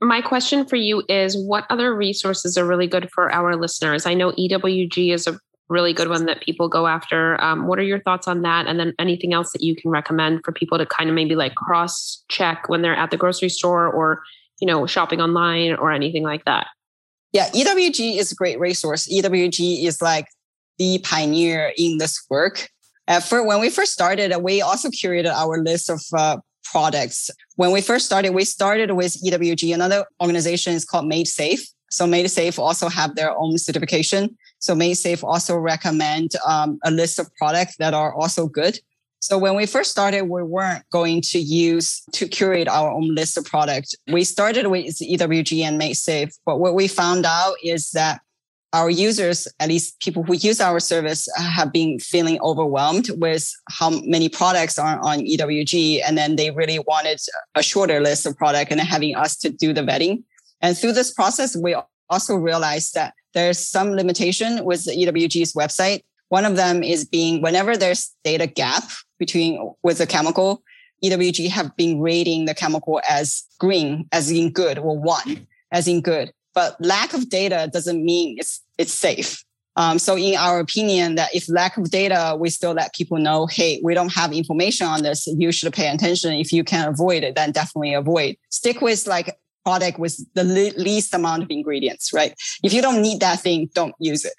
My 0.00 0.22
question 0.22 0.64
for 0.64 0.76
you 0.76 1.02
is 1.08 1.36
what 1.36 1.66
other 1.68 1.94
resources 1.94 2.56
are 2.56 2.66
really 2.66 2.86
good 2.86 3.10
for 3.10 3.30
our 3.32 3.54
listeners? 3.56 4.06
I 4.06 4.14
know 4.14 4.32
EWG 4.32 5.12
is 5.12 5.26
a 5.26 5.38
really 5.68 5.92
good 5.92 6.08
one 6.08 6.26
that 6.26 6.42
people 6.42 6.68
go 6.68 6.86
after. 6.86 7.40
Um, 7.42 7.66
what 7.66 7.78
are 7.78 7.82
your 7.82 8.00
thoughts 8.00 8.26
on 8.26 8.42
that? 8.42 8.66
And 8.66 8.80
then 8.80 8.94
anything 8.98 9.32
else 9.32 9.52
that 9.52 9.62
you 9.62 9.76
can 9.76 9.90
recommend 9.90 10.42
for 10.44 10.52
people 10.52 10.78
to 10.78 10.86
kind 10.86 11.08
of 11.08 11.14
maybe 11.14 11.36
like 11.36 11.54
cross 11.54 12.24
check 12.28 12.68
when 12.68 12.82
they're 12.82 12.96
at 12.96 13.10
the 13.10 13.16
grocery 13.16 13.48
store 13.48 13.88
or, 13.88 14.22
you 14.60 14.66
know, 14.66 14.86
shopping 14.86 15.20
online 15.20 15.74
or 15.74 15.92
anything 15.92 16.24
like 16.24 16.44
that? 16.46 16.66
Yeah, 17.32 17.48
EWG 17.50 18.18
is 18.18 18.32
a 18.32 18.34
great 18.34 18.58
resource. 18.58 19.06
EWG 19.06 19.84
is 19.84 20.02
like 20.02 20.26
the 20.78 20.98
pioneer 21.04 21.72
in 21.76 21.98
this 21.98 22.24
work. 22.28 22.68
At 23.06 23.22
first, 23.22 23.46
when 23.46 23.60
we 23.60 23.70
first 23.70 23.92
started, 23.92 24.36
we 24.38 24.62
also 24.62 24.88
curated 24.88 25.32
our 25.32 25.62
list 25.62 25.90
of 25.90 26.00
uh, 26.16 26.38
products. 26.70 27.30
When 27.56 27.72
we 27.72 27.80
first 27.80 28.06
started, 28.06 28.30
we 28.30 28.44
started 28.44 28.92
with 28.92 29.20
EWG. 29.22 29.74
Another 29.74 30.04
organization 30.20 30.74
is 30.74 30.84
called 30.84 31.06
Made 31.06 31.28
Safe. 31.28 31.66
So 31.90 32.06
Made 32.06 32.30
Safe 32.30 32.58
also 32.58 32.88
have 32.88 33.16
their 33.16 33.36
own 33.36 33.58
certification. 33.58 34.36
So 34.58 34.74
Made 34.74 34.94
Safe 34.94 35.24
also 35.24 35.56
recommend 35.56 36.32
um, 36.46 36.78
a 36.84 36.90
list 36.90 37.18
of 37.18 37.34
products 37.36 37.76
that 37.78 37.94
are 37.94 38.14
also 38.14 38.46
good. 38.46 38.78
So 39.22 39.36
when 39.36 39.54
we 39.54 39.66
first 39.66 39.90
started, 39.90 40.22
we 40.22 40.42
weren't 40.42 40.88
going 40.90 41.20
to 41.32 41.38
use 41.38 42.02
to 42.12 42.26
curate 42.26 42.68
our 42.68 42.90
own 42.90 43.14
list 43.14 43.36
of 43.36 43.44
products. 43.44 43.94
We 44.10 44.24
started 44.24 44.68
with 44.68 44.96
EWG 44.98 45.62
and 45.62 45.76
Made 45.76 45.94
Safe, 45.94 46.30
but 46.46 46.58
what 46.58 46.74
we 46.74 46.88
found 46.88 47.26
out 47.26 47.56
is 47.62 47.90
that 47.90 48.20
our 48.72 48.88
users, 48.88 49.48
at 49.58 49.68
least 49.68 49.98
people 50.00 50.22
who 50.22 50.34
use 50.34 50.60
our 50.60 50.78
service, 50.78 51.28
have 51.36 51.72
been 51.72 51.98
feeling 51.98 52.38
overwhelmed 52.40 53.10
with 53.16 53.50
how 53.68 53.90
many 54.04 54.28
products 54.28 54.78
are 54.78 55.00
on 55.00 55.20
EWG. 55.20 56.00
And 56.06 56.16
then 56.16 56.36
they 56.36 56.50
really 56.50 56.78
wanted 56.78 57.20
a 57.54 57.62
shorter 57.62 58.00
list 58.00 58.26
of 58.26 58.36
product 58.36 58.70
and 58.70 58.80
having 58.80 59.16
us 59.16 59.36
to 59.38 59.50
do 59.50 59.72
the 59.72 59.82
vetting. 59.82 60.22
And 60.60 60.78
through 60.78 60.92
this 60.92 61.12
process, 61.12 61.56
we 61.56 61.74
also 62.08 62.36
realized 62.36 62.94
that 62.94 63.14
there's 63.34 63.58
some 63.58 63.92
limitation 63.92 64.64
with 64.64 64.84
the 64.84 64.92
EWG's 64.92 65.52
website. 65.54 66.02
One 66.28 66.44
of 66.44 66.56
them 66.56 66.82
is 66.84 67.04
being 67.04 67.42
whenever 67.42 67.76
there's 67.76 68.14
data 68.22 68.46
gap 68.46 68.84
between 69.18 69.74
with 69.82 70.00
a 70.00 70.06
chemical, 70.06 70.62
EWG 71.02 71.48
have 71.48 71.74
been 71.76 72.00
rating 72.00 72.44
the 72.44 72.54
chemical 72.54 73.00
as 73.08 73.44
green, 73.58 74.06
as 74.12 74.30
in 74.30 74.50
good, 74.50 74.78
or 74.78 74.98
one, 74.98 75.46
as 75.72 75.88
in 75.88 76.02
good. 76.02 76.32
But 76.54 76.76
lack 76.80 77.14
of 77.14 77.28
data 77.28 77.70
doesn't 77.72 78.04
mean 78.04 78.36
it's 78.38 78.62
it's 78.78 78.92
safe. 78.92 79.44
Um, 79.76 79.98
so 79.98 80.16
in 80.16 80.36
our 80.36 80.58
opinion, 80.58 81.14
that 81.14 81.34
if 81.34 81.48
lack 81.48 81.76
of 81.76 81.90
data, 81.90 82.36
we 82.38 82.50
still 82.50 82.72
let 82.72 82.92
people 82.92 83.18
know, 83.18 83.46
hey, 83.46 83.80
we 83.84 83.94
don't 83.94 84.12
have 84.12 84.32
information 84.32 84.86
on 84.86 85.02
this. 85.02 85.26
You 85.26 85.52
should 85.52 85.72
pay 85.72 85.88
attention. 85.88 86.32
If 86.32 86.52
you 86.52 86.64
can 86.64 86.88
avoid 86.88 87.22
it, 87.22 87.36
then 87.36 87.52
definitely 87.52 87.94
avoid. 87.94 88.36
Stick 88.50 88.80
with 88.80 89.06
like 89.06 89.38
product 89.64 89.98
with 89.98 90.20
the 90.34 90.44
le- 90.44 90.78
least 90.82 91.14
amount 91.14 91.44
of 91.44 91.50
ingredients, 91.50 92.12
right? 92.12 92.34
If 92.64 92.72
you 92.72 92.82
don't 92.82 93.00
need 93.00 93.20
that 93.20 93.40
thing, 93.40 93.70
don't 93.72 93.94
use 94.00 94.24
it. 94.24 94.34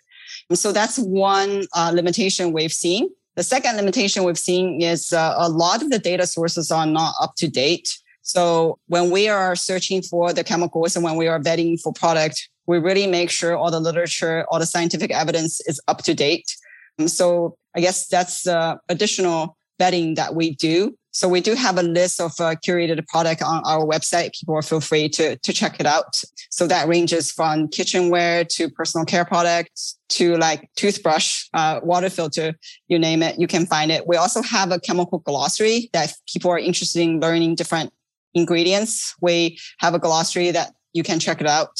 So 0.53 0.71
that's 0.71 0.97
one 0.97 1.65
uh, 1.75 1.91
limitation 1.93 2.51
we've 2.51 2.73
seen. 2.73 3.09
The 3.35 3.43
second 3.43 3.77
limitation 3.77 4.23
we've 4.23 4.37
seen 4.37 4.81
is 4.81 5.13
uh, 5.13 5.35
a 5.37 5.49
lot 5.49 5.81
of 5.81 5.89
the 5.89 5.99
data 5.99 6.27
sources 6.27 6.71
are 6.71 6.85
not 6.85 7.13
up 7.21 7.35
to 7.37 7.47
date. 7.47 7.97
So 8.21 8.77
when 8.87 9.09
we 9.09 9.27
are 9.27 9.55
searching 9.55 10.01
for 10.01 10.33
the 10.33 10.43
chemicals 10.43 10.95
and 10.95 11.03
when 11.03 11.15
we 11.15 11.27
are 11.27 11.39
vetting 11.39 11.79
for 11.81 11.93
product, 11.93 12.49
we 12.67 12.77
really 12.77 13.07
make 13.07 13.29
sure 13.29 13.57
all 13.57 13.71
the 13.71 13.79
literature, 13.79 14.45
all 14.49 14.59
the 14.59 14.65
scientific 14.65 15.11
evidence 15.11 15.59
is 15.67 15.81
up 15.87 16.03
to 16.03 16.13
date. 16.13 16.55
Um, 16.99 17.07
so 17.07 17.57
I 17.75 17.81
guess 17.81 18.07
that's 18.07 18.47
uh, 18.47 18.75
additional 18.89 19.57
vetting 19.79 20.15
that 20.15 20.35
we 20.35 20.55
do. 20.55 20.95
So 21.13 21.27
we 21.27 21.41
do 21.41 21.55
have 21.55 21.77
a 21.77 21.83
list 21.83 22.21
of 22.21 22.31
uh, 22.39 22.55
curated 22.65 23.05
product 23.07 23.41
on 23.41 23.61
our 23.65 23.85
website. 23.85 24.33
People 24.39 24.61
feel 24.61 24.79
free 24.79 25.09
to, 25.09 25.35
to 25.35 25.51
check 25.51 25.77
it 25.79 25.85
out. 25.85 26.21
So 26.49 26.67
that 26.67 26.87
ranges 26.87 27.31
from 27.31 27.67
kitchenware 27.67 28.45
to 28.45 28.69
personal 28.69 29.05
care 29.05 29.25
products 29.25 29.97
to 30.09 30.37
like 30.37 30.69
toothbrush, 30.77 31.47
uh, 31.53 31.81
water 31.83 32.09
filter, 32.09 32.53
you 32.87 32.97
name 32.97 33.23
it, 33.23 33.39
you 33.39 33.47
can 33.47 33.65
find 33.65 33.91
it. 33.91 34.07
We 34.07 34.15
also 34.15 34.41
have 34.41 34.71
a 34.71 34.79
chemical 34.79 35.19
glossary 35.19 35.89
that 35.91 36.13
people 36.31 36.49
are 36.51 36.59
interested 36.59 37.01
in 37.01 37.19
learning 37.19 37.55
different 37.55 37.91
ingredients. 38.33 39.15
We 39.21 39.59
have 39.79 39.93
a 39.93 39.99
glossary 39.99 40.51
that 40.51 40.73
you 40.93 41.03
can 41.03 41.19
check 41.19 41.41
it 41.41 41.47
out. 41.47 41.77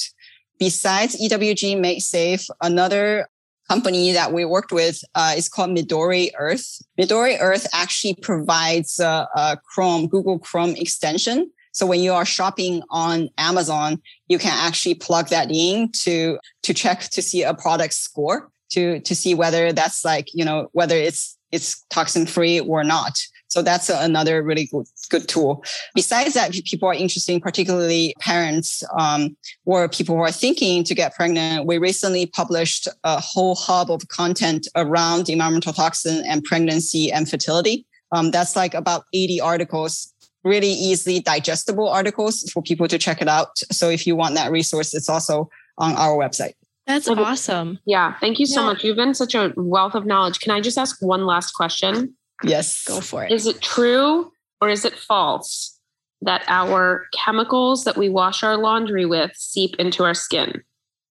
Besides 0.59 1.19
EWG 1.21 1.79
Made 1.79 2.01
Safe, 2.01 2.45
another 2.61 3.27
company 3.67 4.11
that 4.11 4.33
we 4.33 4.43
worked 4.43 4.71
with 4.71 5.01
uh, 5.15 5.33
is 5.35 5.47
called 5.47 5.69
Midori 5.69 6.29
Earth. 6.37 6.81
Midori 6.99 7.37
Earth 7.39 7.65
actually 7.73 8.15
provides 8.15 8.99
a, 8.99 9.27
a 9.35 9.57
Chrome, 9.63 10.07
Google 10.07 10.39
Chrome 10.39 10.75
extension. 10.75 11.49
So 11.71 11.85
when 11.85 12.01
you 12.01 12.11
are 12.11 12.25
shopping 12.25 12.83
on 12.89 13.29
Amazon, 13.37 14.01
you 14.27 14.37
can 14.37 14.51
actually 14.53 14.95
plug 14.95 15.29
that 15.29 15.49
in 15.51 15.89
to, 16.03 16.37
to 16.63 16.73
check 16.73 17.01
to 17.11 17.21
see 17.21 17.43
a 17.43 17.53
product 17.53 17.93
score 17.93 18.51
to, 18.71 18.99
to 18.99 19.15
see 19.15 19.33
whether 19.35 19.71
that's 19.71 20.03
like, 20.03 20.27
you 20.33 20.43
know, 20.43 20.69
whether 20.73 20.95
it's, 20.95 21.37
it's 21.51 21.83
toxin 21.89 22.25
free 22.25 22.59
or 22.59 22.83
not. 22.83 23.19
So 23.51 23.61
that's 23.61 23.89
another 23.89 24.41
really 24.41 24.67
good, 24.67 24.87
good 25.09 25.27
tool. 25.27 25.61
Besides 25.93 26.35
that, 26.35 26.53
people 26.53 26.87
are 26.87 26.93
interested, 26.93 27.41
particularly 27.41 28.15
parents 28.21 28.81
um, 28.97 29.35
or 29.65 29.89
people 29.89 30.15
who 30.15 30.21
are 30.21 30.31
thinking 30.31 30.85
to 30.85 30.95
get 30.95 31.13
pregnant. 31.13 31.67
We 31.67 31.77
recently 31.77 32.27
published 32.27 32.87
a 33.03 33.19
whole 33.19 33.55
hub 33.55 33.91
of 33.91 34.07
content 34.07 34.69
around 34.77 35.27
environmental 35.27 35.73
toxin 35.73 36.23
and 36.25 36.41
pregnancy 36.45 37.11
and 37.11 37.29
fertility. 37.29 37.85
Um, 38.13 38.31
that's 38.31 38.55
like 38.55 38.73
about 38.73 39.03
80 39.13 39.41
articles, 39.41 40.13
really 40.45 40.71
easily 40.71 41.19
digestible 41.19 41.89
articles 41.89 42.49
for 42.53 42.63
people 42.63 42.87
to 42.87 42.97
check 42.97 43.21
it 43.21 43.27
out. 43.27 43.57
So 43.69 43.89
if 43.89 44.07
you 44.07 44.15
want 44.15 44.35
that 44.35 44.49
resource, 44.49 44.93
it's 44.93 45.09
also 45.09 45.49
on 45.77 45.91
our 45.97 46.17
website. 46.17 46.53
That's 46.87 47.09
awesome. 47.09 47.79
Yeah. 47.85 48.17
Thank 48.19 48.39
you 48.39 48.45
so 48.45 48.61
yeah. 48.61 48.67
much. 48.67 48.83
You've 48.85 48.95
been 48.95 49.13
such 49.13 49.35
a 49.35 49.51
wealth 49.57 49.93
of 49.93 50.05
knowledge. 50.05 50.39
Can 50.39 50.51
I 50.51 50.61
just 50.61 50.77
ask 50.77 51.01
one 51.01 51.25
last 51.25 51.51
question? 51.51 52.15
Yes. 52.43 52.83
Go 52.85 53.01
for 53.01 53.23
it. 53.23 53.31
Is 53.31 53.45
it 53.45 53.61
true 53.61 54.31
or 54.59 54.69
is 54.69 54.85
it 54.85 54.97
false 54.97 55.77
that 56.21 56.43
our 56.47 57.07
chemicals 57.13 57.83
that 57.83 57.97
we 57.97 58.09
wash 58.09 58.43
our 58.43 58.57
laundry 58.57 59.05
with 59.05 59.31
seep 59.35 59.75
into 59.77 60.03
our 60.03 60.13
skin? 60.13 60.63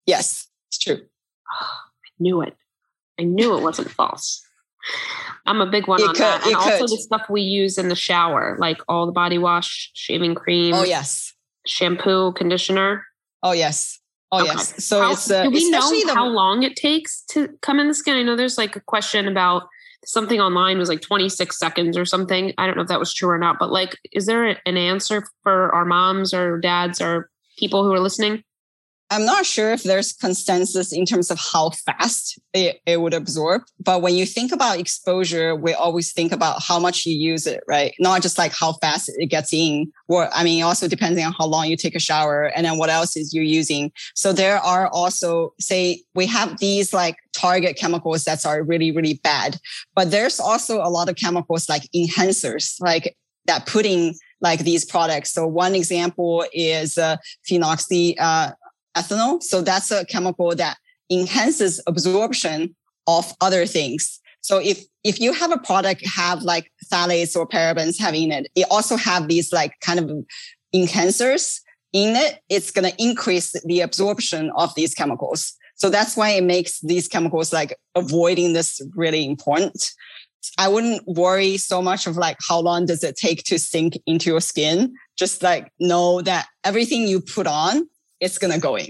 Yes, 0.05 0.47
it's 0.69 0.77
true. 0.77 1.01
Oh, 1.51 1.65
I 1.65 2.09
knew 2.19 2.41
it. 2.41 2.55
I 3.19 3.23
knew 3.23 3.55
it 3.57 3.61
wasn't 3.61 3.89
false. 3.89 4.41
I'm 5.45 5.61
a 5.61 5.65
big 5.65 5.87
one 5.87 6.01
it 6.01 6.07
on 6.07 6.15
could, 6.15 6.21
that. 6.21 6.45
And 6.45 6.55
also 6.55 6.79
could. 6.79 6.89
the 6.89 6.97
stuff 6.97 7.29
we 7.29 7.41
use 7.41 7.77
in 7.77 7.89
the 7.89 7.95
shower, 7.95 8.57
like 8.59 8.81
all 8.87 9.05
the 9.05 9.11
body 9.11 9.37
wash, 9.37 9.91
shaving 9.93 10.35
cream. 10.35 10.73
Oh, 10.73 10.83
yes. 10.83 11.33
Shampoo, 11.65 12.33
conditioner. 12.33 13.05
Oh, 13.43 13.51
yes. 13.51 13.99
Oh, 14.31 14.41
okay. 14.41 14.51
yes. 14.51 14.83
So 14.83 15.01
how, 15.01 15.11
it's 15.11 15.29
uh, 15.29 15.43
do 15.43 15.51
we 15.51 15.69
know 15.69 15.89
the, 15.89 16.13
how 16.13 16.27
long 16.27 16.63
it 16.63 16.75
takes 16.75 17.21
to 17.29 17.49
come 17.61 17.79
in 17.79 17.87
the 17.87 17.93
skin? 17.93 18.15
I 18.15 18.23
know 18.23 18.35
there's 18.35 18.57
like 18.57 18.75
a 18.75 18.81
question 18.81 19.27
about 19.27 19.63
something 20.05 20.39
online 20.39 20.77
was 20.77 20.89
like 20.89 21.01
26 21.01 21.57
seconds 21.57 21.97
or 21.97 22.05
something. 22.05 22.53
I 22.57 22.65
don't 22.65 22.75
know 22.75 22.81
if 22.81 22.87
that 22.89 22.99
was 22.99 23.13
true 23.13 23.29
or 23.29 23.37
not, 23.37 23.57
but 23.59 23.71
like, 23.71 23.97
is 24.11 24.25
there 24.25 24.45
an 24.65 24.77
answer 24.77 25.27
for 25.43 25.73
our 25.73 25.85
moms 25.85 26.33
or 26.33 26.59
dads 26.59 27.01
or 27.01 27.29
people 27.57 27.83
who 27.83 27.91
are 27.93 27.99
listening? 27.99 28.43
I'm 29.13 29.25
not 29.25 29.45
sure 29.45 29.71
if 29.71 29.83
there's 29.83 30.11
consensus 30.11 30.91
in 30.91 31.05
terms 31.05 31.29
of 31.29 31.39
how 31.39 31.69
fast 31.69 32.39
it, 32.53 32.81
it 32.87 32.99
would 32.99 33.13
absorb. 33.13 33.61
But 33.79 34.01
when 34.01 34.15
you 34.15 34.25
think 34.25 34.51
about 34.51 34.79
exposure, 34.79 35.55
we 35.55 35.73
always 35.73 36.11
think 36.11 36.31
about 36.31 36.63
how 36.63 36.79
much 36.79 37.05
you 37.05 37.15
use 37.15 37.45
it, 37.45 37.63
right? 37.67 37.93
Not 37.99 38.23
just 38.23 38.39
like 38.39 38.53
how 38.59 38.73
fast 38.73 39.11
it 39.17 39.27
gets 39.27 39.53
in. 39.53 39.91
Or, 40.07 40.29
I 40.33 40.43
mean, 40.43 40.63
also 40.63 40.87
depending 40.87 41.23
on 41.23 41.33
how 41.33 41.45
long 41.45 41.67
you 41.67 41.77
take 41.77 41.95
a 41.95 41.99
shower 41.99 42.45
and 42.55 42.65
then 42.65 42.79
what 42.79 42.89
else 42.89 43.15
is 43.15 43.35
you 43.35 43.43
using. 43.43 43.91
So 44.15 44.33
there 44.33 44.57
are 44.57 44.87
also, 44.87 45.53
say, 45.59 46.01
we 46.15 46.25
have 46.25 46.57
these 46.57 46.91
like 46.91 47.17
target 47.33 47.77
chemicals 47.77 48.23
that 48.23 48.43
are 48.47 48.63
really, 48.63 48.91
really 48.91 49.19
bad. 49.23 49.59
But 49.93 50.09
there's 50.09 50.39
also 50.39 50.81
a 50.81 50.89
lot 50.89 51.07
of 51.07 51.17
chemicals 51.17 51.69
like 51.69 51.83
enhancers, 51.95 52.81
like 52.81 53.15
that 53.45 53.67
putting 53.67 54.15
like 54.41 54.61
these 54.61 54.85
products. 54.85 55.31
So 55.31 55.47
one 55.47 55.75
example 55.75 56.45
is 56.51 56.97
uh, 56.97 57.17
phenoxy, 57.49 58.15
uh, 58.19 58.51
ethanol. 58.95 59.41
So 59.41 59.61
that's 59.61 59.91
a 59.91 60.05
chemical 60.05 60.55
that 60.55 60.77
enhances 61.11 61.81
absorption 61.87 62.75
of 63.07 63.33
other 63.41 63.65
things. 63.65 64.19
So 64.41 64.59
if 64.59 64.83
if 65.03 65.19
you 65.19 65.33
have 65.33 65.51
a 65.51 65.57
product 65.57 66.05
have 66.05 66.43
like 66.43 66.71
phthalates 66.91 67.35
or 67.35 67.47
parabens 67.47 67.99
having 67.99 68.31
it, 68.31 68.47
it 68.55 68.67
also 68.71 68.95
have 68.95 69.27
these 69.27 69.51
like 69.51 69.73
kind 69.81 69.99
of 69.99 70.11
enhancers 70.73 71.59
in 71.91 72.15
it. 72.15 72.39
It's 72.49 72.71
going 72.71 72.89
to 72.89 73.01
increase 73.01 73.51
the 73.65 73.81
absorption 73.81 74.51
of 74.55 74.73
these 74.75 74.93
chemicals. 74.93 75.53
So 75.75 75.89
that's 75.89 76.15
why 76.15 76.31
it 76.31 76.43
makes 76.43 76.79
these 76.81 77.07
chemicals 77.07 77.51
like 77.51 77.75
avoiding 77.95 78.53
this 78.53 78.81
really 78.95 79.25
important. 79.25 79.91
I 80.57 80.67
wouldn't 80.67 81.05
worry 81.07 81.57
so 81.57 81.81
much 81.81 82.05
of 82.05 82.17
like 82.17 82.37
how 82.47 82.59
long 82.59 82.85
does 82.85 83.03
it 83.03 83.15
take 83.15 83.43
to 83.45 83.57
sink 83.57 83.97
into 84.05 84.29
your 84.29 84.41
skin. 84.41 84.93
Just 85.17 85.41
like 85.41 85.71
know 85.79 86.21
that 86.21 86.47
everything 86.63 87.07
you 87.07 87.21
put 87.21 87.47
on 87.47 87.87
it's 88.23 88.37
gonna 88.37 88.59
go 88.59 88.75
in. 88.75 88.87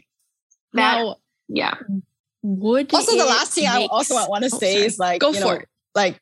Now, 0.73 1.17
yeah. 1.47 1.75
Would 2.41 2.93
also 2.93 3.17
the 3.17 3.25
last 3.25 3.53
thing 3.53 3.67
I 3.67 3.87
also 3.89 4.15
want 4.27 4.43
to 4.43 4.49
oh, 4.53 4.57
say 4.57 4.73
sorry. 4.73 4.85
is 4.85 4.99
like 4.99 5.21
go 5.21 5.33
for 5.33 5.39
know, 5.39 5.49
it. 5.51 5.67
Like 5.95 6.19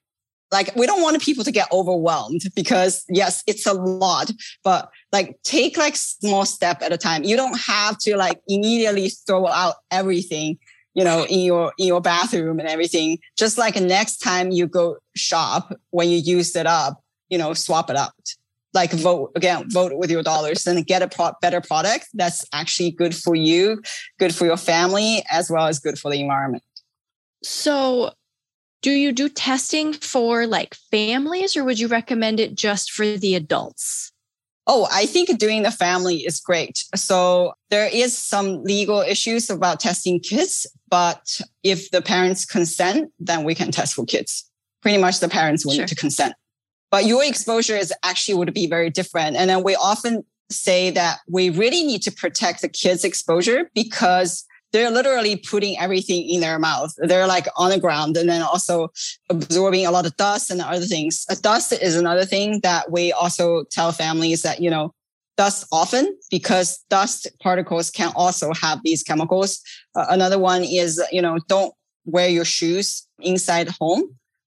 like 0.51 0.76
we 0.76 0.86
don't 0.86 1.01
want 1.01 1.20
people 1.22 1.43
to 1.43 1.51
get 1.51 1.72
overwhelmed 1.72 2.41
because 2.55 3.03
yes, 3.09 3.43
it's 3.47 3.66
a 3.66 3.74
lot, 3.74 4.32
but 4.64 4.89
like 5.12 5.41
take 5.43 5.78
like 5.78 5.95
small 5.95 6.45
step 6.45 6.82
at 6.82 6.93
a 6.93 6.97
time. 6.97 7.24
You 7.24 7.36
don't 7.36 7.57
have 7.59 7.97
to 7.99 8.18
like 8.18 8.39
immediately 8.47 9.09
throw 9.09 9.47
out 9.47 9.76
everything, 9.89 10.59
you 10.93 11.03
know, 11.03 11.26
in 11.26 11.39
your 11.39 11.74
in 11.80 11.88
your 11.88 12.01
bathroom 12.01 12.59
and 12.59 12.68
everything. 12.68 13.18
Just 13.38 13.57
like 13.57 13.76
next 13.80 14.18
time 14.18 14.51
you 14.51 14.68
go 14.68 14.97
shop 15.16 15.74
when 15.89 16.09
you 16.09 16.18
use 16.18 16.55
it 16.55 16.68
up, 16.68 17.01
you 17.30 17.38
know, 17.38 17.53
swap 17.55 17.89
it 17.89 17.95
out 17.95 18.14
like 18.74 18.91
vote 18.91 19.32
again, 19.36 19.69
vote 19.69 19.93
with 19.95 20.09
your 20.09 20.24
dollars 20.24 20.65
and 20.65 20.86
get 20.86 21.01
a 21.01 21.07
pro- 21.07 21.34
better 21.41 21.61
product 21.61 22.07
that's 22.13 22.45
actually 22.53 22.91
good 22.91 23.15
for 23.15 23.36
you, 23.36 23.82
good 24.19 24.34
for 24.34 24.45
your 24.45 24.57
family, 24.57 25.24
as 25.30 25.49
well 25.49 25.67
as 25.67 25.80
good 25.80 25.99
for 25.99 26.11
the 26.11 26.22
environment. 26.22 26.63
So, 27.43 28.11
do 28.82 28.91
you 28.91 29.11
do 29.11 29.30
testing 29.30 29.93
for 29.93 30.47
like 30.47 30.76
families 30.89 31.55
or 31.55 31.63
would 31.63 31.80
you 31.80 31.88
recommend 31.88 32.39
it 32.39 32.55
just 32.55 32.91
for 32.91 33.05
the 33.17 33.36
adults? 33.36 34.11
Oh, 34.67 34.88
I 34.91 35.05
think 35.05 35.38
doing 35.38 35.63
the 35.63 35.72
family 35.72 36.17
is 36.17 36.39
great. 36.39 36.84
So 36.95 37.53
there 37.69 37.89
is 37.91 38.17
some 38.17 38.63
legal 38.63 39.01
issues 39.01 39.49
about 39.49 39.80
testing 39.80 40.19
kids, 40.19 40.67
but 40.89 41.41
if 41.63 41.89
the 41.91 42.01
parents 42.01 42.45
consent, 42.45 43.11
then 43.19 43.43
we 43.43 43.55
can 43.55 43.72
test 43.72 43.95
for 43.95 44.05
kids. 44.05 44.49
Pretty 44.82 44.97
much 44.97 45.19
the 45.19 45.30
parents 45.30 45.65
will 45.65 45.74
sure. 45.74 45.84
need 45.84 45.89
to 45.89 45.95
consent 45.95 46.36
but 46.92 47.06
your 47.06 47.24
exposure 47.24 47.76
is 47.76 47.94
actually 48.04 48.36
would 48.36 48.54
be 48.54 48.68
very 48.68 48.89
different. 48.89 49.36
And 49.38 49.50
then 49.50 49.64
we 49.64 49.76
often 49.76 50.24
say 50.50 50.92
that 50.92 51.20
we 51.28 51.50
really 51.50 51.84
need 51.84 52.02
to 52.04 52.12
protect 52.12 52.62
the 52.62 52.70
kids' 52.70 53.04
exposure 53.06 53.72
because 53.74 54.46
they're 54.74 54.92
literally 54.92 55.36
putting 55.36 55.78
everything 55.80 56.30
in 56.30 56.39
their 56.42 56.60
mouth. 56.60 56.94
They're 56.98 57.28
like 57.28 57.48
on 57.58 57.72
the 57.72 57.80
ground 57.80 58.16
and 58.18 58.30
then 58.30 58.42
also 58.42 58.89
absorbing 59.30 59.86
a 59.86 59.92
lot 59.92 60.06
of 60.06 60.16
dust 60.18 60.50
and 60.50 60.62
other 60.62 60.86
things. 60.86 61.26
Dust 61.42 61.74
is 61.74 61.96
another 61.96 62.26
thing 62.26 62.60
that 62.62 62.92
we 62.92 63.12
also 63.12 63.64
tell 63.72 63.92
families 63.92 64.44
that, 64.44 64.62
you 64.62 64.70
know, 64.70 64.94
dust 65.38 65.66
often 65.72 66.18
because 66.30 66.84
dust 66.89 67.28
particles 67.42 67.89
can 67.89 68.12
also 68.16 68.54
have 68.54 68.80
these 68.84 69.04
chemicals. 69.04 69.62
Uh, 69.96 70.06
another 70.10 70.39
one 70.39 70.64
is, 70.64 71.02
you 71.12 71.22
know, 71.22 71.38
don't 71.48 71.74
wear 72.06 72.30
your 72.30 72.46
shoes 72.46 73.08
inside 73.20 73.70
home, 73.80 74.04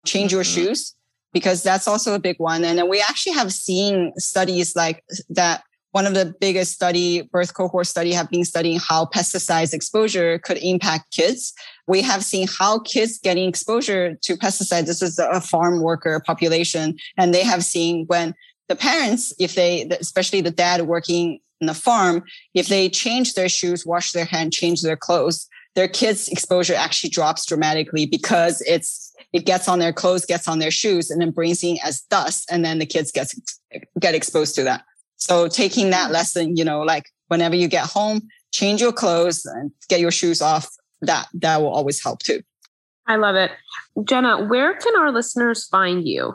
change 0.06 0.32
your 0.32 0.42
Mhm. 0.44 0.54
shoes, 0.54 0.94
because 1.34 1.62
that's 1.62 1.86
also 1.86 2.14
a 2.14 2.18
big 2.18 2.36
one. 2.38 2.64
And 2.64 2.88
we 2.88 3.00
actually 3.00 3.34
have 3.34 3.52
seen 3.52 4.12
studies 4.16 4.74
like 4.74 5.04
that. 5.28 5.64
One 5.90 6.06
of 6.06 6.14
the 6.14 6.34
biggest 6.40 6.72
study, 6.72 7.22
birth 7.22 7.54
cohort 7.54 7.86
study, 7.86 8.12
have 8.12 8.30
been 8.30 8.44
studying 8.44 8.80
how 8.80 9.06
pesticides 9.06 9.74
exposure 9.74 10.38
could 10.38 10.58
impact 10.58 11.12
kids. 11.12 11.52
We 11.86 12.02
have 12.02 12.24
seen 12.24 12.48
how 12.48 12.80
kids 12.80 13.18
getting 13.18 13.48
exposure 13.48 14.16
to 14.22 14.36
pesticides. 14.36 14.86
This 14.86 15.02
is 15.02 15.18
a 15.18 15.40
farm 15.40 15.82
worker 15.82 16.20
population, 16.24 16.96
and 17.16 17.34
they 17.34 17.44
have 17.44 17.64
seen 17.64 18.06
when 18.06 18.34
the 18.68 18.74
parents, 18.74 19.32
if 19.38 19.54
they, 19.54 19.86
especially 20.00 20.40
the 20.40 20.50
dad 20.50 20.82
working 20.82 21.38
in 21.60 21.68
the 21.68 21.74
farm, 21.74 22.24
if 22.54 22.66
they 22.66 22.88
change 22.88 23.34
their 23.34 23.48
shoes, 23.48 23.86
wash 23.86 24.12
their 24.12 24.24
hand, 24.24 24.52
change 24.52 24.82
their 24.82 24.96
clothes, 24.96 25.48
their 25.76 25.88
kids' 25.88 26.28
exposure 26.28 26.74
actually 26.74 27.10
drops 27.10 27.46
dramatically 27.46 28.06
because 28.06 28.62
it's 28.62 29.13
it 29.32 29.46
gets 29.46 29.68
on 29.68 29.78
their 29.78 29.92
clothes, 29.92 30.24
gets 30.24 30.48
on 30.48 30.58
their 30.58 30.70
shoes, 30.70 31.10
and 31.10 31.20
then 31.20 31.30
brings 31.30 31.62
in 31.62 31.78
as 31.84 32.00
dust, 32.02 32.48
and 32.50 32.64
then 32.64 32.78
the 32.78 32.86
kids 32.86 33.10
get 33.10 33.32
get 33.98 34.14
exposed 34.14 34.54
to 34.56 34.64
that. 34.64 34.84
So 35.16 35.48
taking 35.48 35.90
that 35.90 36.10
lesson, 36.10 36.56
you 36.56 36.64
know, 36.64 36.82
like 36.82 37.04
whenever 37.28 37.56
you 37.56 37.68
get 37.68 37.86
home, 37.86 38.28
change 38.52 38.80
your 38.80 38.92
clothes 38.92 39.44
and 39.44 39.70
get 39.88 40.00
your 40.00 40.10
shoes 40.10 40.42
off. 40.42 40.68
That 41.00 41.28
that 41.34 41.60
will 41.60 41.72
always 41.72 42.02
help 42.02 42.20
too. 42.20 42.40
I 43.06 43.16
love 43.16 43.36
it. 43.36 43.50
Jenna, 44.04 44.46
where 44.46 44.72
can 44.74 44.96
our 44.96 45.12
listeners 45.12 45.66
find 45.66 46.08
you? 46.08 46.34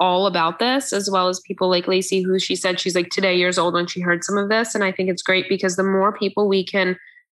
all 0.00 0.26
about 0.26 0.58
this, 0.58 0.92
as 0.92 1.10
well 1.10 1.28
as 1.28 1.40
people 1.40 1.68
like 1.68 1.88
Lacey, 1.88 2.22
who 2.22 2.38
she 2.38 2.56
said 2.56 2.80
she's 2.80 2.94
like 2.94 3.10
today 3.10 3.36
years 3.36 3.58
old 3.58 3.74
when 3.74 3.86
she 3.86 4.00
heard 4.00 4.24
some 4.24 4.36
of 4.36 4.48
this. 4.48 4.74
And 4.74 4.84
I 4.84 4.92
think 4.92 5.08
it's 5.08 5.22
great 5.22 5.48
because 5.48 5.76
the 5.76 5.82
more 5.82 6.12
people 6.16 6.48
we 6.48 6.64
can, 6.64 6.96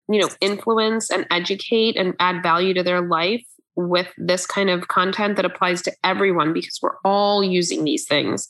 you 0.08 0.20
know, 0.20 0.28
influence 0.40 1.10
and 1.10 1.26
educate 1.30 1.96
and 1.96 2.14
add 2.20 2.42
value 2.42 2.74
to 2.74 2.82
their 2.82 3.00
life 3.00 3.44
with 3.76 4.12
this 4.16 4.46
kind 4.46 4.70
of 4.70 4.88
content 4.88 5.36
that 5.36 5.44
applies 5.44 5.82
to 5.82 5.92
everyone 6.04 6.52
because 6.52 6.78
we're 6.80 6.96
all 7.04 7.42
using 7.42 7.84
these 7.84 8.06
things. 8.06 8.48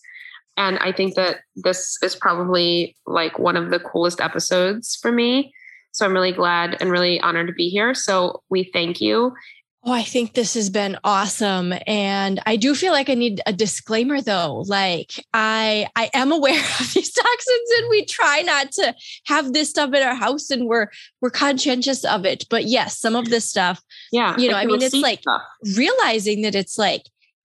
And 0.56 0.78
I 0.78 0.92
think 0.92 1.14
that 1.14 1.38
this 1.56 1.96
is 2.02 2.14
probably 2.14 2.94
like 3.06 3.38
one 3.38 3.56
of 3.56 3.70
the 3.70 3.80
coolest 3.80 4.20
episodes 4.20 4.96
for 5.00 5.10
me 5.10 5.52
so 5.94 6.04
I'm 6.04 6.12
really 6.12 6.32
glad 6.32 6.76
and 6.80 6.90
really 6.90 7.20
honored 7.20 7.46
to 7.46 7.52
be 7.52 7.68
here. 7.68 7.94
So 7.94 8.42
we 8.50 8.64
thank 8.72 9.00
you. 9.00 9.32
Oh, 9.86 9.92
I 9.92 10.02
think 10.02 10.32
this 10.32 10.54
has 10.54 10.70
been 10.70 10.96
awesome. 11.04 11.74
And 11.86 12.40
I 12.46 12.56
do 12.56 12.74
feel 12.74 12.92
like 12.92 13.10
I 13.10 13.14
need 13.14 13.42
a 13.44 13.52
disclaimer 13.52 14.22
though. 14.22 14.64
Like 14.66 15.12
I 15.34 15.86
I 15.94 16.10
am 16.14 16.32
aware 16.32 16.58
of 16.80 16.92
these 16.94 17.12
toxins 17.12 17.70
and 17.78 17.90
we 17.90 18.04
try 18.06 18.40
not 18.40 18.72
to 18.72 18.94
have 19.26 19.52
this 19.52 19.68
stuff 19.68 19.92
in 19.92 20.02
our 20.02 20.14
house 20.14 20.48
and 20.50 20.66
we're 20.68 20.88
we're 21.20 21.28
conscientious 21.30 22.02
of 22.04 22.24
it. 22.24 22.44
But 22.48 22.64
yes, 22.64 22.98
some 22.98 23.14
of 23.14 23.28
this 23.28 23.44
stuff, 23.44 23.82
Yeah. 24.10 24.34
you 24.38 24.48
know, 24.50 24.56
I 24.56 24.64
mean 24.64 24.80
it's 24.80 24.94
like 24.94 25.20
stuff. 25.20 25.42
realizing 25.76 26.42
that 26.42 26.54
it's 26.54 26.78
like 26.78 27.02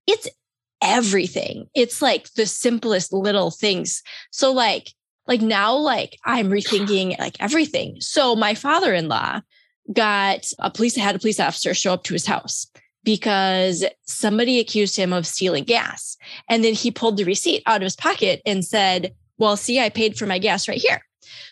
it's 0.08 0.30
everything. 0.82 1.68
It's 1.76 2.02
like 2.02 2.32
the 2.36 2.46
simplest 2.46 3.12
little 3.12 3.52
things. 3.52 4.02
So 4.32 4.54
like 4.54 4.94
like 5.28 5.42
now 5.42 5.76
like 5.76 6.18
I'm 6.26 6.50
rethinking 6.50 7.20
like 7.20 7.36
everything. 7.42 7.98
So 8.00 8.34
my 8.36 8.56
father-in-law 8.56 9.42
got 9.94 10.52
a 10.60 10.70
police 10.70 10.96
had 10.96 11.16
a 11.16 11.20
police 11.20 11.40
officer 11.40 11.74
show 11.74 11.94
up 11.94 12.04
to 12.04 12.14
his 12.14 12.26
house 12.26 12.68
because 13.04 13.86
somebody 14.04 14.60
accused 14.60 14.96
him 14.96 15.14
of 15.14 15.26
stealing 15.26 15.64
gas. 15.64 16.18
And 16.50 16.64
then 16.64 16.74
he 16.74 16.92
pulled 16.92 17.18
the 17.18 17.24
receipt 17.24 17.64
out 17.66 17.78
of 17.78 17.84
his 17.84 17.96
pocket 17.96 18.42
and 18.46 18.64
said, 18.64 19.14
"Well, 19.38 19.58
see, 19.58 19.80
I 19.80 19.90
paid 19.90 20.18
for 20.18 20.26
my 20.26 20.40
gas 20.40 20.68
right 20.68 20.78
here." 20.82 21.02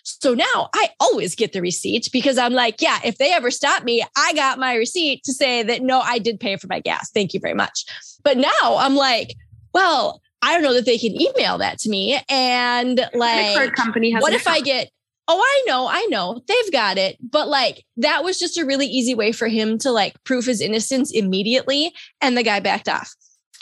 So 0.04 0.34
now 0.34 0.70
I 0.74 0.90
always 1.00 1.36
get 1.36 1.54
the 1.54 1.62
receipt 1.62 2.10
because 2.12 2.38
I'm 2.38 2.54
like, 2.54 2.82
yeah, 2.82 3.00
if 3.04 3.18
they 3.18 3.34
ever 3.34 3.52
stop 3.52 3.84
me, 3.84 4.04
I 4.16 4.34
got 4.34 4.58
my 4.58 4.76
receipt 4.76 5.24
to 5.26 5.34
say 5.34 5.64
that 5.64 5.82
no, 5.82 6.00
I 6.00 6.18
did 6.18 6.40
pay 6.40 6.56
for 6.56 6.68
my 6.68 6.80
gas. 6.80 7.12
Thank 7.12 7.34
you 7.34 7.40
very 7.40 7.54
much. 7.54 7.86
But 8.24 8.38
now 8.38 8.78
I'm 8.78 8.96
like, 8.96 9.36
well, 9.74 10.22
I 10.42 10.54
don't 10.54 10.64
know 10.64 10.74
that 10.74 10.86
they 10.86 10.98
can 10.98 11.20
email 11.20 11.58
that 11.58 11.80
to 11.80 11.90
me. 11.90 12.20
And 12.30 13.00
like, 13.14 13.56
card 13.56 13.76
company 13.76 14.12
has 14.12 14.22
what 14.22 14.34
if 14.34 14.48
I 14.48 14.62
get, 14.62 14.90
oh, 15.28 15.40
I 15.40 15.64
know, 15.68 15.88
I 15.88 16.06
know, 16.10 16.42
they've 16.48 16.72
got 16.72 16.98
it. 16.98 17.18
But 17.22 17.48
like, 17.48 17.86
that 17.98 18.24
was 18.24 18.40
just 18.40 18.58
a 18.58 18.66
really 18.66 18.88
easy 18.88 19.14
way 19.14 19.32
for 19.32 19.48
him 19.48 19.78
to 19.80 19.92
like 19.92 20.22
prove 20.24 20.46
his 20.46 20.62
innocence 20.62 21.12
immediately. 21.12 21.94
And 22.22 22.38
the 22.38 22.44
guy 22.44 22.60
backed 22.60 22.90
off. 22.90 23.14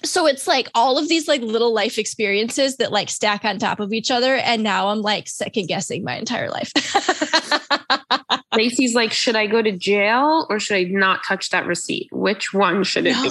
So 0.04 0.28
it's 0.28 0.46
like 0.46 0.70
all 0.76 0.98
of 0.98 1.08
these 1.08 1.28
like 1.28 1.42
little 1.42 1.74
life 1.74 1.98
experiences 1.98 2.78
that 2.78 2.92
like 2.92 3.10
stack 3.10 3.46
on 3.46 3.58
top 3.58 3.80
of 3.80 3.94
each 3.94 4.12
other. 4.12 4.36
And 4.36 4.62
now 4.62 4.90
I'm 4.90 5.02
like 5.02 5.28
second 5.28 5.68
guessing 5.68 6.04
my 6.04 6.18
entire 6.18 6.50
life. 6.50 6.72
Lacey's 8.54 8.94
like, 8.94 9.12
should 9.12 9.36
I 9.36 9.48
go 9.48 9.62
to 9.62 9.72
jail 9.72 10.46
or 10.50 10.60
should 10.60 10.78
I 10.78 10.84
not 10.84 11.24
touch 11.26 11.50
that 11.50 11.66
receipt? 11.66 12.10
Which 12.12 12.54
one 12.54 12.84
should 12.84 13.08
it 13.08 13.16
be? 13.22 13.30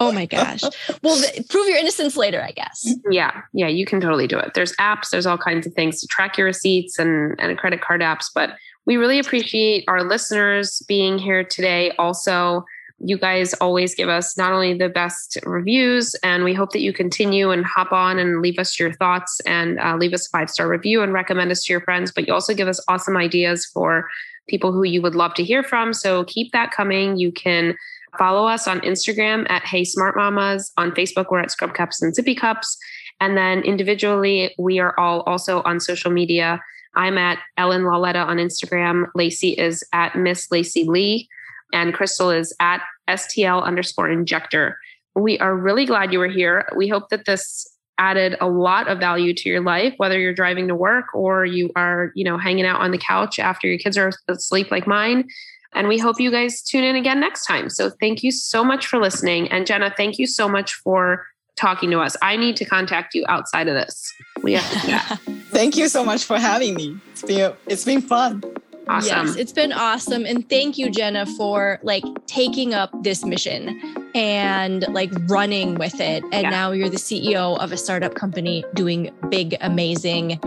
Oh 0.00 0.12
my 0.12 0.24
gosh. 0.24 0.62
Well, 1.02 1.20
th- 1.20 1.48
prove 1.50 1.68
your 1.68 1.76
innocence 1.76 2.16
later, 2.16 2.42
I 2.42 2.52
guess. 2.52 2.94
Yeah, 3.10 3.42
yeah, 3.52 3.68
you 3.68 3.84
can 3.84 4.00
totally 4.00 4.26
do 4.26 4.38
it. 4.38 4.52
There's 4.54 4.74
apps, 4.76 5.10
there's 5.10 5.26
all 5.26 5.38
kinds 5.38 5.66
of 5.66 5.74
things 5.74 6.00
to 6.00 6.06
track 6.06 6.38
your 6.38 6.46
receipts 6.46 6.98
and, 6.98 7.38
and 7.38 7.56
credit 7.58 7.82
card 7.82 8.00
apps. 8.00 8.26
But 8.34 8.56
we 8.86 8.96
really 8.96 9.18
appreciate 9.18 9.84
our 9.88 10.02
listeners 10.02 10.82
being 10.88 11.18
here 11.18 11.44
today. 11.44 11.92
Also, 11.98 12.64
you 12.98 13.18
guys 13.18 13.54
always 13.54 13.94
give 13.94 14.08
us 14.08 14.36
not 14.36 14.52
only 14.52 14.74
the 14.74 14.88
best 14.88 15.38
reviews, 15.44 16.14
and 16.22 16.44
we 16.44 16.54
hope 16.54 16.72
that 16.72 16.80
you 16.80 16.92
continue 16.92 17.50
and 17.50 17.64
hop 17.64 17.92
on 17.92 18.18
and 18.18 18.42
leave 18.42 18.58
us 18.58 18.78
your 18.78 18.92
thoughts 18.92 19.40
and 19.46 19.78
uh, 19.80 19.96
leave 19.96 20.12
us 20.12 20.26
a 20.26 20.30
five 20.30 20.50
star 20.50 20.68
review 20.68 21.02
and 21.02 21.12
recommend 21.12 21.50
us 21.50 21.64
to 21.64 21.72
your 21.72 21.80
friends. 21.80 22.10
But 22.10 22.26
you 22.26 22.34
also 22.34 22.54
give 22.54 22.68
us 22.68 22.82
awesome 22.88 23.16
ideas 23.16 23.66
for 23.66 24.08
people 24.48 24.72
who 24.72 24.82
you 24.82 25.00
would 25.00 25.14
love 25.14 25.34
to 25.34 25.44
hear 25.44 25.62
from. 25.62 25.92
So 25.94 26.24
keep 26.24 26.52
that 26.52 26.72
coming. 26.72 27.16
You 27.16 27.32
can 27.32 27.74
follow 28.18 28.46
us 28.46 28.66
on 28.66 28.80
Instagram 28.80 29.48
at 29.50 29.62
Hey 29.64 29.84
Smart 29.84 30.16
Mamas. 30.16 30.72
On 30.76 30.92
Facebook, 30.92 31.26
we're 31.30 31.40
at 31.40 31.50
Scrub 31.50 31.74
Cups 31.74 32.02
and 32.02 32.14
Sippy 32.14 32.36
Cups. 32.36 32.76
And 33.20 33.36
then 33.36 33.60
individually, 33.62 34.54
we 34.58 34.78
are 34.78 34.98
all 34.98 35.20
also 35.22 35.62
on 35.62 35.80
social 35.80 36.10
media. 36.10 36.60
I'm 36.94 37.18
at 37.18 37.38
Ellen 37.56 37.82
Lawletta 37.82 38.24
on 38.26 38.38
Instagram. 38.38 39.06
Lacey 39.14 39.50
is 39.50 39.84
at 39.92 40.16
Miss 40.16 40.50
Lacey 40.50 40.84
Lee. 40.84 41.28
And 41.72 41.94
Crystal 41.94 42.30
is 42.30 42.54
at 42.60 42.82
STL 43.08 43.62
underscore 43.62 44.10
injector. 44.10 44.78
We 45.14 45.38
are 45.38 45.56
really 45.56 45.86
glad 45.86 46.12
you 46.12 46.18
were 46.18 46.28
here. 46.28 46.68
We 46.76 46.88
hope 46.88 47.10
that 47.10 47.26
this 47.26 47.66
added 47.98 48.36
a 48.40 48.48
lot 48.48 48.88
of 48.88 48.98
value 48.98 49.34
to 49.34 49.48
your 49.48 49.60
life, 49.60 49.94
whether 49.98 50.18
you're 50.18 50.34
driving 50.34 50.66
to 50.66 50.74
work 50.74 51.14
or 51.14 51.44
you 51.44 51.70
are, 51.76 52.10
you 52.14 52.24
know, 52.24 52.38
hanging 52.38 52.64
out 52.64 52.80
on 52.80 52.90
the 52.90 52.98
couch 52.98 53.38
after 53.38 53.68
your 53.68 53.78
kids 53.78 53.98
are 53.98 54.10
asleep 54.26 54.70
like 54.70 54.86
mine. 54.86 55.28
And 55.72 55.88
we 55.88 55.98
hope 55.98 56.20
you 56.20 56.30
guys 56.30 56.62
tune 56.62 56.84
in 56.84 56.96
again 56.96 57.20
next 57.20 57.46
time. 57.46 57.70
So 57.70 57.90
thank 57.90 58.22
you 58.22 58.30
so 58.30 58.64
much 58.64 58.86
for 58.86 58.98
listening. 58.98 59.48
And 59.50 59.66
Jenna, 59.66 59.92
thank 59.96 60.18
you 60.18 60.26
so 60.26 60.48
much 60.48 60.74
for 60.74 61.26
talking 61.56 61.90
to 61.90 62.00
us. 62.00 62.16
I 62.22 62.36
need 62.36 62.56
to 62.56 62.64
contact 62.64 63.14
you 63.14 63.24
outside 63.28 63.68
of 63.68 63.74
this. 63.74 64.12
We 64.42 64.54
have 64.54 64.70
to 64.70 65.16
thank 65.50 65.76
you 65.76 65.88
so 65.88 66.04
much 66.04 66.24
for 66.24 66.38
having 66.38 66.74
me. 66.74 66.98
It's 67.12 67.22
been 67.22 67.52
it's 67.66 67.84
been 67.84 68.00
fun. 68.00 68.42
Awesome. 68.88 69.26
Yes, 69.26 69.36
it's 69.36 69.52
been 69.52 69.72
awesome. 69.72 70.24
And 70.26 70.48
thank 70.48 70.78
you, 70.78 70.90
Jenna, 70.90 71.26
for 71.26 71.78
like 71.82 72.04
taking 72.26 72.74
up 72.74 72.90
this 73.02 73.24
mission 73.24 73.80
and 74.14 74.86
like 74.88 75.10
running 75.28 75.76
with 75.76 76.00
it. 76.00 76.22
And 76.32 76.42
yeah. 76.42 76.50
now 76.50 76.72
you're 76.72 76.88
the 76.88 76.96
CEO 76.96 77.58
of 77.58 77.72
a 77.72 77.76
startup 77.76 78.14
company 78.14 78.64
doing 78.74 79.10
big, 79.28 79.56
amazing 79.60 80.40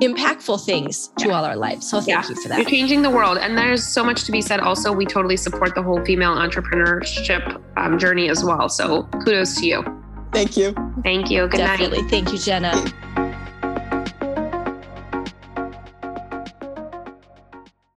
impactful 0.00 0.64
things 0.64 1.08
to 1.18 1.28
yeah. 1.28 1.34
all 1.34 1.44
our 1.44 1.56
lives. 1.56 1.88
So 1.88 2.00
thank 2.00 2.08
yeah. 2.08 2.28
you 2.28 2.42
for 2.42 2.48
that. 2.48 2.58
You're 2.58 2.70
changing 2.70 3.02
the 3.02 3.10
world. 3.10 3.38
And 3.38 3.56
there's 3.56 3.86
so 3.86 4.02
much 4.02 4.24
to 4.24 4.32
be 4.32 4.40
said. 4.40 4.60
Also, 4.60 4.92
we 4.92 5.04
totally 5.04 5.36
support 5.36 5.74
the 5.74 5.82
whole 5.82 6.02
female 6.04 6.34
entrepreneurship 6.34 7.60
um, 7.76 7.98
journey 7.98 8.28
as 8.28 8.42
well. 8.42 8.68
So 8.68 9.04
kudos 9.24 9.56
to 9.60 9.66
you. 9.66 9.84
Thank 10.32 10.56
you. 10.56 10.74
Thank 11.02 11.30
you. 11.30 11.48
Good 11.48 11.58
Definitely. 11.58 12.02
night. 12.02 12.10
Thank 12.10 12.32
you, 12.32 12.38
Jenna. 12.38 13.29